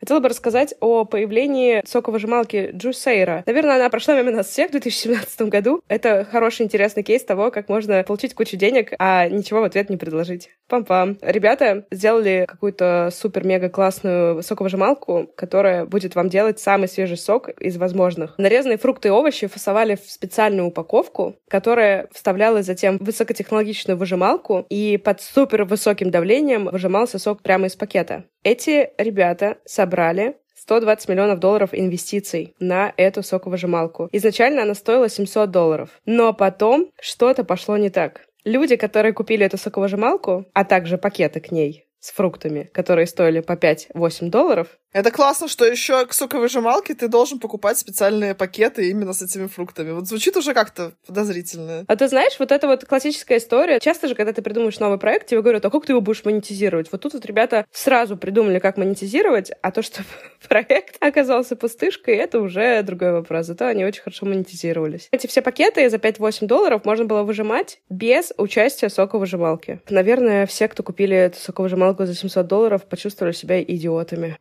Хотела 0.00 0.20
бы 0.20 0.30
рассказать 0.30 0.74
о 0.80 1.04
появлении 1.04 1.82
соковыжималки 1.86 2.70
Джусейра. 2.74 3.44
Наверное, 3.46 3.76
она 3.76 3.90
прошла 3.90 4.16
мимо 4.16 4.30
нас 4.30 4.48
всех 4.48 4.68
в 4.68 4.72
2017 4.72 5.42
году. 5.42 5.82
Это 5.88 6.26
хороший, 6.30 6.62
интересный 6.62 7.02
кейс 7.02 7.22
того, 7.22 7.50
как 7.50 7.68
можно 7.68 8.02
получить 8.02 8.34
кучу 8.34 8.56
денег, 8.56 8.94
а 8.98 9.28
ничего 9.28 9.60
в 9.60 9.64
ответ 9.64 9.90
не 9.90 9.98
предложить. 9.98 10.48
Пам-пам. 10.70 11.18
Ребята 11.20 11.84
сделали 11.90 12.46
какую-то 12.48 13.10
супер-мега-классную 13.12 14.42
соковыжималку, 14.42 15.30
которая 15.36 15.84
будет 15.84 16.14
вам 16.14 16.30
делать 16.30 16.58
самый 16.58 16.88
свежий 16.88 17.18
сок 17.18 17.50
из 17.60 17.76
возможных. 17.76 18.38
Нарезанные 18.38 18.78
фрукты 18.78 19.08
и 19.08 19.10
овощи 19.10 19.48
фасовали 19.48 19.96
в 19.96 20.10
специальную 20.10 20.68
упаковку, 20.68 21.36
которая 21.48 22.08
вставляла 22.12 22.62
затем 22.62 22.96
высокотехнологичную 22.98 23.98
выжималку, 23.98 24.64
и 24.70 24.96
под 24.96 25.20
супер 25.20 25.64
высоким 25.64 26.10
давлением 26.10 26.66
выжимался 26.66 27.18
сок 27.18 27.42
прямо 27.42 27.66
из 27.66 27.76
пакета. 27.76 28.24
Эти 28.42 28.90
ребята 28.96 29.58
собрали 29.66 30.36
120 30.56 31.08
миллионов 31.08 31.40
долларов 31.40 31.70
инвестиций 31.72 32.54
на 32.58 32.92
эту 32.96 33.22
соковыжималку. 33.22 34.08
Изначально 34.12 34.62
она 34.62 34.74
стоила 34.74 35.08
700 35.08 35.50
долларов. 35.50 35.90
Но 36.06 36.32
потом 36.32 36.90
что-то 37.00 37.44
пошло 37.44 37.76
не 37.76 37.90
так. 37.90 38.26
Люди, 38.44 38.76
которые 38.76 39.12
купили 39.12 39.44
эту 39.44 39.58
соковыжималку, 39.58 40.46
а 40.54 40.64
также 40.64 40.96
пакеты 40.96 41.40
к 41.40 41.50
ней 41.50 41.86
с 42.00 42.10
фруктами, 42.12 42.70
которые 42.72 43.06
стоили 43.06 43.40
по 43.40 43.52
5-8 43.52 44.30
долларов, 44.30 44.68
это 44.92 45.12
классно, 45.12 45.46
что 45.46 45.64
еще 45.64 46.04
к 46.04 46.12
соковыжималке 46.12 46.94
ты 46.94 47.06
должен 47.06 47.38
покупать 47.38 47.78
специальные 47.78 48.34
пакеты 48.34 48.90
именно 48.90 49.12
с 49.12 49.22
этими 49.22 49.46
фруктами. 49.46 49.92
Вот 49.92 50.08
звучит 50.08 50.36
уже 50.36 50.52
как-то 50.52 50.94
подозрительно. 51.06 51.84
А 51.86 51.96
ты 51.96 52.08
знаешь, 52.08 52.36
вот 52.40 52.50
это 52.50 52.66
вот 52.66 52.84
классическая 52.84 53.38
история. 53.38 53.78
Часто 53.78 54.08
же, 54.08 54.16
когда 54.16 54.32
ты 54.32 54.42
придумаешь 54.42 54.80
новый 54.80 54.98
проект, 54.98 55.28
тебе 55.28 55.42
говорят, 55.42 55.64
а 55.64 55.70
как 55.70 55.86
ты 55.86 55.92
его 55.92 56.00
будешь 56.00 56.24
монетизировать? 56.24 56.90
Вот 56.90 57.02
тут 57.02 57.14
вот 57.14 57.24
ребята 57.24 57.66
сразу 57.70 58.16
придумали, 58.16 58.58
как 58.58 58.76
монетизировать, 58.78 59.52
а 59.62 59.70
то, 59.70 59.82
что 59.82 60.02
проект 60.48 60.96
оказался 61.00 61.54
пустышкой, 61.54 62.16
это 62.16 62.40
уже 62.40 62.82
другой 62.82 63.12
вопрос. 63.12 63.46
Зато 63.46 63.66
они 63.66 63.84
очень 63.84 64.02
хорошо 64.02 64.26
монетизировались. 64.26 65.06
Эти 65.12 65.28
все 65.28 65.40
пакеты 65.40 65.88
за 65.88 65.98
5-8 65.98 66.46
долларов 66.46 66.84
можно 66.84 67.04
было 67.04 67.22
выжимать 67.22 67.78
без 67.88 68.32
участия 68.38 68.88
соковыжималки. 68.88 69.80
Наверное, 69.88 70.46
все, 70.46 70.66
кто 70.66 70.82
купили 70.82 71.16
эту 71.16 71.38
соковыжималку 71.38 71.89
за 71.98 72.14
700 72.14 72.46
долларов, 72.46 72.88
почувствовали 72.88 73.32
себя 73.32 73.62
идиотами. 73.62 74.38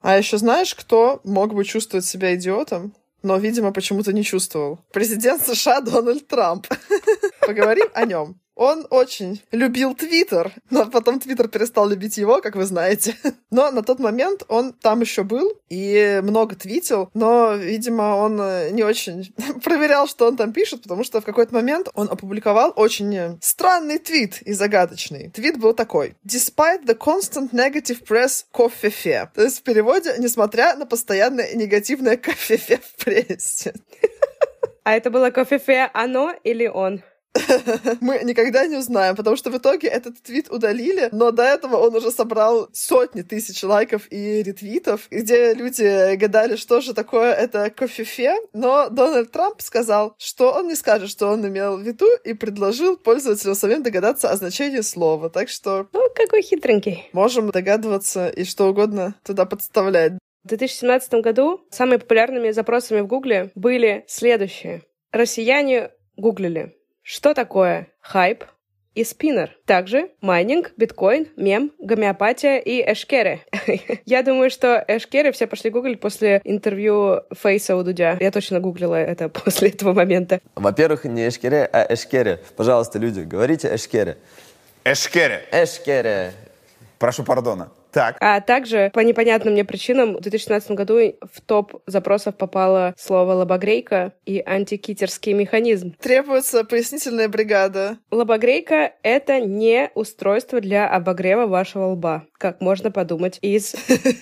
А 0.00 0.16
еще 0.18 0.38
знаешь, 0.38 0.74
кто 0.74 1.20
мог 1.24 1.54
бы 1.54 1.64
чувствовать 1.64 2.04
себя 2.04 2.34
идиотом? 2.34 2.94
но, 3.22 3.36
видимо, 3.38 3.72
почему-то 3.72 4.12
не 4.12 4.24
чувствовал. 4.24 4.78
Президент 4.92 5.42
США 5.42 5.80
Дональд 5.80 6.26
Трамп. 6.26 6.66
Поговорим 7.40 7.86
о 7.94 8.04
нем. 8.04 8.40
Он 8.54 8.86
очень 8.90 9.42
любил 9.50 9.94
Твиттер, 9.94 10.52
но 10.70 10.86
потом 10.86 11.20
Твиттер 11.20 11.48
перестал 11.48 11.88
любить 11.88 12.18
его, 12.18 12.40
как 12.40 12.54
вы 12.54 12.66
знаете. 12.66 13.16
Но 13.50 13.70
на 13.70 13.82
тот 13.82 13.98
момент 13.98 14.44
он 14.48 14.72
там 14.72 15.00
еще 15.00 15.22
был 15.22 15.52
и 15.68 16.20
много 16.22 16.54
твитил, 16.54 17.10
но, 17.12 17.54
видимо, 17.54 18.16
он 18.16 18.40
э, 18.40 18.70
не 18.70 18.82
очень 18.82 19.34
проверял, 19.64 20.06
что 20.06 20.26
он 20.26 20.36
там 20.36 20.52
пишет, 20.52 20.82
потому 20.82 21.04
что 21.04 21.20
в 21.20 21.24
какой-то 21.24 21.54
момент 21.54 21.88
он 21.94 22.08
опубликовал 22.10 22.72
очень 22.76 23.38
странный 23.42 23.98
твит 23.98 24.40
и 24.42 24.52
загадочный. 24.52 25.30
Твит 25.30 25.58
был 25.58 25.74
такой. 25.74 26.16
Despite 26.26 26.86
the 26.86 26.96
constant 26.96 27.50
negative 27.52 28.06
press 28.06 28.44
кофефе. 28.52 29.30
То 29.34 29.42
есть 29.42 29.60
в 29.60 29.62
переводе, 29.62 30.14
несмотря 30.18 30.74
на 30.76 30.86
постоянное 30.86 31.54
негативное 31.54 32.16
кофефе 32.16 32.78
в 32.78 33.04
прессе. 33.04 33.74
А 34.84 34.94
это 34.94 35.10
было 35.10 35.30
кофефе 35.30 35.90
оно 35.94 36.34
или 36.42 36.66
он? 36.66 37.02
Мы 38.00 38.20
никогда 38.24 38.66
не 38.66 38.76
узнаем, 38.76 39.16
потому 39.16 39.36
что 39.36 39.50
в 39.50 39.56
итоге 39.56 39.88
этот 39.88 40.22
твит 40.22 40.50
удалили, 40.50 41.08
но 41.12 41.30
до 41.30 41.42
этого 41.42 41.76
он 41.76 41.94
уже 41.94 42.10
собрал 42.10 42.68
сотни 42.72 43.22
тысяч 43.22 43.62
лайков 43.62 44.02
и 44.10 44.42
ретвитов, 44.42 45.08
где 45.10 45.54
люди 45.54 46.14
гадали, 46.16 46.56
что 46.56 46.80
же 46.80 46.94
такое 46.94 47.32
это 47.32 47.70
кофефе, 47.70 48.36
но 48.52 48.88
Дональд 48.88 49.30
Трамп 49.32 49.60
сказал, 49.60 50.14
что 50.18 50.52
он 50.52 50.68
не 50.68 50.74
скажет, 50.74 51.10
что 51.10 51.28
он 51.28 51.46
имел 51.46 51.76
в 51.76 51.82
виду, 51.82 52.06
и 52.24 52.34
предложил 52.34 52.96
пользователям 52.96 53.54
самим 53.54 53.82
догадаться 53.82 54.30
о 54.30 54.36
значении 54.36 54.80
слова. 54.80 55.30
Так 55.30 55.48
что... 55.48 55.88
Ну, 55.92 56.08
какой 56.14 56.42
хитренький. 56.42 57.08
Можем 57.12 57.50
догадываться 57.50 58.28
и 58.28 58.44
что 58.44 58.68
угодно 58.68 59.14
туда 59.24 59.46
подставлять. 59.46 60.12
В 60.44 60.48
2017 60.48 61.14
году 61.14 61.64
самыми 61.70 61.98
популярными 61.98 62.50
запросами 62.50 63.00
в 63.00 63.06
Гугле 63.06 63.52
были 63.54 64.04
следующие. 64.08 64.82
Россияне 65.12 65.90
гуглили 66.16 66.74
что 67.02 67.34
такое 67.34 67.88
хайп 68.00 68.44
и 68.94 69.02
спиннер? 69.02 69.50
Также 69.66 70.10
майнинг, 70.20 70.72
биткоин, 70.76 71.26
мем, 71.36 71.72
гомеопатия 71.80 72.58
и 72.58 72.80
эшкеры. 72.80 73.40
Я 74.06 74.22
думаю, 74.22 74.50
что 74.50 74.84
эшкеры 74.86 75.32
все 75.32 75.48
пошли 75.48 75.70
гуглить 75.70 76.00
после 76.00 76.40
интервью 76.44 77.22
Фейса 77.34 77.74
у 77.74 77.82
Дудя. 77.82 78.16
Я 78.20 78.30
точно 78.30 78.60
гуглила 78.60 78.94
это 78.94 79.28
после 79.44 79.70
этого 79.70 79.92
момента. 79.94 80.40
Во-первых, 80.54 81.04
не 81.04 81.26
эшкере, 81.26 81.68
а 81.72 81.92
эшкере. 81.92 82.40
Пожалуйста, 82.56 83.00
люди, 83.00 83.20
говорите 83.20 83.74
эшкере. 83.74 84.18
Эшкере. 84.84 85.42
Эшкере. 85.50 86.32
Прошу 86.98 87.24
пардона. 87.24 87.70
Так. 87.92 88.16
А 88.20 88.40
также 88.40 88.90
по 88.94 89.00
непонятным 89.00 89.52
мне 89.52 89.64
причинам 89.64 90.16
в 90.16 90.20
2016 90.20 90.70
году 90.72 90.98
в 91.20 91.40
топ 91.42 91.82
запросов 91.86 92.36
попало 92.36 92.94
слово 92.96 93.32
лобогрейка 93.32 94.14
и 94.24 94.42
антикитерский 94.44 95.34
механизм. 95.34 95.94
Требуется 96.00 96.64
пояснительная 96.64 97.28
бригада. 97.28 97.98
Лобогрейка— 98.10 98.94
это 99.02 99.40
не 99.40 99.90
устройство 99.94 100.60
для 100.60 100.88
обогрева 100.88 101.46
вашего 101.46 101.84
лба, 101.86 102.24
как 102.38 102.60
можно 102.60 102.90
подумать 102.90 103.38
из 103.42 103.74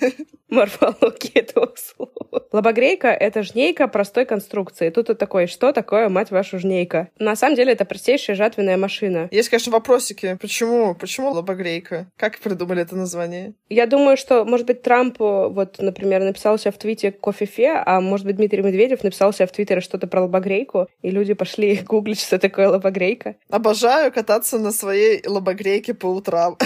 морфологии 0.49 1.39
этого 1.39 1.73
слова. 1.77 2.47
Лобогрейка— 2.51 3.07
это 3.09 3.43
жнейка 3.43 3.87
простой 3.87 4.25
конструкции. 4.25 4.89
Тут 4.89 5.07
вот 5.07 5.17
такой, 5.17 5.47
что 5.47 5.71
такое, 5.71 6.09
мать 6.09 6.31
вашу, 6.31 6.59
жнейка? 6.59 7.09
На 7.17 7.37
самом 7.37 7.55
деле 7.55 7.71
это 7.71 7.85
простейшая 7.85 8.35
жатвенная 8.35 8.75
машина. 8.75 9.29
Есть, 9.31 9.47
конечно, 9.49 9.71
вопросики. 9.71 10.37
Почему? 10.41 10.93
Почему 10.93 11.31
лобогрейка? 11.31 12.11
Как 12.17 12.37
придумали 12.39 12.81
это 12.81 12.95
название? 12.97 13.53
Я 13.71 13.85
думаю, 13.85 14.17
что, 14.17 14.43
может 14.43 14.67
быть, 14.67 14.81
Трамп, 14.81 15.17
вот, 15.17 15.77
например, 15.79 16.21
написал 16.21 16.57
себя 16.57 16.73
в 16.73 16.77
твите 16.77 17.09
кофе-фе, 17.09 17.81
а 17.85 18.01
может 18.01 18.25
быть, 18.25 18.35
Дмитрий 18.35 18.61
Медведев 18.61 19.01
написал 19.01 19.31
себя 19.31 19.47
в 19.47 19.53
твиттере 19.53 19.79
что-то 19.79 20.07
про 20.07 20.23
лобогрейку, 20.23 20.87
и 21.01 21.09
люди 21.09 21.33
пошли 21.33 21.75
гуглить, 21.87 22.19
что 22.19 22.37
такое 22.37 22.67
лобогрейка. 22.67 23.37
Обожаю 23.49 24.11
кататься 24.11 24.59
на 24.59 24.73
своей 24.73 25.25
лобогрейке 25.25 25.93
по 25.93 26.07
утрам. 26.07 26.57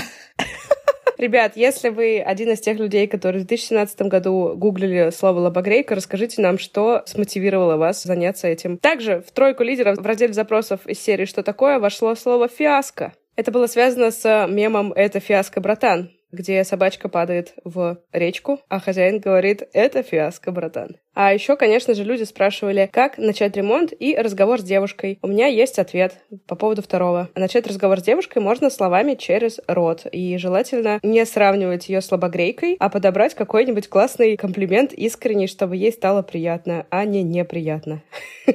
Ребят, 1.20 1.52
если 1.56 1.90
вы 1.90 2.22
один 2.22 2.50
из 2.50 2.60
тех 2.62 2.80
людей, 2.80 3.06
которые 3.06 3.44
в 3.44 3.46
2017 3.46 4.02
году 4.02 4.56
гуглили 4.56 5.12
слово 5.12 5.42
«лобогрейка», 5.42 5.94
расскажите 5.94 6.42
нам, 6.42 6.58
что 6.58 7.04
смотивировало 7.06 7.78
вас 7.78 8.02
заняться 8.02 8.48
этим. 8.48 8.80
Также 8.80 9.22
в 9.22 9.32
тройку 9.32 9.62
лидеров 9.62 10.00
в 10.00 10.06
разделе 10.08 10.34
запросов 10.34 10.88
из 10.88 11.00
серии 11.00 11.26
«Что 11.26 11.44
такое?» 11.44 11.78
вошло 11.78 12.16
слово 12.16 12.48
«фиаско». 12.48 13.14
Это 13.36 13.52
было 13.52 13.68
связано 13.68 14.10
с 14.10 14.48
мемом 14.50 14.92
«Это 14.92 15.20
фиаско, 15.20 15.62
братан», 15.62 16.10
где 16.36 16.64
собачка 16.64 17.10
падает 17.10 17.54
в 17.64 18.00
речку, 18.12 18.60
а 18.70 18.80
хозяин 18.80 19.20
говорит 19.20 19.64
«это 19.74 20.04
фиаско, 20.04 20.52
братан». 20.52 20.98
А 21.16 21.34
еще, 21.34 21.56
конечно 21.56 21.94
же, 21.94 22.04
люди 22.04 22.24
спрашивали, 22.24 22.90
как 22.92 23.18
начать 23.18 23.56
ремонт 23.56 23.94
и 23.98 24.16
разговор 24.18 24.60
с 24.60 24.64
девушкой. 24.64 25.18
У 25.22 25.28
меня 25.28 25.48
есть 25.48 25.80
ответ 25.80 26.18
по 26.46 26.56
поводу 26.56 26.82
второго. 26.82 27.30
Начать 27.36 27.66
разговор 27.68 28.02
с 28.02 28.04
девушкой 28.04 28.40
можно 28.40 28.70
словами 28.70 29.16
через 29.16 29.60
рот. 29.66 30.06
И 30.12 30.38
желательно 30.38 31.00
не 31.04 31.26
сравнивать 31.26 31.88
ее 31.88 32.02
с 32.02 32.12
лобогрейкой, 32.12 32.76
а 32.80 32.90
подобрать 32.90 33.34
какой-нибудь 33.34 33.88
классный 33.88 34.36
комплимент 34.36 34.92
искренний, 34.92 35.48
чтобы 35.48 35.78
ей 35.78 35.94
стало 35.94 36.22
приятно, 36.22 36.86
а 36.90 37.06
не 37.06 37.24
неприятно. 37.24 38.04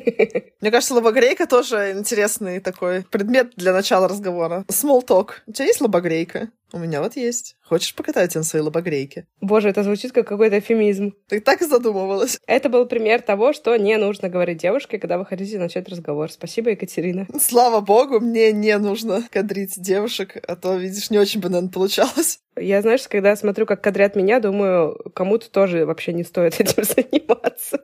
Мне 0.61 0.71
кажется, 0.71 0.95
лобогрейка 0.95 1.47
тоже 1.47 1.93
интересный 1.93 2.61
такой 2.61 3.05
предмет 3.05 3.53
для 3.57 3.73
начала 3.73 4.07
разговора. 4.07 4.67
Small 4.69 5.03
talk. 5.07 5.31
У 5.47 5.53
тебя 5.53 5.67
есть 5.67 5.81
лобогрейка? 5.81 6.51
У 6.73 6.79
меня 6.79 7.01
вот 7.01 7.17
есть. 7.17 7.57
Хочешь 7.63 7.95
покатать 7.95 8.35
на 8.35 8.43
своей 8.43 8.65
лобогрейке? 8.65 9.27
Боже, 9.41 9.69
это 9.69 9.83
звучит 9.83 10.13
как 10.13 10.29
какой-то 10.29 10.59
эфемизм. 10.59 11.15
Ты 11.29 11.41
так 11.41 11.61
задумывалась. 11.63 12.39
Это 12.47 12.69
был 12.69 12.87
пример 12.87 13.23
того, 13.23 13.53
что 13.53 13.77
не 13.77 13.97
нужно 13.97 14.29
говорить 14.29 14.59
девушке, 14.59 14.99
когда 14.99 15.19
вы 15.19 15.27
хотите 15.27 15.59
начать 15.59 15.89
разговор. 15.89 16.31
Спасибо, 16.31 16.71
Екатерина. 16.71 17.27
Слава 17.41 17.81
богу, 17.81 18.21
мне 18.21 18.53
не 18.53 18.77
нужно 18.79 19.25
кадрить 19.31 19.81
девушек, 19.81 20.37
а 20.47 20.55
то, 20.57 20.77
видишь, 20.77 21.11
не 21.11 21.19
очень 21.19 21.41
бы, 21.41 21.49
наверное, 21.49 21.73
получалось. 21.73 22.41
Я, 22.57 22.83
знаешь, 22.83 23.07
когда 23.09 23.35
смотрю, 23.37 23.67
как 23.67 23.83
кадрят 23.83 24.17
меня, 24.17 24.39
думаю, 24.39 24.97
кому-то 25.15 25.51
тоже 25.51 25.87
вообще 25.87 26.13
не 26.13 26.25
стоит 26.25 26.55
этим 26.61 26.85
заниматься. 26.85 27.81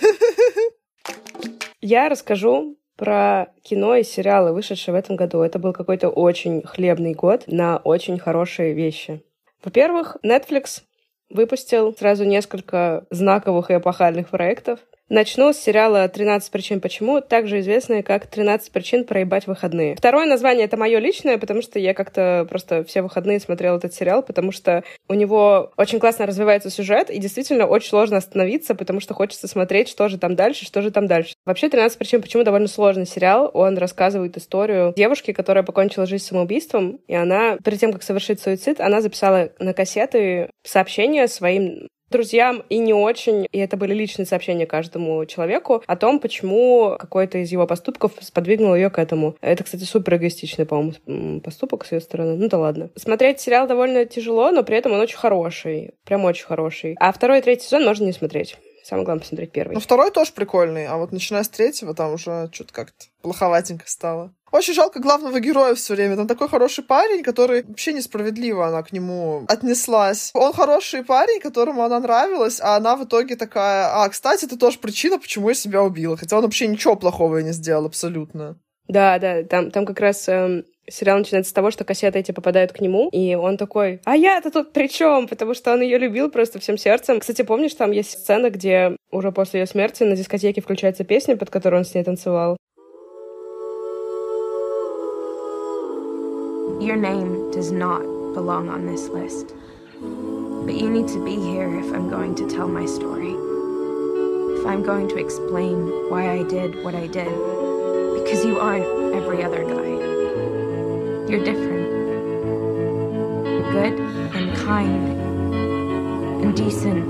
Я 1.80 2.08
расскажу 2.08 2.78
про 3.00 3.48
кино 3.62 3.96
и 3.96 4.04
сериалы, 4.04 4.52
вышедшие 4.52 4.92
в 4.92 4.96
этом 4.96 5.16
году. 5.16 5.40
Это 5.40 5.58
был 5.58 5.72
какой-то 5.72 6.10
очень 6.10 6.62
хлебный 6.62 7.14
год 7.14 7.44
на 7.46 7.78
очень 7.78 8.18
хорошие 8.18 8.74
вещи. 8.74 9.24
Во-первых, 9.64 10.18
Netflix 10.22 10.82
выпустил 11.30 11.96
сразу 11.96 12.24
несколько 12.24 13.06
знаковых 13.08 13.70
и 13.70 13.76
эпохальных 13.78 14.28
проектов. 14.28 14.80
Начну 15.12 15.52
с 15.52 15.56
сериала 15.56 16.06
«13 16.06 16.52
причин 16.52 16.80
почему», 16.80 17.20
также 17.20 17.58
известный 17.58 18.04
как 18.04 18.26
«13 18.26 18.70
причин 18.70 19.04
проебать 19.04 19.48
выходные». 19.48 19.96
Второе 19.96 20.24
название— 20.24 20.64
это 20.66 20.76
мое 20.76 21.00
личное, 21.00 21.36
потому 21.36 21.62
что 21.62 21.80
я 21.80 21.94
как-то 21.94 22.46
просто 22.48 22.84
все 22.84 23.02
выходные 23.02 23.40
смотрела 23.40 23.76
этот 23.76 23.92
сериал, 23.92 24.22
потому 24.22 24.52
что 24.52 24.84
у 25.08 25.14
него 25.14 25.72
очень 25.76 25.98
классно 25.98 26.26
развивается 26.26 26.70
сюжет, 26.70 27.10
и 27.10 27.18
действительно 27.18 27.66
очень 27.66 27.88
сложно 27.88 28.18
остановиться, 28.18 28.76
потому 28.76 29.00
что 29.00 29.12
хочется 29.12 29.48
смотреть, 29.48 29.88
что 29.88 30.08
же 30.08 30.16
там 30.16 30.36
дальше, 30.36 30.64
что 30.64 30.80
же 30.80 30.92
там 30.92 31.08
дальше. 31.08 31.34
Вообще 31.44 31.66
«13 31.66 31.98
причин 31.98 32.22
почему» 32.22 32.44
довольно 32.44 32.68
сложный 32.68 33.04
сериал. 33.04 33.50
Он 33.52 33.76
рассказывает 33.78 34.36
историю 34.36 34.94
девушки, 34.96 35.32
которая 35.32 35.64
покончила 35.64 36.06
жизнь 36.06 36.24
самоубийством, 36.24 37.00
и 37.08 37.16
она, 37.16 37.56
перед 37.56 37.80
тем, 37.80 37.92
как 37.92 38.04
совершить 38.04 38.40
суицид, 38.40 38.80
она 38.80 39.00
записала 39.00 39.50
на 39.58 39.74
кассеты 39.74 40.50
сообщения 40.62 41.26
своим 41.26 41.88
друзьям 42.10 42.62
и 42.68 42.78
не 42.78 42.92
очень, 42.92 43.46
и 43.50 43.58
это 43.58 43.76
были 43.76 43.94
личные 43.94 44.26
сообщения 44.26 44.66
каждому 44.66 45.24
человеку 45.26 45.82
о 45.86 45.96
том, 45.96 46.18
почему 46.18 46.96
какой-то 46.98 47.38
из 47.38 47.50
его 47.52 47.66
поступков 47.66 48.12
сподвигнул 48.20 48.74
ее 48.74 48.90
к 48.90 48.98
этому. 48.98 49.36
Это, 49.40 49.64
кстати, 49.64 49.84
супер 49.84 50.16
эгоистичный, 50.16 50.66
по-моему, 50.66 51.40
поступок 51.40 51.84
с 51.84 51.92
ее 51.92 52.00
стороны. 52.00 52.36
Ну 52.36 52.48
да 52.48 52.58
ладно. 52.58 52.90
Смотреть 52.96 53.40
сериал 53.40 53.66
довольно 53.66 54.04
тяжело, 54.04 54.50
но 54.50 54.62
при 54.62 54.76
этом 54.76 54.92
он 54.92 55.00
очень 55.00 55.18
хороший. 55.18 55.92
Прям 56.04 56.24
очень 56.24 56.46
хороший. 56.46 56.96
А 56.98 57.12
второй 57.12 57.38
и 57.38 57.42
третий 57.42 57.66
сезон 57.66 57.84
можно 57.84 58.04
не 58.04 58.12
смотреть. 58.12 58.56
Самое 58.90 59.04
главное 59.04 59.20
посмотреть 59.20 59.52
первый. 59.52 59.74
Ну, 59.74 59.80
второй 59.80 60.10
тоже 60.10 60.32
прикольный, 60.32 60.88
а 60.88 60.96
вот 60.96 61.12
начиная 61.12 61.44
с 61.44 61.48
третьего, 61.48 61.94
там 61.94 62.12
уже 62.12 62.50
что-то 62.52 62.72
как-то 62.72 63.06
плоховатенько 63.22 63.88
стало. 63.88 64.34
Очень 64.50 64.74
жалко 64.74 64.98
главного 64.98 65.38
героя 65.38 65.76
все 65.76 65.94
время. 65.94 66.16
Там 66.16 66.26
такой 66.26 66.48
хороший 66.48 66.82
парень, 66.82 67.22
который 67.22 67.62
вообще 67.62 67.92
несправедливо 67.92 68.66
она 68.66 68.82
к 68.82 68.90
нему 68.90 69.44
отнеслась. 69.46 70.32
Он 70.34 70.52
хороший 70.52 71.04
парень, 71.04 71.40
которому 71.40 71.84
она 71.84 72.00
нравилась, 72.00 72.60
а 72.60 72.74
она 72.74 72.96
в 72.96 73.04
итоге 73.04 73.36
такая, 73.36 73.86
а, 73.94 74.08
кстати, 74.08 74.46
это 74.46 74.58
тоже 74.58 74.80
причина, 74.80 75.20
почему 75.20 75.50
я 75.50 75.54
себя 75.54 75.84
убила. 75.84 76.16
Хотя 76.16 76.36
он 76.36 76.42
вообще 76.42 76.66
ничего 76.66 76.96
плохого 76.96 77.38
не 77.38 77.52
сделал 77.52 77.86
абсолютно. 77.86 78.58
Да, 78.90 79.20
да, 79.20 79.44
там, 79.44 79.70
там 79.70 79.86
как 79.86 80.00
раз 80.00 80.28
эм, 80.28 80.64
сериал 80.88 81.18
начинается 81.18 81.50
с 81.50 81.52
того, 81.52 81.70
что 81.70 81.84
кассеты 81.84 82.18
эти 82.18 82.32
попадают 82.32 82.72
к 82.72 82.80
нему, 82.80 83.08
и 83.12 83.36
он 83.36 83.56
такой, 83.56 84.00
а 84.04 84.16
я-то 84.16 84.50
тут 84.50 84.72
при 84.72 84.88
чем? 84.88 85.28
Потому 85.28 85.54
что 85.54 85.72
он 85.72 85.80
ее 85.80 85.96
любил 85.96 86.28
просто 86.28 86.58
всем 86.58 86.76
сердцем. 86.76 87.20
Кстати, 87.20 87.42
помнишь, 87.42 87.74
там 87.74 87.92
есть 87.92 88.10
сцена, 88.10 88.50
где 88.50 88.96
уже 89.12 89.30
после 89.30 89.60
ее 89.60 89.66
смерти 89.66 90.02
на 90.02 90.16
дискотеке 90.16 90.60
включается 90.60 91.04
песня, 91.04 91.36
под 91.36 91.50
которую 91.50 91.80
он 91.80 91.84
с 91.84 91.94
ней 91.94 92.02
танцевал. 92.02 92.56
Your 96.80 96.96
name 96.96 97.52
does 97.52 97.70
not 97.70 98.02
belong 98.34 98.68
on 98.70 98.86
this 98.86 99.08
list. 99.08 99.54
But 100.66 100.74
you 100.74 100.90
need 100.90 101.06
to 101.08 101.24
be 101.24 101.36
here 101.36 101.78
if 101.78 101.92
I'm 101.92 102.10
going 102.10 102.34
to 102.34 102.48
tell 102.48 102.66
my 102.66 102.86
story. 102.86 103.36
If 104.58 104.66
I'm 104.66 104.82
going 104.82 105.06
to 105.10 105.18
explain 105.18 105.76
why 106.10 106.28
I 106.28 106.42
did 106.42 106.82
what 106.82 106.96
I 106.96 107.06
did. 107.06 107.69
Because 108.22 108.44
you 108.44 108.58
aren't 108.58 108.84
every 109.14 109.42
other 109.42 109.64
guy. 109.64 109.88
You're 111.30 111.44
different. 111.44 111.86
You're 113.46 113.72
good 113.72 114.00
and 114.34 114.56
kind 114.56 115.20
and 116.42 116.56
decent. 116.56 117.04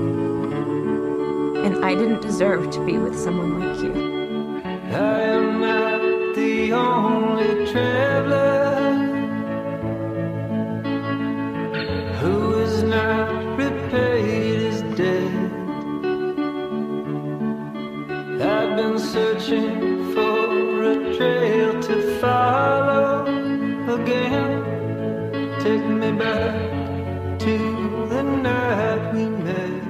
And 1.65 1.85
I 1.85 1.95
didn't 1.95 2.21
deserve 2.21 2.69
to 2.71 2.85
be 2.85 2.97
with 2.97 3.17
someone 3.17 3.59
like 3.59 3.81
you. 3.81 3.93
I 4.63 5.21
am 5.21 5.61
not 5.61 6.35
the 6.35 6.73
only 6.73 7.71
traveler. 7.71 8.61
searching 19.11 19.81
for 19.81 19.87
a 19.87 19.90
trail 21.21 21.71
to 21.87 21.95
follow 22.21 23.25
again. 23.97 24.51
Take 25.63 25.85
me 26.01 26.11
back 26.21 26.55
to 27.45 27.55
the 28.11 28.23
night 28.47 29.03
we 29.13 29.25
met. 29.45 29.81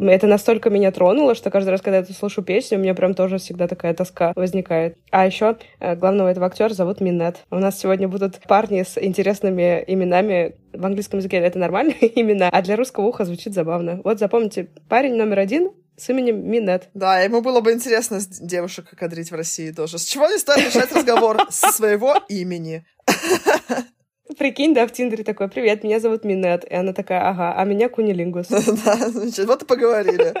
Это 0.00 0.28
настолько 0.28 0.70
меня 0.70 0.92
тронуло, 0.92 1.34
что 1.34 1.50
каждый 1.50 1.70
раз, 1.70 1.82
когда 1.82 1.98
я 1.98 2.04
слышу 2.04 2.42
песню, 2.42 2.78
у 2.78 2.80
меня 2.80 2.94
прям 2.94 3.14
тоже 3.14 3.38
всегда 3.38 3.66
такая 3.66 3.94
тоска 3.94 4.32
возникает. 4.36 4.96
А 5.10 5.26
еще 5.26 5.56
э, 5.80 5.96
главного 5.96 6.28
этого 6.28 6.46
актера 6.46 6.72
зовут 6.72 7.00
Минет. 7.00 7.38
У 7.50 7.56
нас 7.56 7.80
сегодня 7.80 8.06
будут 8.06 8.40
парни 8.46 8.84
с 8.84 8.96
интересными 8.96 9.82
именами. 9.86 10.54
В 10.72 10.86
английском 10.86 11.18
языке 11.18 11.38
это 11.38 11.58
нормальные 11.58 11.96
имена, 12.20 12.48
а 12.48 12.62
для 12.62 12.76
русского 12.76 13.06
уха 13.06 13.24
звучит 13.24 13.54
забавно. 13.54 14.00
Вот 14.04 14.20
запомните, 14.20 14.68
парень 14.88 15.16
номер 15.16 15.40
один 15.40 15.72
с 15.98 16.08
именем 16.08 16.48
Минет. 16.48 16.88
Да, 16.94 17.20
ему 17.20 17.40
было 17.40 17.60
бы 17.60 17.72
интересно 17.72 18.20
девушек 18.40 18.90
кадрить 18.96 19.30
в 19.30 19.34
России 19.34 19.72
тоже. 19.72 19.98
С 19.98 20.04
чего 20.04 20.26
не 20.26 20.38
стоит 20.38 20.64
начать 20.64 20.92
разговор? 20.92 21.46
С 21.50 21.72
своего 21.72 22.14
имени. 22.28 22.86
Прикинь, 24.38 24.74
да, 24.74 24.86
в 24.86 24.92
Тиндере 24.92 25.24
такой, 25.24 25.48
привет, 25.48 25.82
меня 25.82 26.00
зовут 26.00 26.24
Минет. 26.24 26.64
И 26.64 26.74
она 26.74 26.92
такая, 26.92 27.28
ага, 27.28 27.54
а 27.56 27.64
меня 27.64 27.88
Кунилингус. 27.88 28.48
Да, 28.84 29.08
значит, 29.08 29.46
вот 29.46 29.62
и 29.62 29.66
поговорили. 29.66 30.34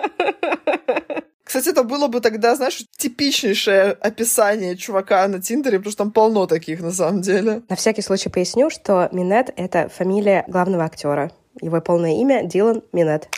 Кстати, 1.42 1.70
это 1.70 1.82
было 1.82 2.08
бы 2.08 2.20
тогда, 2.20 2.54
знаешь, 2.54 2.84
типичнейшее 2.98 3.92
описание 3.92 4.76
чувака 4.76 5.26
на 5.28 5.40
Тиндере, 5.40 5.78
потому 5.78 5.92
что 5.92 6.04
там 6.04 6.12
полно 6.12 6.46
таких 6.46 6.80
на 6.80 6.90
самом 6.90 7.22
деле. 7.22 7.62
На 7.70 7.74
всякий 7.76 8.02
случай 8.02 8.28
поясню, 8.28 8.68
что 8.68 9.08
Минет— 9.12 9.50
это 9.56 9.88
фамилия 9.88 10.44
главного 10.46 10.84
актера. 10.84 11.32
Его 11.62 11.80
полное 11.80 12.20
имя— 12.20 12.42
Дилан 12.44 12.82
Миннетт. 12.92 13.28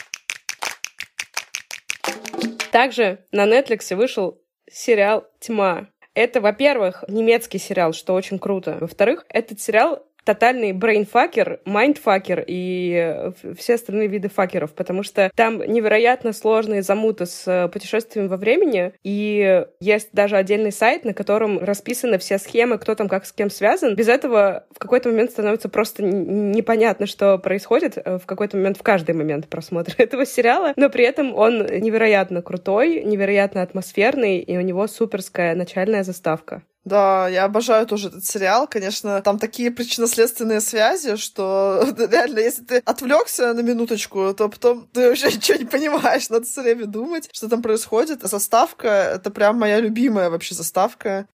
Также 2.71 3.25
на 3.31 3.45
Netflix 3.45 3.93
вышел 3.95 4.41
сериал 4.69 5.27
«Тьма». 5.39 5.87
Это, 6.13 6.41
во-первых, 6.41 7.05
немецкий 7.07 7.57
сериал, 7.57 7.93
что 7.93 8.13
очень 8.13 8.39
круто. 8.39 8.77
Во-вторых, 8.81 9.25
этот 9.29 9.61
сериал 9.61 10.05
тотальный 10.23 10.71
brainfucker, 10.71 11.59
mindfucker 11.65 12.43
и 12.47 12.93
э, 12.95 13.53
все 13.57 13.75
остальные 13.75 14.07
виды 14.07 14.29
факеров, 14.29 14.73
потому 14.73 15.03
что 15.03 15.31
там 15.35 15.59
невероятно 15.61 16.31
сложные 16.33 16.83
замуты 16.83 17.25
с 17.25 17.47
э, 17.47 17.67
путешествием 17.69 18.27
во 18.27 18.37
времени, 18.37 18.93
и 19.03 19.65
есть 19.79 20.09
даже 20.13 20.37
отдельный 20.37 20.71
сайт, 20.71 21.05
на 21.05 21.13
котором 21.13 21.59
расписаны 21.59 22.17
все 22.19 22.37
схемы, 22.37 22.77
кто 22.77 22.95
там 22.95 23.07
как 23.07 23.25
с 23.25 23.31
кем 23.31 23.49
связан. 23.49 23.95
Без 23.95 24.07
этого 24.07 24.65
в 24.71 24.79
какой-то 24.79 25.09
момент 25.09 25.31
становится 25.31 25.69
просто 25.69 26.03
непонятно, 26.03 27.07
что 27.07 27.37
происходит 27.37 27.97
э, 27.97 28.19
в 28.19 28.25
какой-то 28.25 28.57
момент, 28.57 28.77
в 28.77 28.83
каждый 28.83 29.15
момент 29.15 29.47
просмотра 29.47 29.95
этого 29.97 30.25
сериала, 30.25 30.73
но 30.75 30.89
при 30.89 31.03
этом 31.03 31.35
он 31.35 31.65
невероятно 31.65 32.41
крутой, 32.41 33.03
невероятно 33.03 33.61
атмосферный, 33.63 34.39
и 34.39 34.57
у 34.57 34.61
него 34.61 34.85
суперская 34.87 35.55
начальная 35.55 36.03
заставка. 36.03 36.63
Да, 36.83 37.27
я 37.27 37.43
обожаю 37.45 37.85
тоже 37.85 38.07
этот 38.07 38.25
сериал. 38.25 38.67
Конечно, 38.67 39.21
там 39.21 39.37
такие 39.37 39.69
причинно-следственные 39.69 40.61
связи, 40.61 41.15
что 41.15 41.85
реально, 41.97 42.39
если 42.39 42.63
ты 42.63 42.77
отвлекся 42.77 43.53
на 43.53 43.61
минуточку, 43.61 44.33
то 44.33 44.49
потом 44.49 44.87
ты 44.91 45.09
вообще 45.09 45.27
ничего 45.33 45.59
не 45.59 45.65
понимаешь. 45.65 46.29
Надо 46.29 46.45
все 46.45 46.61
время 46.61 46.87
думать, 46.87 47.29
что 47.31 47.47
там 47.49 47.61
происходит. 47.61 48.21
Заставка— 48.23 48.87
это 49.15 49.29
прям 49.29 49.59
моя 49.59 49.79
любимая 49.79 50.29
вообще 50.29 50.55
заставка. 50.55 51.27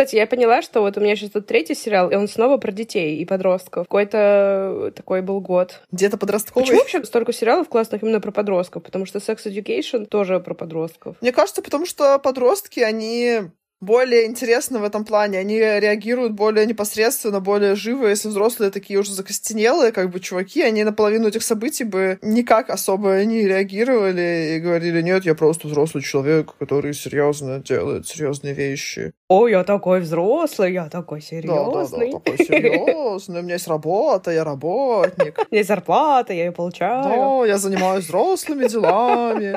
Кстати, 0.00 0.16
я 0.16 0.26
поняла, 0.26 0.62
что 0.62 0.80
вот 0.80 0.96
у 0.96 1.00
меня 1.02 1.14
сейчас 1.14 1.28
тут 1.28 1.46
третий 1.46 1.74
сериал, 1.74 2.10
и 2.10 2.14
он 2.14 2.26
снова 2.26 2.56
про 2.56 2.72
детей 2.72 3.18
и 3.18 3.26
подростков. 3.26 3.86
Какой-то 3.86 4.94
такой 4.96 5.20
был 5.20 5.42
год. 5.42 5.82
Где-то 5.92 6.16
подростковый? 6.16 6.64
Почему 6.64 6.78
вообще 6.78 7.04
столько 7.04 7.34
сериалов 7.34 7.68
классных 7.68 8.02
именно 8.02 8.18
про 8.18 8.32
подростков? 8.32 8.82
Потому 8.82 9.04
что 9.04 9.18
Sex 9.18 9.44
Education 9.44 10.06
тоже 10.06 10.40
про 10.40 10.54
подростков. 10.54 11.16
Мне 11.20 11.32
кажется, 11.32 11.60
потому 11.60 11.84
что 11.84 12.18
подростки, 12.18 12.80
они 12.80 13.50
более 13.80 14.26
интересны 14.26 14.78
в 14.78 14.84
этом 14.84 15.04
плане. 15.04 15.38
Они 15.38 15.58
реагируют 15.58 16.32
более 16.32 16.66
непосредственно, 16.66 17.40
более 17.40 17.74
живо. 17.74 18.06
Если 18.06 18.28
взрослые 18.28 18.70
такие 18.70 18.98
уже 18.98 19.12
закостенелые, 19.12 19.92
как 19.92 20.10
бы 20.10 20.20
чуваки, 20.20 20.62
они 20.62 20.84
на 20.84 20.92
половину 20.92 21.28
этих 21.28 21.42
событий 21.42 21.84
бы 21.84 22.18
никак 22.22 22.70
особо 22.70 23.24
не 23.24 23.46
реагировали 23.46 24.56
и 24.56 24.60
говорили, 24.60 25.02
нет, 25.02 25.24
я 25.24 25.34
просто 25.34 25.68
взрослый 25.68 26.02
человек, 26.02 26.54
который 26.58 26.94
серьезно 26.94 27.58
делает 27.58 28.06
серьезные 28.06 28.54
вещи. 28.54 29.12
О, 29.28 29.48
я 29.48 29.64
такой 29.64 30.00
взрослый, 30.00 30.72
я 30.72 30.88
такой 30.88 31.20
серьезный. 31.20 31.72
Да, 31.72 31.84
да, 31.84 32.12
да, 32.12 32.18
такой 32.18 32.46
серьезный. 32.46 33.40
У 33.40 33.42
меня 33.42 33.54
есть 33.54 33.68
работа, 33.68 34.30
я 34.30 34.44
работник. 34.44 35.38
У 35.38 35.42
меня 35.50 35.58
есть 35.58 35.68
зарплата, 35.68 36.32
я 36.32 36.46
ее 36.46 36.52
получаю. 36.52 37.04
Да, 37.04 37.46
я 37.46 37.58
занимаюсь 37.58 38.04
взрослыми 38.04 38.66
делами. 38.66 39.56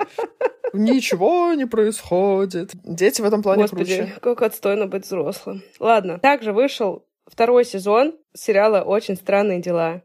Ничего 0.74 1.54
не 1.54 1.66
происходит. 1.66 2.72
Дети 2.84 3.22
в 3.22 3.26
этом 3.26 3.44
плане 3.44 3.64
Господи, 3.64 3.96
круче. 3.96 4.13
Как 4.20 4.42
отстойно 4.42 4.88
быть 4.88 5.06
взрослым. 5.06 5.64
Ладно, 5.80 6.20
также 6.20 6.54
вышел 6.54 7.06
второй 7.26 7.66
сезон 7.66 8.16
сериала 8.34 8.82
«Очень 8.82 9.16
странные 9.16 9.62
дела». 9.62 10.02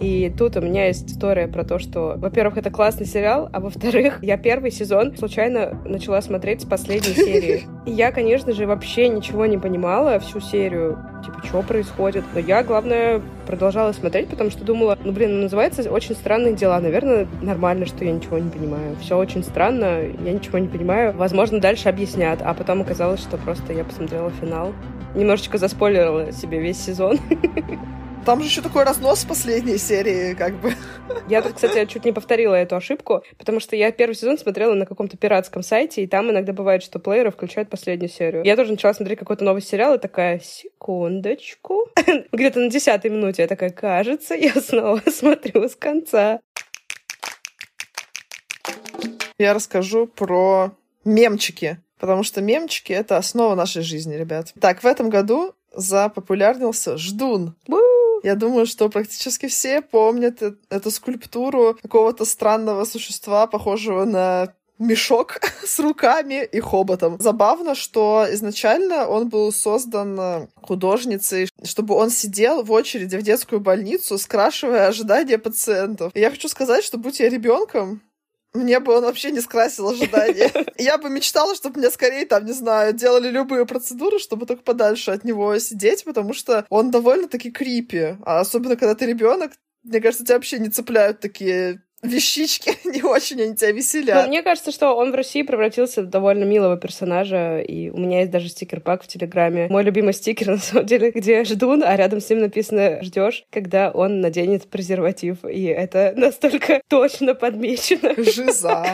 И 0.00 0.32
тут 0.36 0.56
у 0.56 0.60
меня 0.60 0.88
есть 0.88 1.10
история 1.10 1.48
про 1.48 1.64
то, 1.64 1.78
что, 1.78 2.14
во-первых, 2.18 2.58
это 2.58 2.70
классный 2.70 3.06
сериал, 3.06 3.48
а 3.52 3.60
во-вторых, 3.60 4.22
я 4.22 4.36
первый 4.36 4.70
сезон 4.70 5.16
случайно 5.16 5.80
начала 5.86 6.20
смотреть 6.20 6.62
с 6.62 6.64
последней 6.64 7.14
серии. 7.14 7.62
И 7.86 7.92
я, 7.92 8.12
конечно 8.12 8.52
же, 8.52 8.66
вообще 8.66 9.08
ничего 9.08 9.46
не 9.46 9.56
понимала 9.56 10.18
всю 10.18 10.40
серию, 10.40 10.98
типа, 11.24 11.40
что 11.46 11.62
происходит. 11.62 12.24
Но 12.34 12.40
я, 12.40 12.62
главное, 12.62 13.22
продолжала 13.46 13.92
смотреть, 13.92 14.28
потому 14.28 14.50
что 14.50 14.64
думала, 14.64 14.98
ну, 15.02 15.12
блин, 15.12 15.40
называется 15.40 15.90
«Очень 15.90 16.14
странные 16.14 16.54
дела». 16.54 16.78
Наверное, 16.78 17.26
нормально, 17.40 17.86
что 17.86 18.04
я 18.04 18.12
ничего 18.12 18.38
не 18.38 18.50
понимаю. 18.50 18.96
Все 19.00 19.16
очень 19.16 19.42
странно, 19.42 20.02
я 20.02 20.32
ничего 20.32 20.58
не 20.58 20.68
понимаю. 20.68 21.14
Возможно, 21.16 21.58
дальше 21.58 21.88
объяснят. 21.88 22.40
А 22.42 22.52
потом 22.52 22.82
оказалось, 22.82 23.20
что 23.20 23.38
просто 23.38 23.72
я 23.72 23.84
посмотрела 23.84 24.30
финал. 24.30 24.72
Немножечко 25.14 25.56
заспойлерила 25.56 26.32
себе 26.32 26.60
весь 26.60 26.78
сезон. 26.78 27.18
Там 28.26 28.40
же 28.40 28.48
еще 28.48 28.60
такой 28.60 28.82
разнос 28.82 29.22
в 29.22 29.28
последней 29.28 29.78
серии, 29.78 30.34
как 30.34 30.60
бы. 30.60 30.74
Я 31.28 31.42
тут, 31.42 31.52
кстати, 31.52 31.86
чуть 31.86 32.04
не 32.04 32.10
повторила 32.10 32.56
эту 32.56 32.74
ошибку, 32.74 33.22
потому 33.38 33.60
что 33.60 33.76
я 33.76 33.92
первый 33.92 34.14
сезон 34.14 34.36
смотрела 34.36 34.74
на 34.74 34.84
каком-то 34.84 35.16
пиратском 35.16 35.62
сайте, 35.62 36.02
и 36.02 36.08
там 36.08 36.28
иногда 36.32 36.52
бывает, 36.52 36.82
что 36.82 36.98
плееры 36.98 37.30
включают 37.30 37.70
последнюю 37.70 38.08
серию. 38.08 38.42
Я 38.44 38.56
тоже 38.56 38.72
начала 38.72 38.94
смотреть 38.94 39.20
какой-то 39.20 39.44
новый 39.44 39.62
сериал, 39.62 39.94
и 39.94 39.98
такая, 39.98 40.40
секундочку. 40.40 41.88
Где-то 42.32 42.58
на 42.58 42.68
десятой 42.68 43.12
минуте 43.12 43.42
я 43.42 43.48
такая, 43.48 43.70
кажется, 43.70 44.34
я 44.34 44.54
снова 44.54 45.00
смотрю 45.08 45.68
с 45.68 45.76
конца. 45.76 46.40
Я 49.38 49.54
расскажу 49.54 50.08
про 50.08 50.72
мемчики, 51.04 51.78
потому 52.00 52.24
что 52.24 52.40
мемчики— 52.40 52.92
это 52.94 53.18
основа 53.18 53.54
нашей 53.54 53.82
жизни, 53.82 54.16
ребят. 54.16 54.52
Так, 54.60 54.82
в 54.82 54.86
этом 54.86 55.10
году 55.10 55.54
запопулярнился 55.72 56.96
ждун. 56.96 57.54
Я 58.22 58.34
думаю, 58.34 58.66
что 58.66 58.88
практически 58.88 59.46
все 59.48 59.82
помнят 59.82 60.42
э- 60.42 60.54
эту 60.70 60.90
скульптуру 60.90 61.76
какого-то 61.82 62.24
странного 62.24 62.84
существа, 62.84 63.46
похожего 63.46 64.04
на 64.04 64.52
мешок 64.78 65.40
с 65.64 65.78
руками 65.78 66.44
и 66.44 66.60
хоботом. 66.60 67.16
Забавно, 67.18 67.74
что 67.74 68.26
изначально 68.30 69.06
он 69.06 69.28
был 69.28 69.52
создан 69.52 70.18
э, 70.20 70.46
художницей, 70.60 71.48
чтобы 71.64 71.94
он 71.94 72.10
сидел 72.10 72.62
в 72.62 72.72
очереди 72.72 73.16
в 73.16 73.22
детскую 73.22 73.60
больницу, 73.60 74.18
скрашивая 74.18 74.88
ожидания 74.88 75.38
пациентов. 75.38 76.12
И 76.14 76.20
я 76.20 76.30
хочу 76.30 76.48
сказать, 76.48 76.84
что 76.84 76.98
будь 76.98 77.20
я 77.20 77.28
ребенком, 77.28 78.02
мне 78.56 78.80
бы 78.80 78.94
он 78.94 79.04
вообще 79.04 79.30
не 79.30 79.40
скрасил 79.40 79.88
ожидания. 79.88 80.50
Я 80.78 80.98
бы 80.98 81.08
мечтала, 81.10 81.54
чтобы 81.54 81.78
мне 81.78 81.90
скорее, 81.90 82.26
там, 82.26 82.44
не 82.44 82.52
знаю, 82.52 82.92
делали 82.92 83.28
любые 83.28 83.66
процедуры, 83.66 84.18
чтобы 84.18 84.46
только 84.46 84.62
подальше 84.62 85.10
от 85.10 85.24
него 85.24 85.58
сидеть, 85.58 86.04
потому 86.04 86.34
что 86.34 86.66
он 86.68 86.90
довольно-таки 86.90 87.50
крипи. 87.50 88.16
А 88.24 88.40
особенно, 88.40 88.76
когда 88.76 88.94
ты 88.94 89.06
ребенок, 89.06 89.52
мне 89.82 90.00
кажется, 90.00 90.24
тебя 90.24 90.36
вообще 90.36 90.58
не 90.58 90.68
цепляют 90.68 91.20
такие 91.20 91.82
вещички, 92.02 92.76
не 92.84 93.02
очень 93.02 93.40
они 93.42 93.56
тебя 93.56 93.72
веселят. 93.72 94.22
Но 94.22 94.28
мне 94.28 94.42
кажется, 94.42 94.70
что 94.70 94.94
он 94.94 95.12
в 95.12 95.14
России 95.14 95.42
превратился 95.42 96.02
в 96.02 96.06
довольно 96.06 96.44
милого 96.44 96.76
персонажа, 96.76 97.60
и 97.60 97.90
у 97.90 97.98
меня 97.98 98.20
есть 98.20 98.30
даже 98.30 98.48
стикер-пак 98.48 99.02
в 99.02 99.06
Телеграме. 99.06 99.68
Мой 99.70 99.82
любимый 99.82 100.12
стикер, 100.12 100.46
на 100.50 100.58
самом 100.58 100.86
деле, 100.86 101.10
где 101.10 101.44
ждун, 101.44 101.82
а 101.82 101.96
рядом 101.96 102.20
с 102.20 102.28
ним 102.28 102.40
написано 102.40 103.02
«ждешь», 103.02 103.44
когда 103.50 103.90
он 103.90 104.20
наденет 104.20 104.68
презерватив, 104.68 105.44
и 105.44 105.64
это 105.64 106.12
настолько 106.16 106.82
точно 106.88 107.34
подмечено. 107.34 108.14
Жиза. 108.16 108.84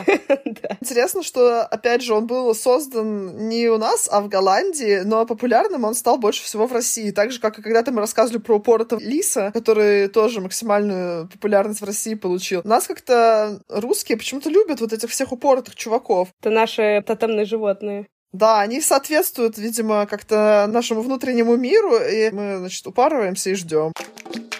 Интересно, 0.79 1.23
что, 1.23 1.61
опять 1.61 2.01
же, 2.01 2.13
он 2.13 2.27
был 2.27 2.53
создан 2.55 3.49
не 3.49 3.67
у 3.69 3.77
нас, 3.77 4.07
а 4.11 4.21
в 4.21 4.29
Голландии, 4.29 5.01
но 5.03 5.25
популярным 5.25 5.83
он 5.83 5.93
стал 5.93 6.17
больше 6.17 6.43
всего 6.43 6.67
в 6.67 6.73
России. 6.73 7.11
Так 7.11 7.31
же, 7.31 7.39
как 7.39 7.59
и 7.59 7.61
когда-то 7.61 7.91
мы 7.91 7.99
рассказывали 7.99 8.39
про 8.39 8.55
упоротого 8.55 8.99
лиса, 8.99 9.51
который 9.53 10.07
тоже 10.07 10.41
максимальную 10.41 11.27
популярность 11.27 11.81
в 11.81 11.85
России 11.85 12.13
получил. 12.13 12.61
У 12.63 12.67
нас 12.67 12.87
как-то 12.93 13.59
русские 13.69 14.17
почему-то 14.17 14.49
любят 14.49 14.81
вот 14.81 14.93
этих 14.93 15.09
всех 15.09 15.31
упоротых 15.31 15.75
чуваков. 15.75 16.29
Это 16.41 16.49
наши 16.51 17.03
тотемные 17.05 17.45
животные. 17.45 18.05
Да, 18.31 18.61
они 18.61 18.81
соответствуют, 18.81 19.57
видимо, 19.57 20.05
как-то 20.07 20.67
нашему 20.67 21.01
внутреннему 21.01 21.55
миру, 21.55 21.97
и 21.97 22.31
мы, 22.31 22.57
значит, 22.57 22.85
упарываемся 22.87 23.51
и 23.51 23.55
ждем. 23.55 23.93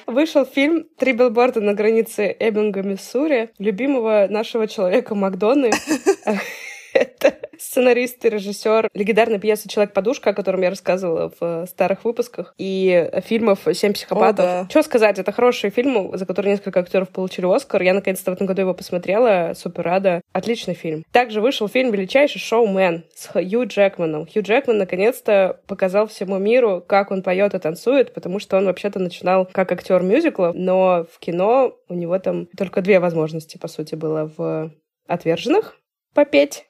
Вышел 0.06 0.46
фильм 0.46 0.86
«Три 0.98 1.14
билборда 1.14 1.60
на 1.62 1.74
границе 1.74 2.36
Эббинга, 2.40 2.84
Миссури» 2.84 3.50
любимого 3.58 4.28
нашего 4.30 4.68
человека 4.68 5.16
Макдоны. 5.16 5.72
Это 6.94 7.36
сценарист 7.58 8.24
и 8.26 8.30
режиссер 8.30 8.90
легендарной 8.94 9.40
пьесы 9.40 9.68
«Человек-подушка», 9.68 10.32
о 10.32 10.34
котором 10.34 10.62
я 10.62 10.70
рассказывала 10.70 11.32
в 11.40 11.66
старых 11.68 12.06
выпусках, 12.06 12.54
и 12.58 13.10
фильмов 13.26 13.62
«Семь 13.74 13.94
психопатов». 13.94 14.46
О, 14.46 14.64
да. 14.64 14.68
Что 14.70 14.84
сказать, 14.84 15.20
это 15.20 15.32
хороший 15.32 15.70
фильм, 15.70 16.16
за 16.16 16.26
который 16.26 16.52
несколько 16.52 16.80
актеров 16.80 17.10
получили 17.10 17.46
Оскар. 17.54 17.82
Я 17.82 17.94
наконец-то 17.94 18.32
в 18.32 18.34
этом 18.36 18.48
году 18.48 18.62
его 18.62 18.74
посмотрела, 18.74 19.54
супер 19.56 19.84
рада. 19.84 20.22
Отличный 20.34 20.74
фильм. 20.74 21.04
Также 21.12 21.42
вышел 21.42 21.68
фильм 21.68 21.92
«Величайший 21.92 22.40
шоумен» 22.40 23.06
с 23.16 23.28
Хью 23.28 23.66
Джекманом. 23.66 24.28
Хью 24.28 24.44
Джекман 24.44 24.78
наконец-то 24.78 25.60
показал 25.68 26.08
всему 26.08 26.38
миру, 26.38 26.84
как 26.86 27.12
он 27.12 27.24
поет 27.24 27.54
и 27.54 27.60
танцует, 27.60 28.14
потому 28.14 28.40
что 28.40 28.58
он 28.58 28.66
вообще-то 28.66 29.00
начинал 29.00 29.48
как 29.52 29.72
актер 29.72 30.02
мюзиклов, 30.02 30.56
но 30.56 31.06
в 31.12 31.20
кино 31.20 31.76
у 31.90 31.94
него 31.94 32.20
там 32.20 32.48
только 32.58 32.82
две 32.82 33.00
возможности, 33.00 33.58
по 33.58 33.68
сути, 33.68 33.96
было 33.96 34.32
в 34.38 34.72
«Отверженных» 35.08 35.78
попеть 36.14 36.66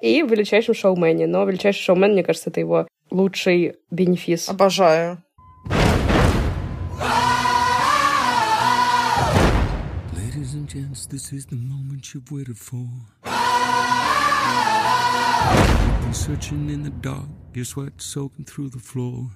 и 0.00 0.22
в 0.22 0.30
«Величайшем 0.30 0.74
шоумене». 0.74 1.26
Но 1.26 1.44
«Величайший 1.44 1.82
шоумен», 1.82 2.12
мне 2.12 2.22
кажется, 2.22 2.50
это 2.50 2.60
его 2.60 2.86
лучший 3.10 3.76
бенефис. 3.90 4.48
Обожаю. 4.48 5.18
Ladies 10.14 10.54
and 10.54 10.68
gents, 10.68 11.06
this 11.06 11.32
is 11.32 11.46
the 11.46 11.56
moment 11.56 12.14
you've 12.14 12.30
waited 12.30 12.58
for. 12.58 12.86
You've 15.54 16.00
been 16.02 16.14
searching 16.14 16.70
in 16.70 16.82
the 16.82 16.90
dark, 17.02 17.28
your 17.54 17.64
sweat 17.64 18.00
soaking 18.00 18.44
through 18.44 18.70
the 18.70 18.78
floor. 18.78 19.30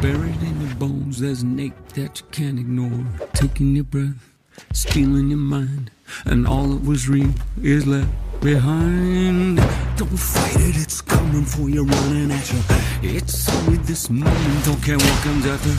Buried 0.00 0.40
in 0.42 0.60
your 0.60 0.74
bones, 0.76 1.18
there's 1.18 1.42
an 1.42 1.58
ache 1.58 1.88
that 1.94 2.20
you 2.20 2.26
can't 2.30 2.58
ignore. 2.58 3.04
Taking 3.32 3.74
your 3.74 3.84
breath, 3.84 4.37
stealing 4.72 5.28
your 5.30 5.38
mind, 5.38 5.90
and 6.24 6.46
all 6.46 6.68
that 6.68 6.84
was 6.84 7.08
real 7.08 7.32
is 7.62 7.86
left 7.86 8.08
behind. 8.40 9.56
Don't 9.96 10.16
fight 10.16 10.56
it, 10.56 10.76
it's 10.76 11.00
coming 11.00 11.44
for 11.44 11.68
you, 11.68 11.84
running 11.84 12.30
at 12.30 12.52
you. 12.52 12.60
It's 13.02 13.48
only 13.48 13.78
this 13.78 14.10
moment, 14.10 14.64
don't 14.64 14.82
care 14.82 14.96
what 14.96 15.22
comes 15.22 15.46
after. 15.46 15.70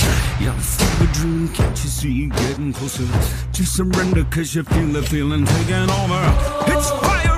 Full 0.59 1.07
of 1.07 1.13
dream, 1.13 1.47
can't 1.49 1.83
you 1.83 1.89
see 1.89 2.11
you 2.11 2.29
getting 2.29 2.73
closer? 2.73 3.05
Just 3.51 3.75
surrender, 3.75 4.23
cause 4.25 4.55
you 4.55 4.63
feel 4.63 4.87
the 4.87 5.03
feeling 5.03 5.45
taking 5.45 5.89
over. 5.89 6.21
It's 6.67 6.89
fire, 6.91 7.28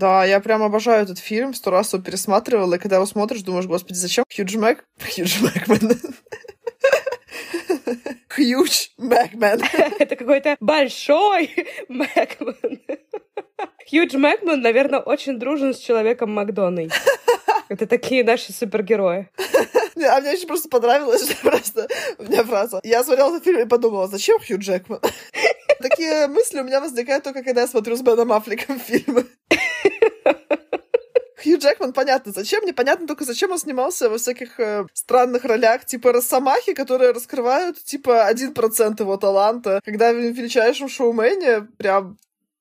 Да, 0.00 0.24
я 0.24 0.40
прям 0.40 0.62
обожаю 0.62 1.02
этот 1.02 1.18
фильм, 1.18 1.52
сто 1.52 1.70
раз 1.70 1.92
его 1.92 2.02
пересматривала, 2.02 2.76
и 2.76 2.78
когда 2.78 2.96
его 2.96 3.04
смотришь, 3.04 3.42
думаешь, 3.42 3.66
господи, 3.66 3.98
зачем 3.98 4.24
Хью 4.34 4.46
Джмэк... 4.46 4.82
Хью 5.14 5.26
Джмэкман. 5.26 5.92
Huge 8.34 8.88
Macman. 8.98 9.62
Это 9.98 10.16
какой-то 10.16 10.56
большой 10.58 11.50
Мэкман. 11.88 12.80
Хьюдж 13.90 14.16
Мэкман, 14.16 14.62
наверное, 14.62 15.00
очень 15.00 15.38
дружен 15.38 15.74
с 15.74 15.78
человеком 15.78 16.32
Макдоной. 16.32 16.90
Это 17.68 17.86
такие 17.86 18.24
наши 18.24 18.54
супергерои. 18.54 19.28
А 20.02 20.20
мне 20.20 20.30
очень 20.30 20.46
просто 20.46 20.70
понравилось, 20.70 21.34
просто 21.42 21.88
у 22.18 22.22
меня 22.22 22.42
фраза. 22.44 22.80
Я 22.84 23.04
смотрела 23.04 23.28
этот 23.28 23.44
фильм 23.44 23.60
и 23.60 23.66
подумала, 23.66 24.08
зачем 24.08 24.38
Хью 24.38 24.58
Джекман? 24.58 25.00
Такие 25.80 26.26
мысли 26.28 26.60
у 26.60 26.64
меня 26.64 26.80
возникают 26.80 27.24
только, 27.24 27.42
когда 27.42 27.62
я 27.62 27.66
смотрю 27.66 27.96
с 27.96 28.00
Беном 28.00 28.32
Аффлеком 28.32 28.78
фильмы. 28.80 29.26
Хью 31.42 31.58
Джекман, 31.58 31.92
понятно, 31.92 32.32
зачем, 32.32 32.64
непонятно 32.66 33.06
только, 33.06 33.24
зачем 33.24 33.50
он 33.50 33.58
снимался 33.58 34.10
во 34.10 34.18
всяких 34.18 34.60
э, 34.60 34.84
странных 34.92 35.44
ролях, 35.44 35.86
типа 35.86 36.12
Росомахи, 36.12 36.74
которые 36.74 37.12
раскрывают, 37.12 37.82
типа, 37.82 38.30
1% 38.30 39.00
его 39.00 39.16
таланта. 39.16 39.80
Когда 39.84 40.12
в 40.12 40.16
величайшем 40.16 40.88
шоумене 40.88 41.62
прям 41.78 42.18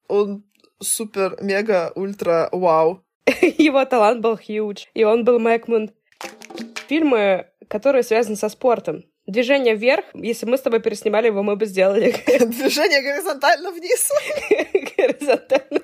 он 0.07 0.43
супер, 0.79 1.37
мега, 1.41 1.91
ультра, 1.95 2.49
вау. 2.51 3.03
Его 3.41 3.83
талант 3.85 4.21
был 4.21 4.35
huge, 4.35 4.87
и 4.93 5.03
он 5.03 5.23
был 5.23 5.39
Мэкман. 5.39 5.91
Фильмы, 6.87 7.47
которые 7.67 8.03
связаны 8.03 8.35
со 8.35 8.49
спортом. 8.49 9.03
Движение 9.27 9.75
вверх, 9.75 10.05
если 10.15 10.47
мы 10.47 10.57
с 10.57 10.61
тобой 10.61 10.79
переснимали 10.79 11.27
его, 11.27 11.43
мы 11.43 11.55
бы 11.55 11.67
сделали 11.67 12.11
Движение 12.45 13.01
горизонтально 13.03 13.71
вниз. 13.71 14.09
горизонтально. 14.97 15.78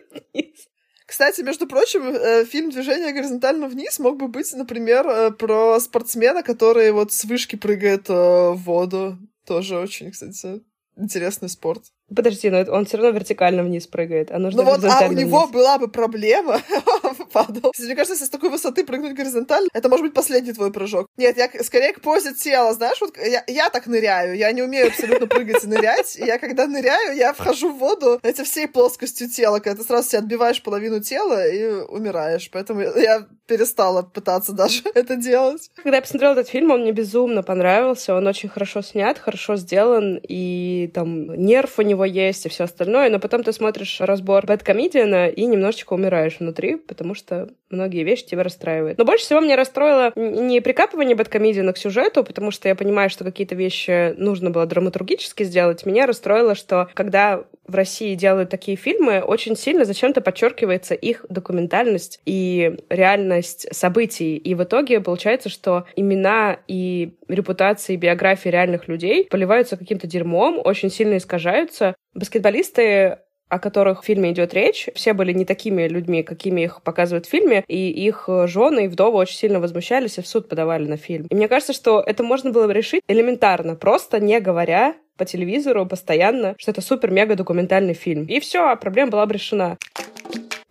Кстати, 1.16 1.40
между 1.40 1.66
прочим, 1.66 2.14
э, 2.14 2.44
фильм 2.44 2.72
«Движение 2.72 3.14
горизонтально 3.14 3.70
вниз» 3.70 4.00
мог 4.00 4.18
бы 4.18 4.28
быть, 4.28 4.52
например, 4.54 5.08
э, 5.08 5.32
про 5.32 5.80
спортсмена, 5.80 6.44
который 6.44 6.92
вот 6.92 7.14
с 7.14 7.24
вышки 7.24 7.56
прыгает 7.56 8.10
э, 8.10 8.14
в 8.14 8.58
воду. 8.66 9.18
Тоже 9.46 9.78
очень, 9.78 10.12
кстати, 10.12 10.62
интересный 10.98 11.48
спорт. 11.48 11.86
Подожди, 12.14 12.50
но 12.50 12.60
он 12.72 12.86
все 12.86 12.98
равно 12.98 13.12
вертикально 13.12 13.64
вниз 13.64 13.88
прыгает, 13.88 14.32
а 14.32 14.38
нужно 14.38 14.62
Ну 14.64 14.70
вот, 14.70 14.84
а 14.84 15.08
у 15.08 15.12
него 15.12 15.40
вниз. 15.42 15.52
была 15.52 15.78
бы 15.80 15.88
проблема, 15.88 16.62
падал. 17.32 17.72
Мне 17.78 17.96
кажется, 17.96 18.14
если 18.14 18.26
с 18.26 18.30
такой 18.30 18.50
высоты 18.50 18.86
прыгнуть 18.86 19.16
горизонтально, 19.16 19.70
это 19.74 19.90
может 19.90 20.06
быть 20.06 20.14
последний 20.14 20.54
твой 20.54 20.72
прыжок. 20.72 21.08
Нет, 21.18 21.38
я 21.38 21.50
скорее 21.64 21.94
к 21.94 22.02
позе 22.02 22.34
тела, 22.34 22.74
знаешь, 22.74 23.02
вот 23.02 23.18
я, 23.18 23.44
я 23.48 23.70
так 23.70 23.88
ныряю, 23.88 24.36
я 24.36 24.52
не 24.52 24.62
умею 24.62 24.88
абсолютно 24.88 25.26
прыгать 25.28 25.64
и 25.64 25.68
нырять, 25.68 26.16
и 26.18 26.26
я 26.26 26.38
когда 26.38 26.68
ныряю, 26.68 27.16
я 27.16 27.34
вхожу 27.34 27.72
в 27.74 27.80
воду 27.80 28.20
эти 28.22 28.44
всей 28.44 28.68
плоскостью 28.68 29.30
тела, 29.30 29.60
когда 29.60 29.82
ты 29.82 29.88
сразу 29.88 30.10
себе 30.10 30.20
отбиваешь 30.20 30.62
половину 30.62 31.02
тела 31.02 31.48
и 31.48 31.66
умираешь, 31.88 32.50
поэтому 32.52 32.82
я 32.82 33.26
перестала 33.48 34.02
пытаться 34.02 34.54
даже 34.54 34.82
это 34.94 35.16
делать. 35.16 35.70
Когда 35.76 35.98
я 35.98 36.02
посмотрела 36.02 36.34
этот 36.34 36.50
фильм, 36.50 36.72
он 36.72 36.82
мне 36.82 36.92
безумно 36.92 37.44
понравился. 37.44 38.16
Он 38.16 38.28
очень 38.28 38.50
хорошо 38.50 38.82
снят, 38.82 39.18
хорошо 39.18 39.56
сделан, 39.56 40.20
и 40.22 40.92
там 40.94 41.34
нерв 41.36 41.80
у 41.80 41.82
него 41.82 41.95
есть, 42.04 42.46
и 42.46 42.50
все 42.50 42.66
остальное. 42.66 43.10
Но 43.10 43.20
потом 43.20 43.44
ты 43.44 43.54
смотришь 43.54 44.02
разбор 44.02 44.46
Бэткомедиана 44.46 45.30
и 45.30 45.46
немножечко 45.46 45.94
умираешь 45.94 46.40
внутри, 46.40 46.76
потому 46.76 47.16
что 47.16 47.50
многие 47.70 48.04
вещи 48.04 48.26
тебя 48.26 48.44
расстраивают. 48.44 48.98
Но 48.98 49.06
больше 49.06 49.26
всего 49.26 49.40
меня 49.40 49.56
расстроило 49.56 50.12
не 50.16 50.62
прикапывание 50.62 51.16
Бэткомедиана 51.16 51.74
к 51.74 51.78
сюжету, 51.78 52.24
потому 52.24 52.52
что 52.52 52.68
я 52.68 52.76
понимаю, 52.76 53.10
что 53.10 53.24
какие-то 53.24 53.56
вещи 53.56 54.14
нужно 54.18 54.50
было 54.50 54.66
драматургически 54.66 55.44
сделать. 55.44 55.86
Меня 55.86 56.06
расстроило, 56.06 56.56
что 56.56 56.90
когда 56.94 57.46
в 57.68 57.76
России 57.76 58.16
делают 58.16 58.50
такие 58.50 58.78
фильмы, 58.78 59.22
очень 59.22 59.56
сильно 59.56 59.86
зачем-то 59.86 60.22
подчеркивается 60.22 60.94
их 60.94 61.26
документальность 61.30 62.20
и 62.26 62.78
реальность 62.90 63.68
событий. 63.74 64.38
И 64.38 64.54
в 64.54 64.64
итоге 64.64 65.02
получается, 65.02 65.50
что 65.50 65.86
имена 65.96 66.60
и 66.68 67.14
репутации, 67.28 67.96
биографии 67.96 68.50
реальных 68.50 68.88
людей 68.88 69.26
поливаются 69.26 69.78
каким-то 69.78 70.08
дерьмом, 70.08 70.62
очень 70.64 70.92
сильно 70.92 71.18
искажаются. 71.18 71.85
Баскетболисты 72.14 73.20
о 73.48 73.60
которых 73.60 74.02
в 74.02 74.06
фильме 74.06 74.32
идет 74.32 74.54
речь, 74.54 74.90
все 74.96 75.14
были 75.14 75.32
не 75.32 75.46
такими 75.46 75.88
людьми, 75.88 76.24
какими 76.24 76.62
их 76.62 76.82
показывают 76.82 77.26
в 77.26 77.30
фильме, 77.30 77.64
и 77.68 77.90
их 77.90 78.26
э, 78.28 78.48
жены 78.48 78.86
и 78.86 78.88
вдовы 78.88 79.18
очень 79.18 79.38
сильно 79.38 79.60
возмущались 79.60 80.18
и 80.18 80.22
в 80.22 80.28
суд 80.28 80.50
подавали 80.50 80.88
на 80.88 80.98
фильм. 80.98 81.28
И 81.30 81.36
мне 81.36 81.48
кажется, 81.48 81.74
что 81.74 82.02
это 82.02 82.24
можно 82.24 82.52
было 82.52 82.66
бы 82.66 82.74
решить 82.74 83.04
элементарно, 83.08 83.76
просто 83.76 84.20
не 84.20 84.40
говоря 84.40 84.96
по 85.16 85.26
телевизору 85.26 85.86
постоянно, 85.86 86.56
что 86.58 86.72
это 86.72 86.82
супер-мега 86.82 87.36
документальный 87.36 87.94
фильм. 87.94 88.26
И 88.26 88.40
все, 88.40 88.76
проблема 88.78 89.12
была 89.12 89.26
бы 89.26 89.34
решена. 89.34 89.78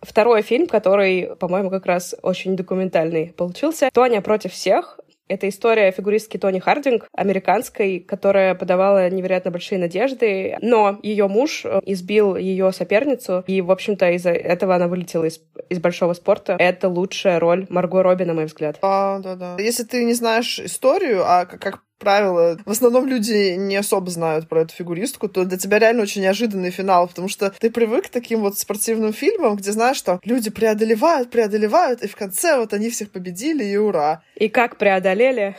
Второй 0.01 0.43
фильм, 0.43 0.67
который, 0.67 1.35
по-моему, 1.37 1.71
как 1.71 1.87
раз 1.87 2.13
очень 2.21 2.55
документальный 2.55 3.33
получился. 3.35 3.89
«Тоня 3.91 4.21
против 4.21 4.51
всех». 4.51 4.99
Это 5.27 5.49
история 5.49 5.91
фигуристки 5.91 6.37
Тони 6.37 6.59
Хардинг, 6.59 7.07
американской, 7.13 7.99
которая 7.99 8.53
подавала 8.53 9.09
невероятно 9.09 9.51
большие 9.51 9.79
надежды, 9.79 10.57
но 10.61 10.99
ее 11.01 11.27
муж 11.27 11.65
э, 11.65 11.81
избил 11.85 12.35
ее 12.35 12.71
соперницу, 12.71 13.43
и, 13.47 13.61
в 13.61 13.71
общем-то, 13.71 14.11
из-за 14.11 14.31
этого 14.31 14.75
она 14.75 14.87
вылетела 14.87 15.25
из, 15.25 15.41
из 15.69 15.79
большого 15.79 16.13
спорта. 16.13 16.55
Это 16.59 16.89
лучшая 16.89 17.39
роль 17.39 17.65
Марго 17.69 18.03
Робби, 18.03 18.23
на 18.23 18.33
мой 18.33 18.45
взгляд. 18.45 18.77
Да, 18.81 19.19
да, 19.19 19.35
да. 19.35 19.55
Если 19.57 19.83
ты 19.83 20.03
не 20.03 20.13
знаешь 20.13 20.59
историю, 20.59 21.23
а 21.25 21.45
как 21.45 21.81
правило, 21.97 22.57
в 22.65 22.71
основном 22.71 23.07
люди 23.07 23.55
не 23.55 23.75
особо 23.75 24.09
знают 24.11 24.47
про 24.47 24.61
эту 24.61 24.73
фигуристку, 24.73 25.27
то 25.27 25.45
для 25.45 25.57
тебя 25.57 25.79
реально 25.79 26.03
очень 26.03 26.21
неожиданный 26.21 26.71
финал, 26.71 27.07
потому 27.07 27.27
что 27.27 27.53
ты 27.59 27.69
привык 27.69 28.07
к 28.07 28.09
таким 28.09 28.41
вот 28.41 28.57
спортивным 28.57 29.13
фильмам, 29.13 29.55
где 29.55 29.71
знаешь, 29.71 29.97
что 29.97 30.19
люди 30.23 30.49
преодолевают, 30.49 31.29
преодолевают, 31.29 32.03
и 32.03 32.07
в 32.07 32.15
конце 32.15 32.57
вот 32.57 32.73
они 32.73 32.89
всех 32.89 33.11
победили, 33.11 33.63
и 33.63 33.77
ура. 33.77 34.21
И 34.35 34.49
как 34.49 34.77
преодолели? 34.77 35.55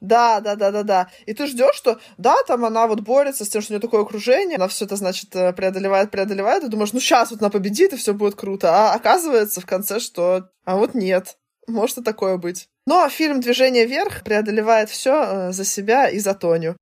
Да, 0.00 0.40
да, 0.40 0.54
да, 0.54 0.70
да, 0.70 0.82
да. 0.82 1.08
И 1.24 1.32
ты 1.32 1.46
ждешь, 1.46 1.74
что 1.76 1.98
да, 2.18 2.36
там 2.46 2.66
она 2.66 2.86
вот 2.86 3.00
борется 3.00 3.46
с 3.46 3.48
тем, 3.48 3.62
что 3.62 3.72
у 3.72 3.74
нее 3.74 3.80
такое 3.80 4.02
окружение, 4.02 4.56
она 4.56 4.68
все 4.68 4.84
это, 4.84 4.96
значит, 4.96 5.34
э, 5.34 5.54
преодолевает, 5.54 6.10
преодолевает, 6.10 6.62
и 6.62 6.68
думаешь, 6.68 6.92
ну 6.92 7.00
сейчас 7.00 7.30
вот 7.30 7.40
она 7.40 7.48
победит, 7.48 7.94
и 7.94 7.96
все 7.96 8.12
будет 8.12 8.34
круто. 8.34 8.68
А 8.70 8.92
оказывается 8.92 9.62
в 9.62 9.66
конце, 9.66 10.00
что 10.00 10.50
а 10.64 10.76
вот 10.76 10.94
нет. 10.94 11.36
Может 11.66 11.98
и 11.98 12.02
такое 12.02 12.36
быть. 12.36 12.68
Ну 12.86 13.02
а 13.02 13.08
фильм 13.08 13.40
«Движение 13.40 13.86
вверх» 13.86 14.22
преодолевает 14.22 14.90
все 14.90 15.52
за 15.52 15.64
себя 15.64 16.08
и 16.08 16.18
за 16.18 16.34
Тоню. 16.34 16.76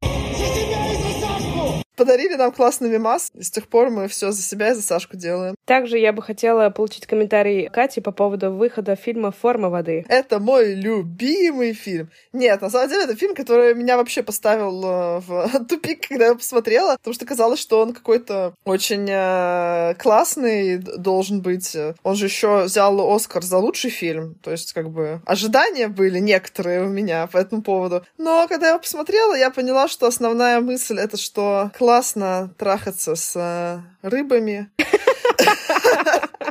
Подарили 1.97 2.35
нам 2.35 2.53
классный 2.53 2.89
мимас, 2.89 3.31
и 3.35 3.43
с 3.43 3.51
тех 3.51 3.69
пор 3.69 3.91
мы 3.91 4.09
все 4.09 4.33
за 4.33 4.43
себя 4.43 4.71
и 4.71 4.75
за 4.75 4.83
Сашку 4.83 5.17
делаем. 5.17 5.55
Также 5.67 5.99
я 5.99 6.13
бы 6.13 6.23
хотела 6.23 6.71
получить 6.71 7.07
комментарий 7.07 7.69
Кати 7.69 8.01
по 8.01 8.13
поводу 8.13 8.51
выхода 8.53 8.97
фильма 8.97 9.31
«Форма 9.31 9.69
воды». 9.69 10.05
Это 10.09 10.39
мой 10.39 10.75
любимый 10.75 11.73
фильм. 11.75 12.11
Нет, 12.33 12.61
на 12.63 12.71
самом 12.71 12.89
деле, 12.89 13.05
это 13.05 13.15
фильм, 13.15 13.35
который 13.35 13.75
меня 13.75 13.97
вообще 13.97 14.23
поставил 14.23 14.83
э, 14.85 15.21
в 15.21 15.67
тупик, 15.69 16.09
когда 16.09 16.27
я 16.27 16.35
посмотрела, 16.35 16.97
потому 16.97 17.15
что 17.15 17.27
казалось, 17.27 17.61
что 17.61 17.81
он 17.81 17.93
какой-то 17.93 18.55
очень 18.65 19.07
э, 19.09 19.95
классный 19.99 20.79
должен 20.79 21.43
быть. 21.43 21.77
Он 22.03 22.15
же 22.15 22.27
еще 22.27 22.65
взял 22.65 23.15
Оскар 23.15 23.43
за 23.43 23.59
лучший 23.59 23.91
фильм, 23.91 24.35
то 24.43 24.51
есть 24.51 24.73
как 24.73 24.91
бы 24.91 25.21
ожидания 25.27 25.89
были 25.89 26.19
некоторые 26.19 26.83
у 26.83 26.89
меня 26.89 27.27
по 27.27 27.37
этому 27.37 27.63
поводу. 27.63 28.05
Но 28.19 28.47
когда 28.49 28.67
я 28.67 28.73
его 28.73 28.81
посмотрела, 28.81 29.35
я 29.35 29.51
поняла, 29.51 29.89
что 29.89 30.07
основная 30.07 30.61
мысль 30.61 30.99
это 30.99 31.17
что 31.17 31.71
классно 31.93 32.55
трахаться 32.57 33.15
с 33.15 33.37
э, 33.37 33.81
рыбами. 34.01 34.71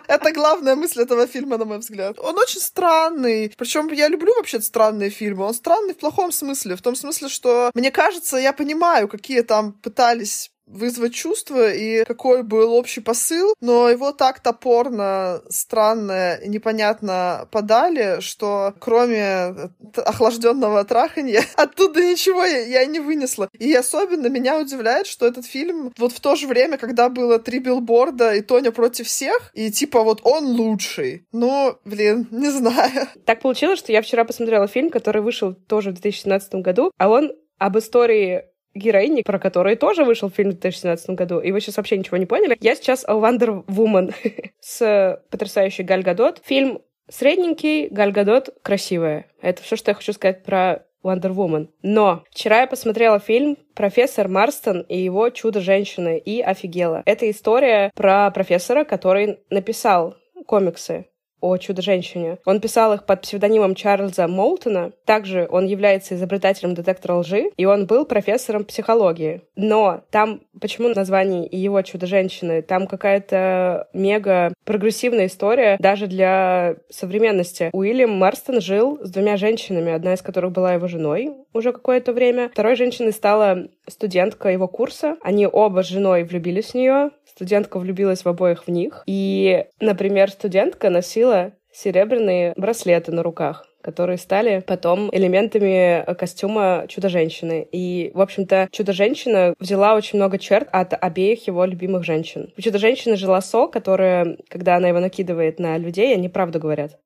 Это 0.07 0.31
главная 0.31 0.75
мысль 0.75 1.01
этого 1.01 1.25
фильма, 1.25 1.57
на 1.57 1.65
мой 1.65 1.79
взгляд. 1.79 2.19
Он 2.19 2.37
очень 2.37 2.59
странный. 2.59 3.51
Причем 3.57 3.87
я 3.87 4.07
люблю 4.07 4.35
вообще 4.35 4.61
странные 4.61 5.09
фильмы. 5.09 5.45
Он 5.45 5.53
странный 5.55 5.95
в 5.95 5.97
плохом 5.97 6.31
смысле. 6.31 6.75
В 6.75 6.81
том 6.83 6.95
смысле, 6.95 7.27
что 7.27 7.71
мне 7.73 7.89
кажется, 7.89 8.37
я 8.37 8.53
понимаю, 8.53 9.07
какие 9.07 9.41
там 9.41 9.73
пытались 9.73 10.51
вызвать 10.71 11.13
чувства 11.13 11.71
и 11.71 12.03
какой 12.05 12.43
был 12.43 12.73
общий 12.73 13.01
посыл, 13.01 13.53
но 13.61 13.89
его 13.89 14.11
так 14.11 14.39
топорно, 14.39 15.41
странно 15.49 16.39
непонятно 16.45 17.47
подали, 17.51 18.19
что 18.21 18.73
кроме 18.79 19.71
т- 19.93 20.01
охлажденного 20.01 20.83
траханья 20.85 21.43
оттуда 21.55 22.03
ничего 22.03 22.43
я 22.43 22.85
не 22.85 22.99
вынесла. 22.99 23.49
И 23.57 23.73
особенно 23.73 24.27
меня 24.27 24.59
удивляет, 24.59 25.07
что 25.07 25.25
этот 25.25 25.45
фильм 25.45 25.93
вот 25.97 26.11
в 26.11 26.19
то 26.19 26.35
же 26.35 26.47
время, 26.47 26.77
когда 26.77 27.09
было 27.09 27.39
три 27.39 27.59
билборда 27.59 28.33
и 28.35 28.41
Тоня 28.41 28.71
против 28.71 29.07
всех, 29.07 29.51
и 29.53 29.71
типа 29.71 30.03
вот 30.03 30.21
он 30.23 30.45
лучший. 30.45 31.25
Ну, 31.31 31.77
блин, 31.85 32.27
не 32.31 32.49
знаю. 32.49 33.07
Так 33.25 33.41
получилось, 33.41 33.79
что 33.79 33.91
я 33.91 34.01
вчера 34.01 34.25
посмотрела 34.25 34.67
фильм, 34.67 34.89
который 34.89 35.21
вышел 35.21 35.53
тоже 35.53 35.91
в 35.91 35.93
2017 35.93 36.55
году, 36.55 36.91
а 36.97 37.09
он 37.09 37.31
об 37.57 37.77
истории 37.77 38.45
героини, 38.73 39.21
про 39.21 39.39
которую 39.39 39.77
тоже 39.77 40.03
вышел 40.03 40.29
фильм 40.29 40.51
в 40.51 40.59
2017 40.59 41.11
году, 41.11 41.39
и 41.39 41.51
вы 41.51 41.61
сейчас 41.61 41.77
вообще 41.77 41.97
ничего 41.97 42.17
не 42.17 42.25
поняли. 42.25 42.57
Я 42.61 42.75
сейчас 42.75 43.05
Wonder 43.05 43.65
Woman 43.65 44.13
с 44.59 45.21
потрясающей 45.29 45.83
Галь 45.83 46.03
Гадот. 46.03 46.41
Фильм 46.45 46.81
средненький, 47.09 47.87
Галь 47.89 48.11
Гадот 48.11 48.49
красивая. 48.61 49.25
Это 49.41 49.61
все, 49.61 49.75
что 49.75 49.91
я 49.91 49.95
хочу 49.95 50.13
сказать 50.13 50.43
про 50.43 50.85
Wonder 51.03 51.33
Woman. 51.33 51.69
Но 51.81 52.23
вчера 52.31 52.61
я 52.61 52.67
посмотрела 52.67 53.19
фильм 53.19 53.57
«Профессор 53.73 54.27
Марстон 54.27 54.81
и 54.81 54.97
его 54.97 55.29
чудо-женщины» 55.29 56.19
и 56.19 56.41
офигела. 56.41 57.03
Это 57.05 57.29
история 57.29 57.91
про 57.95 58.29
профессора, 58.31 58.83
который 58.83 59.39
написал 59.49 60.15
комиксы 60.45 61.07
о 61.41 61.57
Чудо-женщине. 61.57 62.37
Он 62.45 62.59
писал 62.61 62.93
их 62.93 63.05
под 63.05 63.21
псевдонимом 63.21 63.75
Чарльза 63.75 64.27
Молтона. 64.27 64.91
Также 65.05 65.47
он 65.49 65.65
является 65.65 66.15
изобретателем 66.15 66.73
детектора 66.73 67.15
лжи, 67.15 67.51
и 67.57 67.65
он 67.65 67.85
был 67.85 68.05
профессором 68.05 68.63
психологии. 68.63 69.41
Но 69.55 70.03
там, 70.11 70.41
почему 70.59 70.89
название 70.89 71.47
и 71.47 71.57
его 71.57 71.81
Чудо-женщины? 71.81 72.61
Там 72.61 72.87
какая-то 72.87 73.89
мега 73.93 74.53
прогрессивная 74.65 75.25
история 75.25 75.77
даже 75.79 76.07
для 76.07 76.75
современности. 76.89 77.69
Уильям 77.73 78.11
Марстон 78.11 78.61
жил 78.61 78.99
с 79.01 79.09
двумя 79.09 79.37
женщинами, 79.37 79.91
одна 79.91 80.13
из 80.13 80.21
которых 80.21 80.51
была 80.51 80.73
его 80.73 80.87
женой 80.87 81.33
уже 81.53 81.73
какое-то 81.73 82.13
время. 82.13 82.49
Второй 82.49 82.75
женщиной 82.75 83.11
стала 83.11 83.67
студентка 83.87 84.49
его 84.49 84.67
курса. 84.67 85.17
Они 85.21 85.47
оба 85.47 85.83
с 85.83 85.87
женой 85.87 86.23
влюбились 86.23 86.71
в 86.71 86.75
нее. 86.75 87.11
Студентка 87.41 87.79
влюбилась 87.79 88.23
в 88.23 88.27
обоих 88.27 88.67
в 88.67 88.71
них. 88.71 89.01
И, 89.07 89.65
например, 89.79 90.29
студентка 90.29 90.91
носила 90.91 91.53
серебряные 91.73 92.53
браслеты 92.55 93.11
на 93.11 93.23
руках 93.23 93.65
которые 93.81 94.19
стали 94.19 94.63
потом 94.67 95.09
элементами 95.11 96.05
костюма 96.13 96.85
Чудо-женщины. 96.87 97.67
И, 97.71 98.11
в 98.13 98.21
общем-то, 98.21 98.69
Чудо-женщина 98.71 99.55
взяла 99.59 99.95
очень 99.95 100.19
много 100.19 100.37
черт 100.37 100.69
от 100.71 100.93
обеих 100.93 101.47
его 101.47 101.65
любимых 101.65 102.03
женщин. 102.03 102.53
У 102.55 102.61
Чудо-женщины 102.61 103.15
же 103.15 103.27
лосо, 103.27 103.65
которое, 103.65 104.37
когда 104.49 104.75
она 104.75 104.89
его 104.89 104.99
накидывает 104.99 105.57
на 105.57 105.79
людей, 105.79 106.13
они 106.13 106.29
правду 106.29 106.59
говорят. 106.59 106.99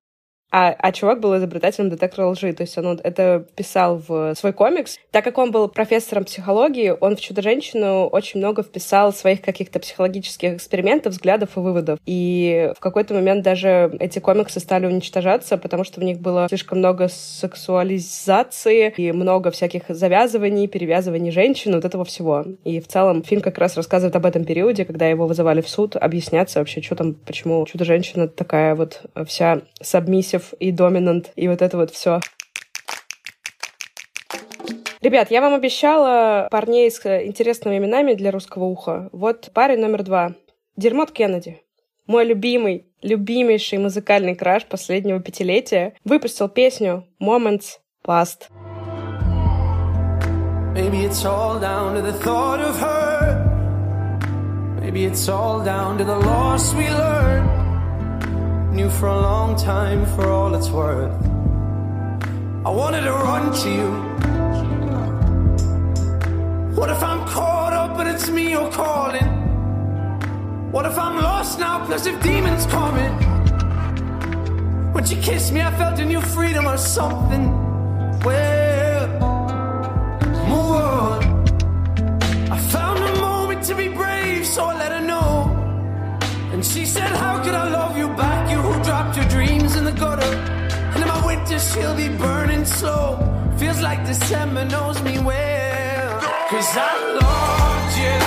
А, 0.51 0.69
а 0.77 0.91
чувак 0.91 1.19
был 1.19 1.35
изобретателем 1.37 1.89
детектора 1.89 2.27
лжи, 2.27 2.53
то 2.53 2.61
есть 2.61 2.77
он 2.77 2.99
это 3.03 3.45
писал 3.55 4.01
в 4.07 4.35
свой 4.35 4.53
комикс. 4.53 4.97
Так 5.11 5.23
как 5.23 5.37
он 5.37 5.51
был 5.51 5.67
профессором 5.67 6.23
психологии, 6.23 6.93
он 6.97 7.17
в 7.17 7.19
«Чудо-женщину» 7.19 8.07
очень 8.07 8.39
много 8.39 8.63
вписал 8.63 9.11
своих 9.11 9.41
каких-то 9.41 9.79
психологических 9.79 10.53
экспериментов, 10.53 11.13
взглядов 11.13 11.57
и 11.57 11.59
выводов. 11.59 11.99
И 12.05 12.71
в 12.77 12.79
какой-то 12.79 13.13
момент 13.13 13.43
даже 13.43 13.95
эти 13.99 14.19
комиксы 14.19 14.59
стали 14.59 14.85
уничтожаться, 14.85 15.57
потому 15.57 15.83
что 15.83 15.99
в 15.99 16.03
них 16.03 16.19
было 16.19 16.47
слишком 16.47 16.77
много 16.77 17.09
сексуализации 17.09 18.93
и 18.95 19.11
много 19.11 19.51
всяких 19.51 19.83
завязываний, 19.89 20.67
перевязываний 20.67 21.31
женщин, 21.31 21.75
вот 21.75 21.83
этого 21.83 22.05
всего. 22.05 22.45
И 22.63 22.79
в 22.79 22.87
целом 22.87 23.23
фильм 23.23 23.41
как 23.41 23.57
раз 23.57 23.75
рассказывает 23.75 24.15
об 24.15 24.25
этом 24.25 24.45
периоде, 24.45 24.85
когда 24.85 25.07
его 25.07 25.27
вызывали 25.27 25.61
в 25.61 25.67
суд, 25.67 25.95
объясняться 25.95 26.59
вообще, 26.59 26.81
что 26.81 26.95
там, 26.95 27.13
почему 27.13 27.65
Чудо-женщина 27.65 28.27
такая 28.27 28.75
вот 28.75 29.01
вся 29.27 29.61
сабмиссив 30.35 30.53
и 30.59 30.71
доминант, 30.71 31.31
и 31.35 31.47
вот 31.47 31.61
это 31.61 31.77
вот 31.77 31.91
все. 31.91 32.19
Ребят, 35.01 35.29
я 35.29 35.41
вам 35.41 35.53
обещала 35.53 36.47
парней 36.49 36.89
с 36.89 37.05
интересными 37.05 37.77
именами 37.77 38.13
для 38.13 38.31
русского 38.31 38.65
уха. 38.65 39.09
Вот 39.11 39.51
парень 39.53 39.79
номер 39.79 40.03
два. 40.03 40.33
Дермот 40.77 41.11
Кеннеди. 41.11 41.61
Мой 42.07 42.25
любимый, 42.25 42.87
любимейший 43.01 43.79
музыкальный 43.79 44.35
краш 44.35 44.65
последнего 44.65 45.19
пятилетия 45.19 45.93
выпустил 46.03 46.49
песню 46.49 47.05
Moments 47.21 47.79
Past. 48.05 48.49
Maybe 50.73 51.05
it's 51.05 51.23
all 51.23 51.59
down 51.59 51.95
to 51.95 52.01
the 52.01 52.13
thought 52.13 52.59
of 52.59 52.77
her. 52.79 53.41
Maybe 54.81 55.05
it's 55.05 55.29
all 55.29 55.63
down 55.63 55.97
to 55.97 56.03
the 56.03 56.17
loss 56.17 56.73
we 56.73 56.89
learned. 56.89 57.64
Knew 58.75 58.89
for 58.89 59.07
a 59.07 59.21
long 59.21 59.55
time 59.55 60.05
for 60.05 60.27
all 60.29 60.53
it's 60.53 60.69
worth. 60.69 61.13
I 62.65 62.69
wanted 62.69 63.03
to 63.05 63.13
run 63.13 63.53
to 63.61 63.69
you. 63.69 63.89
What 66.75 66.89
if 66.89 67.01
I'm 67.01 67.25
caught 67.25 67.71
up 67.71 67.95
but 67.95 68.05
it's 68.05 68.29
me 68.29 68.51
you're 68.51 68.69
calling? 68.73 69.29
What 70.73 70.85
if 70.85 70.97
I'm 70.99 71.15
lost 71.15 71.57
now, 71.57 71.85
plus 71.85 72.05
if 72.05 72.21
demons 72.21 72.65
coming? 72.65 73.13
When 74.91 75.05
she 75.05 75.15
kissed 75.21 75.53
me, 75.53 75.61
I 75.61 75.71
felt 75.77 75.97
a 75.99 76.05
new 76.05 76.19
freedom 76.19 76.67
or 76.67 76.77
something. 76.77 77.45
Well, 78.25 79.07
move 80.51 80.75
on. 80.91 81.23
I 82.51 82.57
found 82.75 82.99
a 82.99 83.21
moment 83.21 83.63
to 83.67 83.75
be 83.75 83.87
brave, 83.87 84.45
so 84.45 84.65
I 84.65 84.77
let 84.77 84.91
her 84.91 85.07
know. 85.07 85.49
And 86.51 86.65
she 86.65 86.85
said, 86.85 87.15
How 87.15 87.41
could 87.41 87.53
I 87.53 87.69
love 87.69 87.97
you 87.97 88.09
back? 88.09 88.34
Who 88.65 88.73
dropped 88.83 89.15
your 89.15 89.25
dreams 89.25 89.75
in 89.75 89.83
the 89.85 89.91
gutter. 89.91 90.33
And 90.93 91.01
in 91.03 91.07
my 91.07 91.25
winter, 91.25 91.59
she'll 91.59 91.95
be 91.95 92.09
burning 92.09 92.65
slow. 92.65 93.19
Feels 93.57 93.79
like 93.79 94.03
December 94.05 94.65
knows 94.65 94.99
me 95.03 95.19
well. 95.19 96.19
Cause 96.49 96.71
I 96.75 96.93
loved 97.21 97.95
you. 98.03 98.17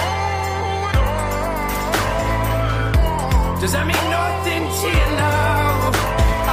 Does 3.61 3.72
that 3.72 3.86
mean 3.93 4.07
nothing 4.18 4.62
to 4.78 4.86
you 4.99 5.09
now? 5.26 5.91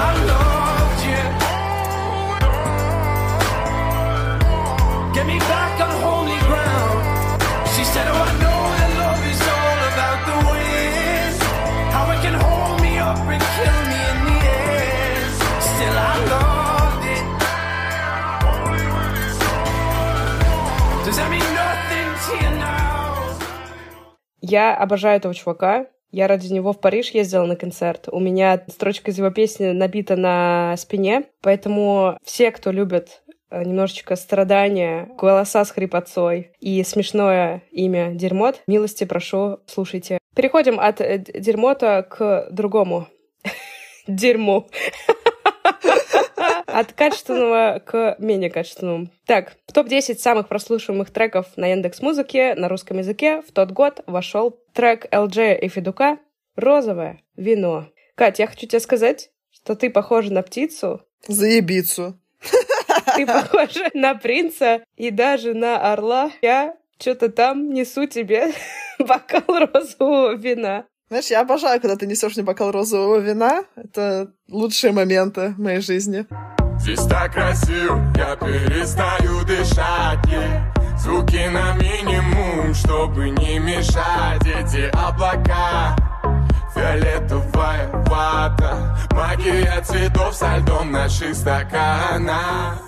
I 0.06 0.10
loved 0.34 1.02
you. 1.10 1.24
Get 5.14 5.26
me 5.28 5.38
back 5.40 5.75
Я 24.48 24.76
обожаю 24.76 25.18
этого 25.18 25.34
чувака. 25.34 25.88
Я 26.12 26.28
ради 26.28 26.54
него 26.54 26.72
в 26.72 26.80
Париж 26.80 27.10
ездила 27.10 27.46
на 27.46 27.56
концерт. 27.56 28.08
У 28.12 28.20
меня 28.20 28.64
строчка 28.68 29.10
из 29.10 29.18
его 29.18 29.32
песни 29.32 29.72
набита 29.72 30.16
на 30.16 30.76
спине. 30.78 31.24
Поэтому 31.42 32.20
все, 32.24 32.52
кто 32.52 32.70
любит 32.70 33.24
э, 33.50 33.64
немножечко 33.64 34.16
страдания, 34.16 35.10
голоса 35.18 35.66
с 35.66 35.72
хрипотцой 35.72 36.52
и 36.60 36.84
смешное 36.84 37.64
имя 37.72 38.14
Дермот, 38.14 38.62
милости 38.68 39.04
прошу, 39.04 39.62
слушайте. 39.66 40.20
Переходим 40.36 40.80
от 40.80 41.02
э, 41.02 41.18
Дермота 41.18 42.04
к 42.08 42.48
другому. 42.52 43.08
Дерьму. 44.08 44.70
От 46.76 46.92
качественного 46.92 47.82
к 47.86 48.18
менее 48.20 48.50
качественному. 48.50 49.08
Так, 49.26 49.54
в 49.66 49.72
топ-10 49.72 50.18
самых 50.18 50.50
прослушиваемых 50.50 51.10
треков 51.10 51.46
на 51.56 51.68
Яндекс 51.68 52.02
Музыке 52.02 52.54
на 52.54 52.68
русском 52.68 52.98
языке 52.98 53.42
в 53.44 53.54
тот 53.54 53.72
год 53.72 54.02
вошел 54.08 54.60
трек 54.74 55.06
LJ 55.10 55.58
и 55.60 55.70
Федука 55.70 56.18
«Розовое 56.58 57.22
вино». 57.38 57.88
Кать, 58.16 58.40
я 58.40 58.48
хочу 58.48 58.68
тебе 58.68 58.82
сказать, 58.82 59.32
что 59.52 59.78
ты 59.78 59.90
похожа 59.90 60.34
на 60.34 60.42
птицу. 60.42 61.02
Заебицу. 61.26 62.20
Ты 63.16 63.26
похожа 63.26 63.90
на 63.94 64.14
принца 64.16 64.84
и 64.98 65.12
даже 65.12 65.54
на 65.54 65.94
орла. 65.94 66.30
Я 66.42 66.76
что-то 67.00 67.30
там 67.30 67.70
несу 67.70 68.06
тебе 68.06 68.52
бокал 69.00 69.44
розового 69.48 70.36
вина. 70.36 70.84
Знаешь, 71.08 71.28
я 71.28 71.40
обожаю, 71.40 71.80
когда 71.80 71.96
ты 71.96 72.06
несешь 72.06 72.36
мне 72.36 72.44
бокал 72.44 72.72
розового 72.72 73.20
вина. 73.20 73.64
Это 73.78 74.34
лучшие 74.50 74.92
моменты 74.92 75.54
в 75.58 75.62
моей 75.62 75.80
жизни. 75.80 76.26
Здесь 76.80 77.06
так 77.08 77.34
красиво, 77.34 78.02
я 78.16 78.36
перестаю 78.36 79.44
дышать 79.46 80.26
ей. 80.28 80.76
Звуки 80.98 81.48
на 81.50 81.74
минимум, 81.76 82.74
чтобы 82.74 83.30
не 83.30 83.60
мешать 83.60 84.42
эти 84.44 84.90
облака 84.96 85.96
Фиолетовая 86.74 87.92
вата 88.08 88.98
Магия 89.12 89.82
цветов 89.84 90.34
со 90.34 90.58
льдом 90.58 90.92
наших 90.92 91.36
стаканах 91.36 92.82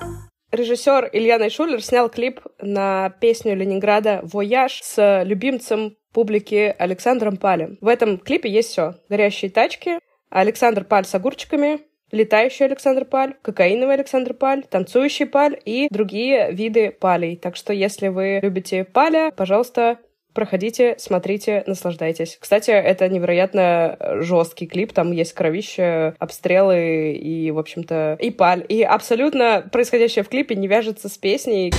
Режиссер 0.51 1.09
Илья 1.13 1.37
Найшулер 1.37 1.83
снял 1.83 2.09
клип 2.09 2.39
на 2.59 3.09
песню 3.19 3.55
Ленинграда 3.55 4.21
«Вояж» 4.23 4.81
с 4.81 5.23
любимцем 5.23 5.95
публики 6.13 6.73
Александром 6.79 7.37
Палем. 7.37 7.77
В 7.81 7.87
этом 7.87 8.17
клипе 8.17 8.49
есть 8.49 8.69
все. 8.69 8.95
Горящие 9.09 9.51
тачки, 9.51 9.99
Александр 10.29 10.85
Паль 10.85 11.05
с 11.05 11.13
огурчиками, 11.13 11.81
летающий 12.11 12.65
Александр 12.65 13.05
Паль, 13.05 13.35
кокаиновый 13.41 13.95
Александр 13.95 14.33
Паль, 14.33 14.63
танцующий 14.69 15.25
Паль 15.25 15.59
и 15.65 15.87
другие 15.89 16.51
виды 16.51 16.91
палей. 16.91 17.35
Так 17.35 17.55
что, 17.55 17.73
если 17.73 18.07
вы 18.07 18.39
любите 18.41 18.83
паля, 18.83 19.31
пожалуйста, 19.35 19.97
проходите, 20.33 20.95
смотрите, 20.99 21.63
наслаждайтесь. 21.65 22.37
Кстати, 22.39 22.69
это 22.69 23.09
невероятно 23.09 23.97
жесткий 24.21 24.67
клип, 24.67 24.93
там 24.93 25.11
есть 25.11 25.33
кровище, 25.33 26.13
обстрелы 26.19 27.13
и, 27.13 27.49
в 27.51 27.57
общем-то, 27.57 28.17
и 28.19 28.29
паль. 28.29 28.63
И 28.69 28.83
абсолютно 28.83 29.67
происходящее 29.71 30.23
в 30.23 30.29
клипе 30.29 30.55
не 30.55 30.67
вяжется 30.67 31.09
с 31.09 31.17
песней. 31.17 31.73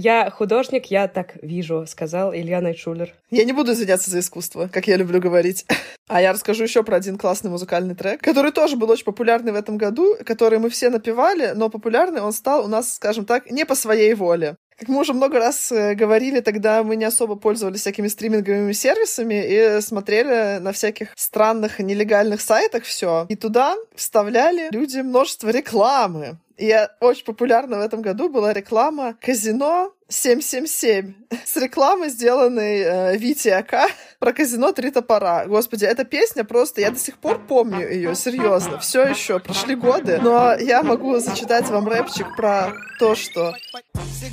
Я 0.00 0.30
художник, 0.30 0.86
я 0.92 1.08
так 1.08 1.34
вижу, 1.42 1.84
сказал 1.88 2.32
Илья 2.32 2.60
Найтшулер. 2.60 3.14
Я 3.30 3.44
не 3.44 3.52
буду 3.52 3.72
извиняться 3.72 4.12
за 4.12 4.20
искусство, 4.20 4.70
как 4.72 4.86
я 4.86 4.96
люблю 4.96 5.20
говорить. 5.20 5.66
А 6.10 6.22
я 6.22 6.32
расскажу 6.32 6.62
еще 6.62 6.82
про 6.84 6.96
один 6.96 7.18
классный 7.18 7.50
музыкальный 7.50 7.94
трек, 7.94 8.22
который 8.22 8.50
тоже 8.50 8.76
был 8.76 8.88
очень 8.88 9.04
популярный 9.04 9.52
в 9.52 9.56
этом 9.56 9.76
году, 9.76 10.16
который 10.24 10.58
мы 10.58 10.70
все 10.70 10.88
напевали, 10.88 11.52
но 11.54 11.68
популярный 11.68 12.22
он 12.22 12.32
стал 12.32 12.64
у 12.64 12.66
нас, 12.66 12.94
скажем 12.94 13.26
так, 13.26 13.50
не 13.50 13.66
по 13.66 13.74
своей 13.74 14.14
воле. 14.14 14.56
Как 14.78 14.88
мы 14.88 15.00
уже 15.00 15.12
много 15.12 15.38
раз 15.38 15.70
э, 15.70 15.94
говорили, 15.94 16.40
тогда 16.40 16.82
мы 16.82 16.96
не 16.96 17.04
особо 17.04 17.36
пользовались 17.36 17.80
всякими 17.80 18.08
стриминговыми 18.08 18.72
сервисами 18.72 19.34
и 19.34 19.82
смотрели 19.82 20.60
на 20.60 20.72
всяких 20.72 21.12
странных 21.14 21.78
нелегальных 21.78 22.40
сайтах 22.40 22.84
все. 22.84 23.26
И 23.28 23.36
туда 23.36 23.76
вставляли 23.94 24.68
люди 24.70 25.00
множество 25.00 25.50
рекламы. 25.50 26.38
И 26.58 26.74
очень 27.00 27.24
популярна 27.24 27.78
в 27.78 27.80
этом 27.80 28.02
году 28.02 28.28
была 28.28 28.52
реклама 28.52 29.14
казино 29.20 29.94
777 30.10 31.14
с 31.44 31.56
рекламой, 31.56 32.08
сделанной 32.08 32.80
э, 32.80 33.16
Вити 33.18 33.48
АК 33.48 33.90
про 34.18 34.32
казино 34.32 34.72
«Три 34.72 34.90
топора». 34.90 35.44
Господи, 35.44 35.84
эта 35.84 36.04
песня 36.04 36.44
просто... 36.44 36.80
Я 36.80 36.90
до 36.90 36.98
сих 36.98 37.18
пор 37.18 37.38
помню 37.38 37.86
ее, 37.86 38.14
серьезно. 38.14 38.78
Все 38.78 39.02
еще, 39.02 39.38
прошли 39.38 39.74
годы. 39.74 40.18
Но 40.22 40.54
я 40.54 40.82
могу 40.82 41.18
зачитать 41.18 41.68
вам 41.68 41.86
рэпчик 41.86 42.34
про 42.36 42.72
то, 42.98 43.14
что... 43.14 43.54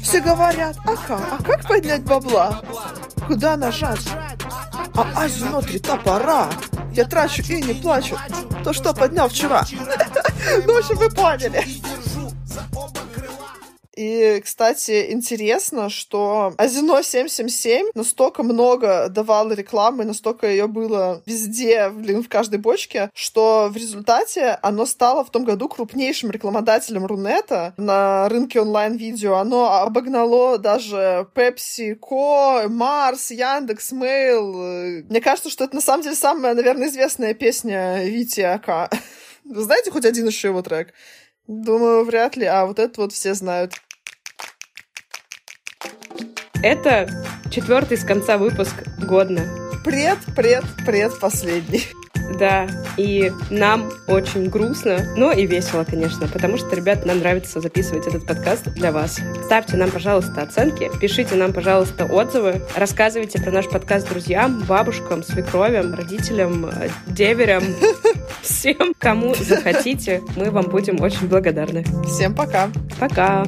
Все 0.02 0.22
говорят, 0.22 0.78
ага, 0.86 1.22
а 1.40 1.44
как 1.44 1.68
поднять 1.68 2.04
бабла? 2.04 2.64
Куда 3.28 3.58
нажать? 3.58 4.08
А 4.96 5.24
азино 5.24 5.62
«Три 5.62 5.80
топора». 5.80 6.50
Я 6.94 7.04
трачу 7.04 7.44
и 7.50 7.62
не 7.62 7.74
плачу. 7.74 8.18
То, 8.64 8.72
что 8.72 8.94
поднял 8.94 9.28
вчера. 9.28 9.64
Ну, 10.68 10.76
в 10.76 10.78
общем, 10.78 10.96
вы 10.98 11.10
поняли. 11.10 11.64
И, 13.96 14.41
кстати, 14.43 15.12
интересно, 15.12 15.89
что 15.89 16.54
Азино 16.58 17.02
777 17.02 17.88
настолько 17.93 18.43
много 18.43 19.08
давало 19.10 19.54
рекламы, 19.54 20.04
настолько 20.04 20.48
ее 20.48 20.68
было 20.68 21.22
везде, 21.26 21.89
блин, 21.89 22.24
в 22.24 22.30
каждой 22.30 22.60
бочке, 22.60 23.10
что 23.14 23.70
в 23.72 23.78
результате 23.78 24.60
оно 24.62 24.86
стало 24.86 25.24
в 25.24 25.32
том 25.32 25.46
году 25.46 25.70
крупнейшим 25.70 26.32
рекламодателем 26.32 27.06
Рунета 27.06 27.74
на 27.78 28.28
рынке 28.30 28.62
онлайн-видео. 28.62 29.36
Оно 29.36 29.72
обогнало 29.82 30.58
даже 30.58 31.28
PepsiCo, 31.34 32.68
Mars, 32.68 33.34
Яндекс, 33.34 33.93
Mail. 33.93 35.06
Мне 35.10 35.22
кажется, 35.22 35.50
что 35.50 35.64
это 35.64 35.76
на 35.76 35.82
самом 35.82 36.04
деле 36.04 36.16
самая, 36.16 36.54
наверное, 36.54 36.88
известная 36.88 37.34
песня 37.34 38.04
Вити 38.04 38.41
АК. 38.41 38.91
Вы 39.46 39.62
знаете 39.62 39.91
хоть 39.91 40.06
один 40.06 40.28
еще 40.28 40.50
его 40.50 40.62
трек? 40.62 40.93
Думаю, 41.48 42.04
вряд 42.04 42.36
ли, 42.36 42.46
а 42.46 42.66
вот 42.66 42.80
это 42.80 43.02
вот 43.02 43.14
все 43.14 43.36
знают. 43.36 43.74
Это 46.66 47.08
четвертый 47.52 47.96
с 47.96 48.04
конца 48.04 48.40
выпуск 48.40 48.74
годно. 48.98 49.44
Пред, 49.84 50.18
пред, 50.36 50.64
пред 50.84 51.20
последний. 51.20 51.84
Да, 52.40 52.68
и 52.98 53.32
нам 53.52 53.92
очень 54.08 54.50
грустно, 54.50 55.14
но 55.16 55.32
и 55.32 55.46
весело, 55.46 55.84
конечно, 55.84 56.28
потому 56.28 56.58
что, 56.58 56.76
ребят, 56.76 57.06
нам 57.06 57.20
нравится 57.20 57.62
записывать 57.62 58.08
этот 58.08 58.26
подкаст 58.26 58.64
для 58.74 58.92
вас. 58.92 59.20
Ставьте 59.46 59.78
нам, 59.78 59.92
пожалуйста, 59.92 60.42
оценки, 60.42 60.90
пишите 61.00 61.36
нам, 61.36 61.54
пожалуйста, 61.54 62.06
отзывы, 62.06 62.64
рассказывайте 62.76 63.40
про 63.40 63.52
наш 63.52 63.70
подкаст 63.70 64.10
друзьям, 64.10 64.64
бабушкам, 64.68 65.22
свекровям, 65.22 65.94
родителям, 65.94 66.68
деверям, 67.06 67.64
всем, 68.42 68.96
кому 68.98 69.36
захотите. 69.36 70.24
Мы 70.36 70.50
вам 70.50 70.66
будем 70.66 71.00
очень 71.02 71.28
благодарны. 71.28 71.86
Всем 72.08 72.34
пока. 72.34 72.70
Пока. 73.00 73.46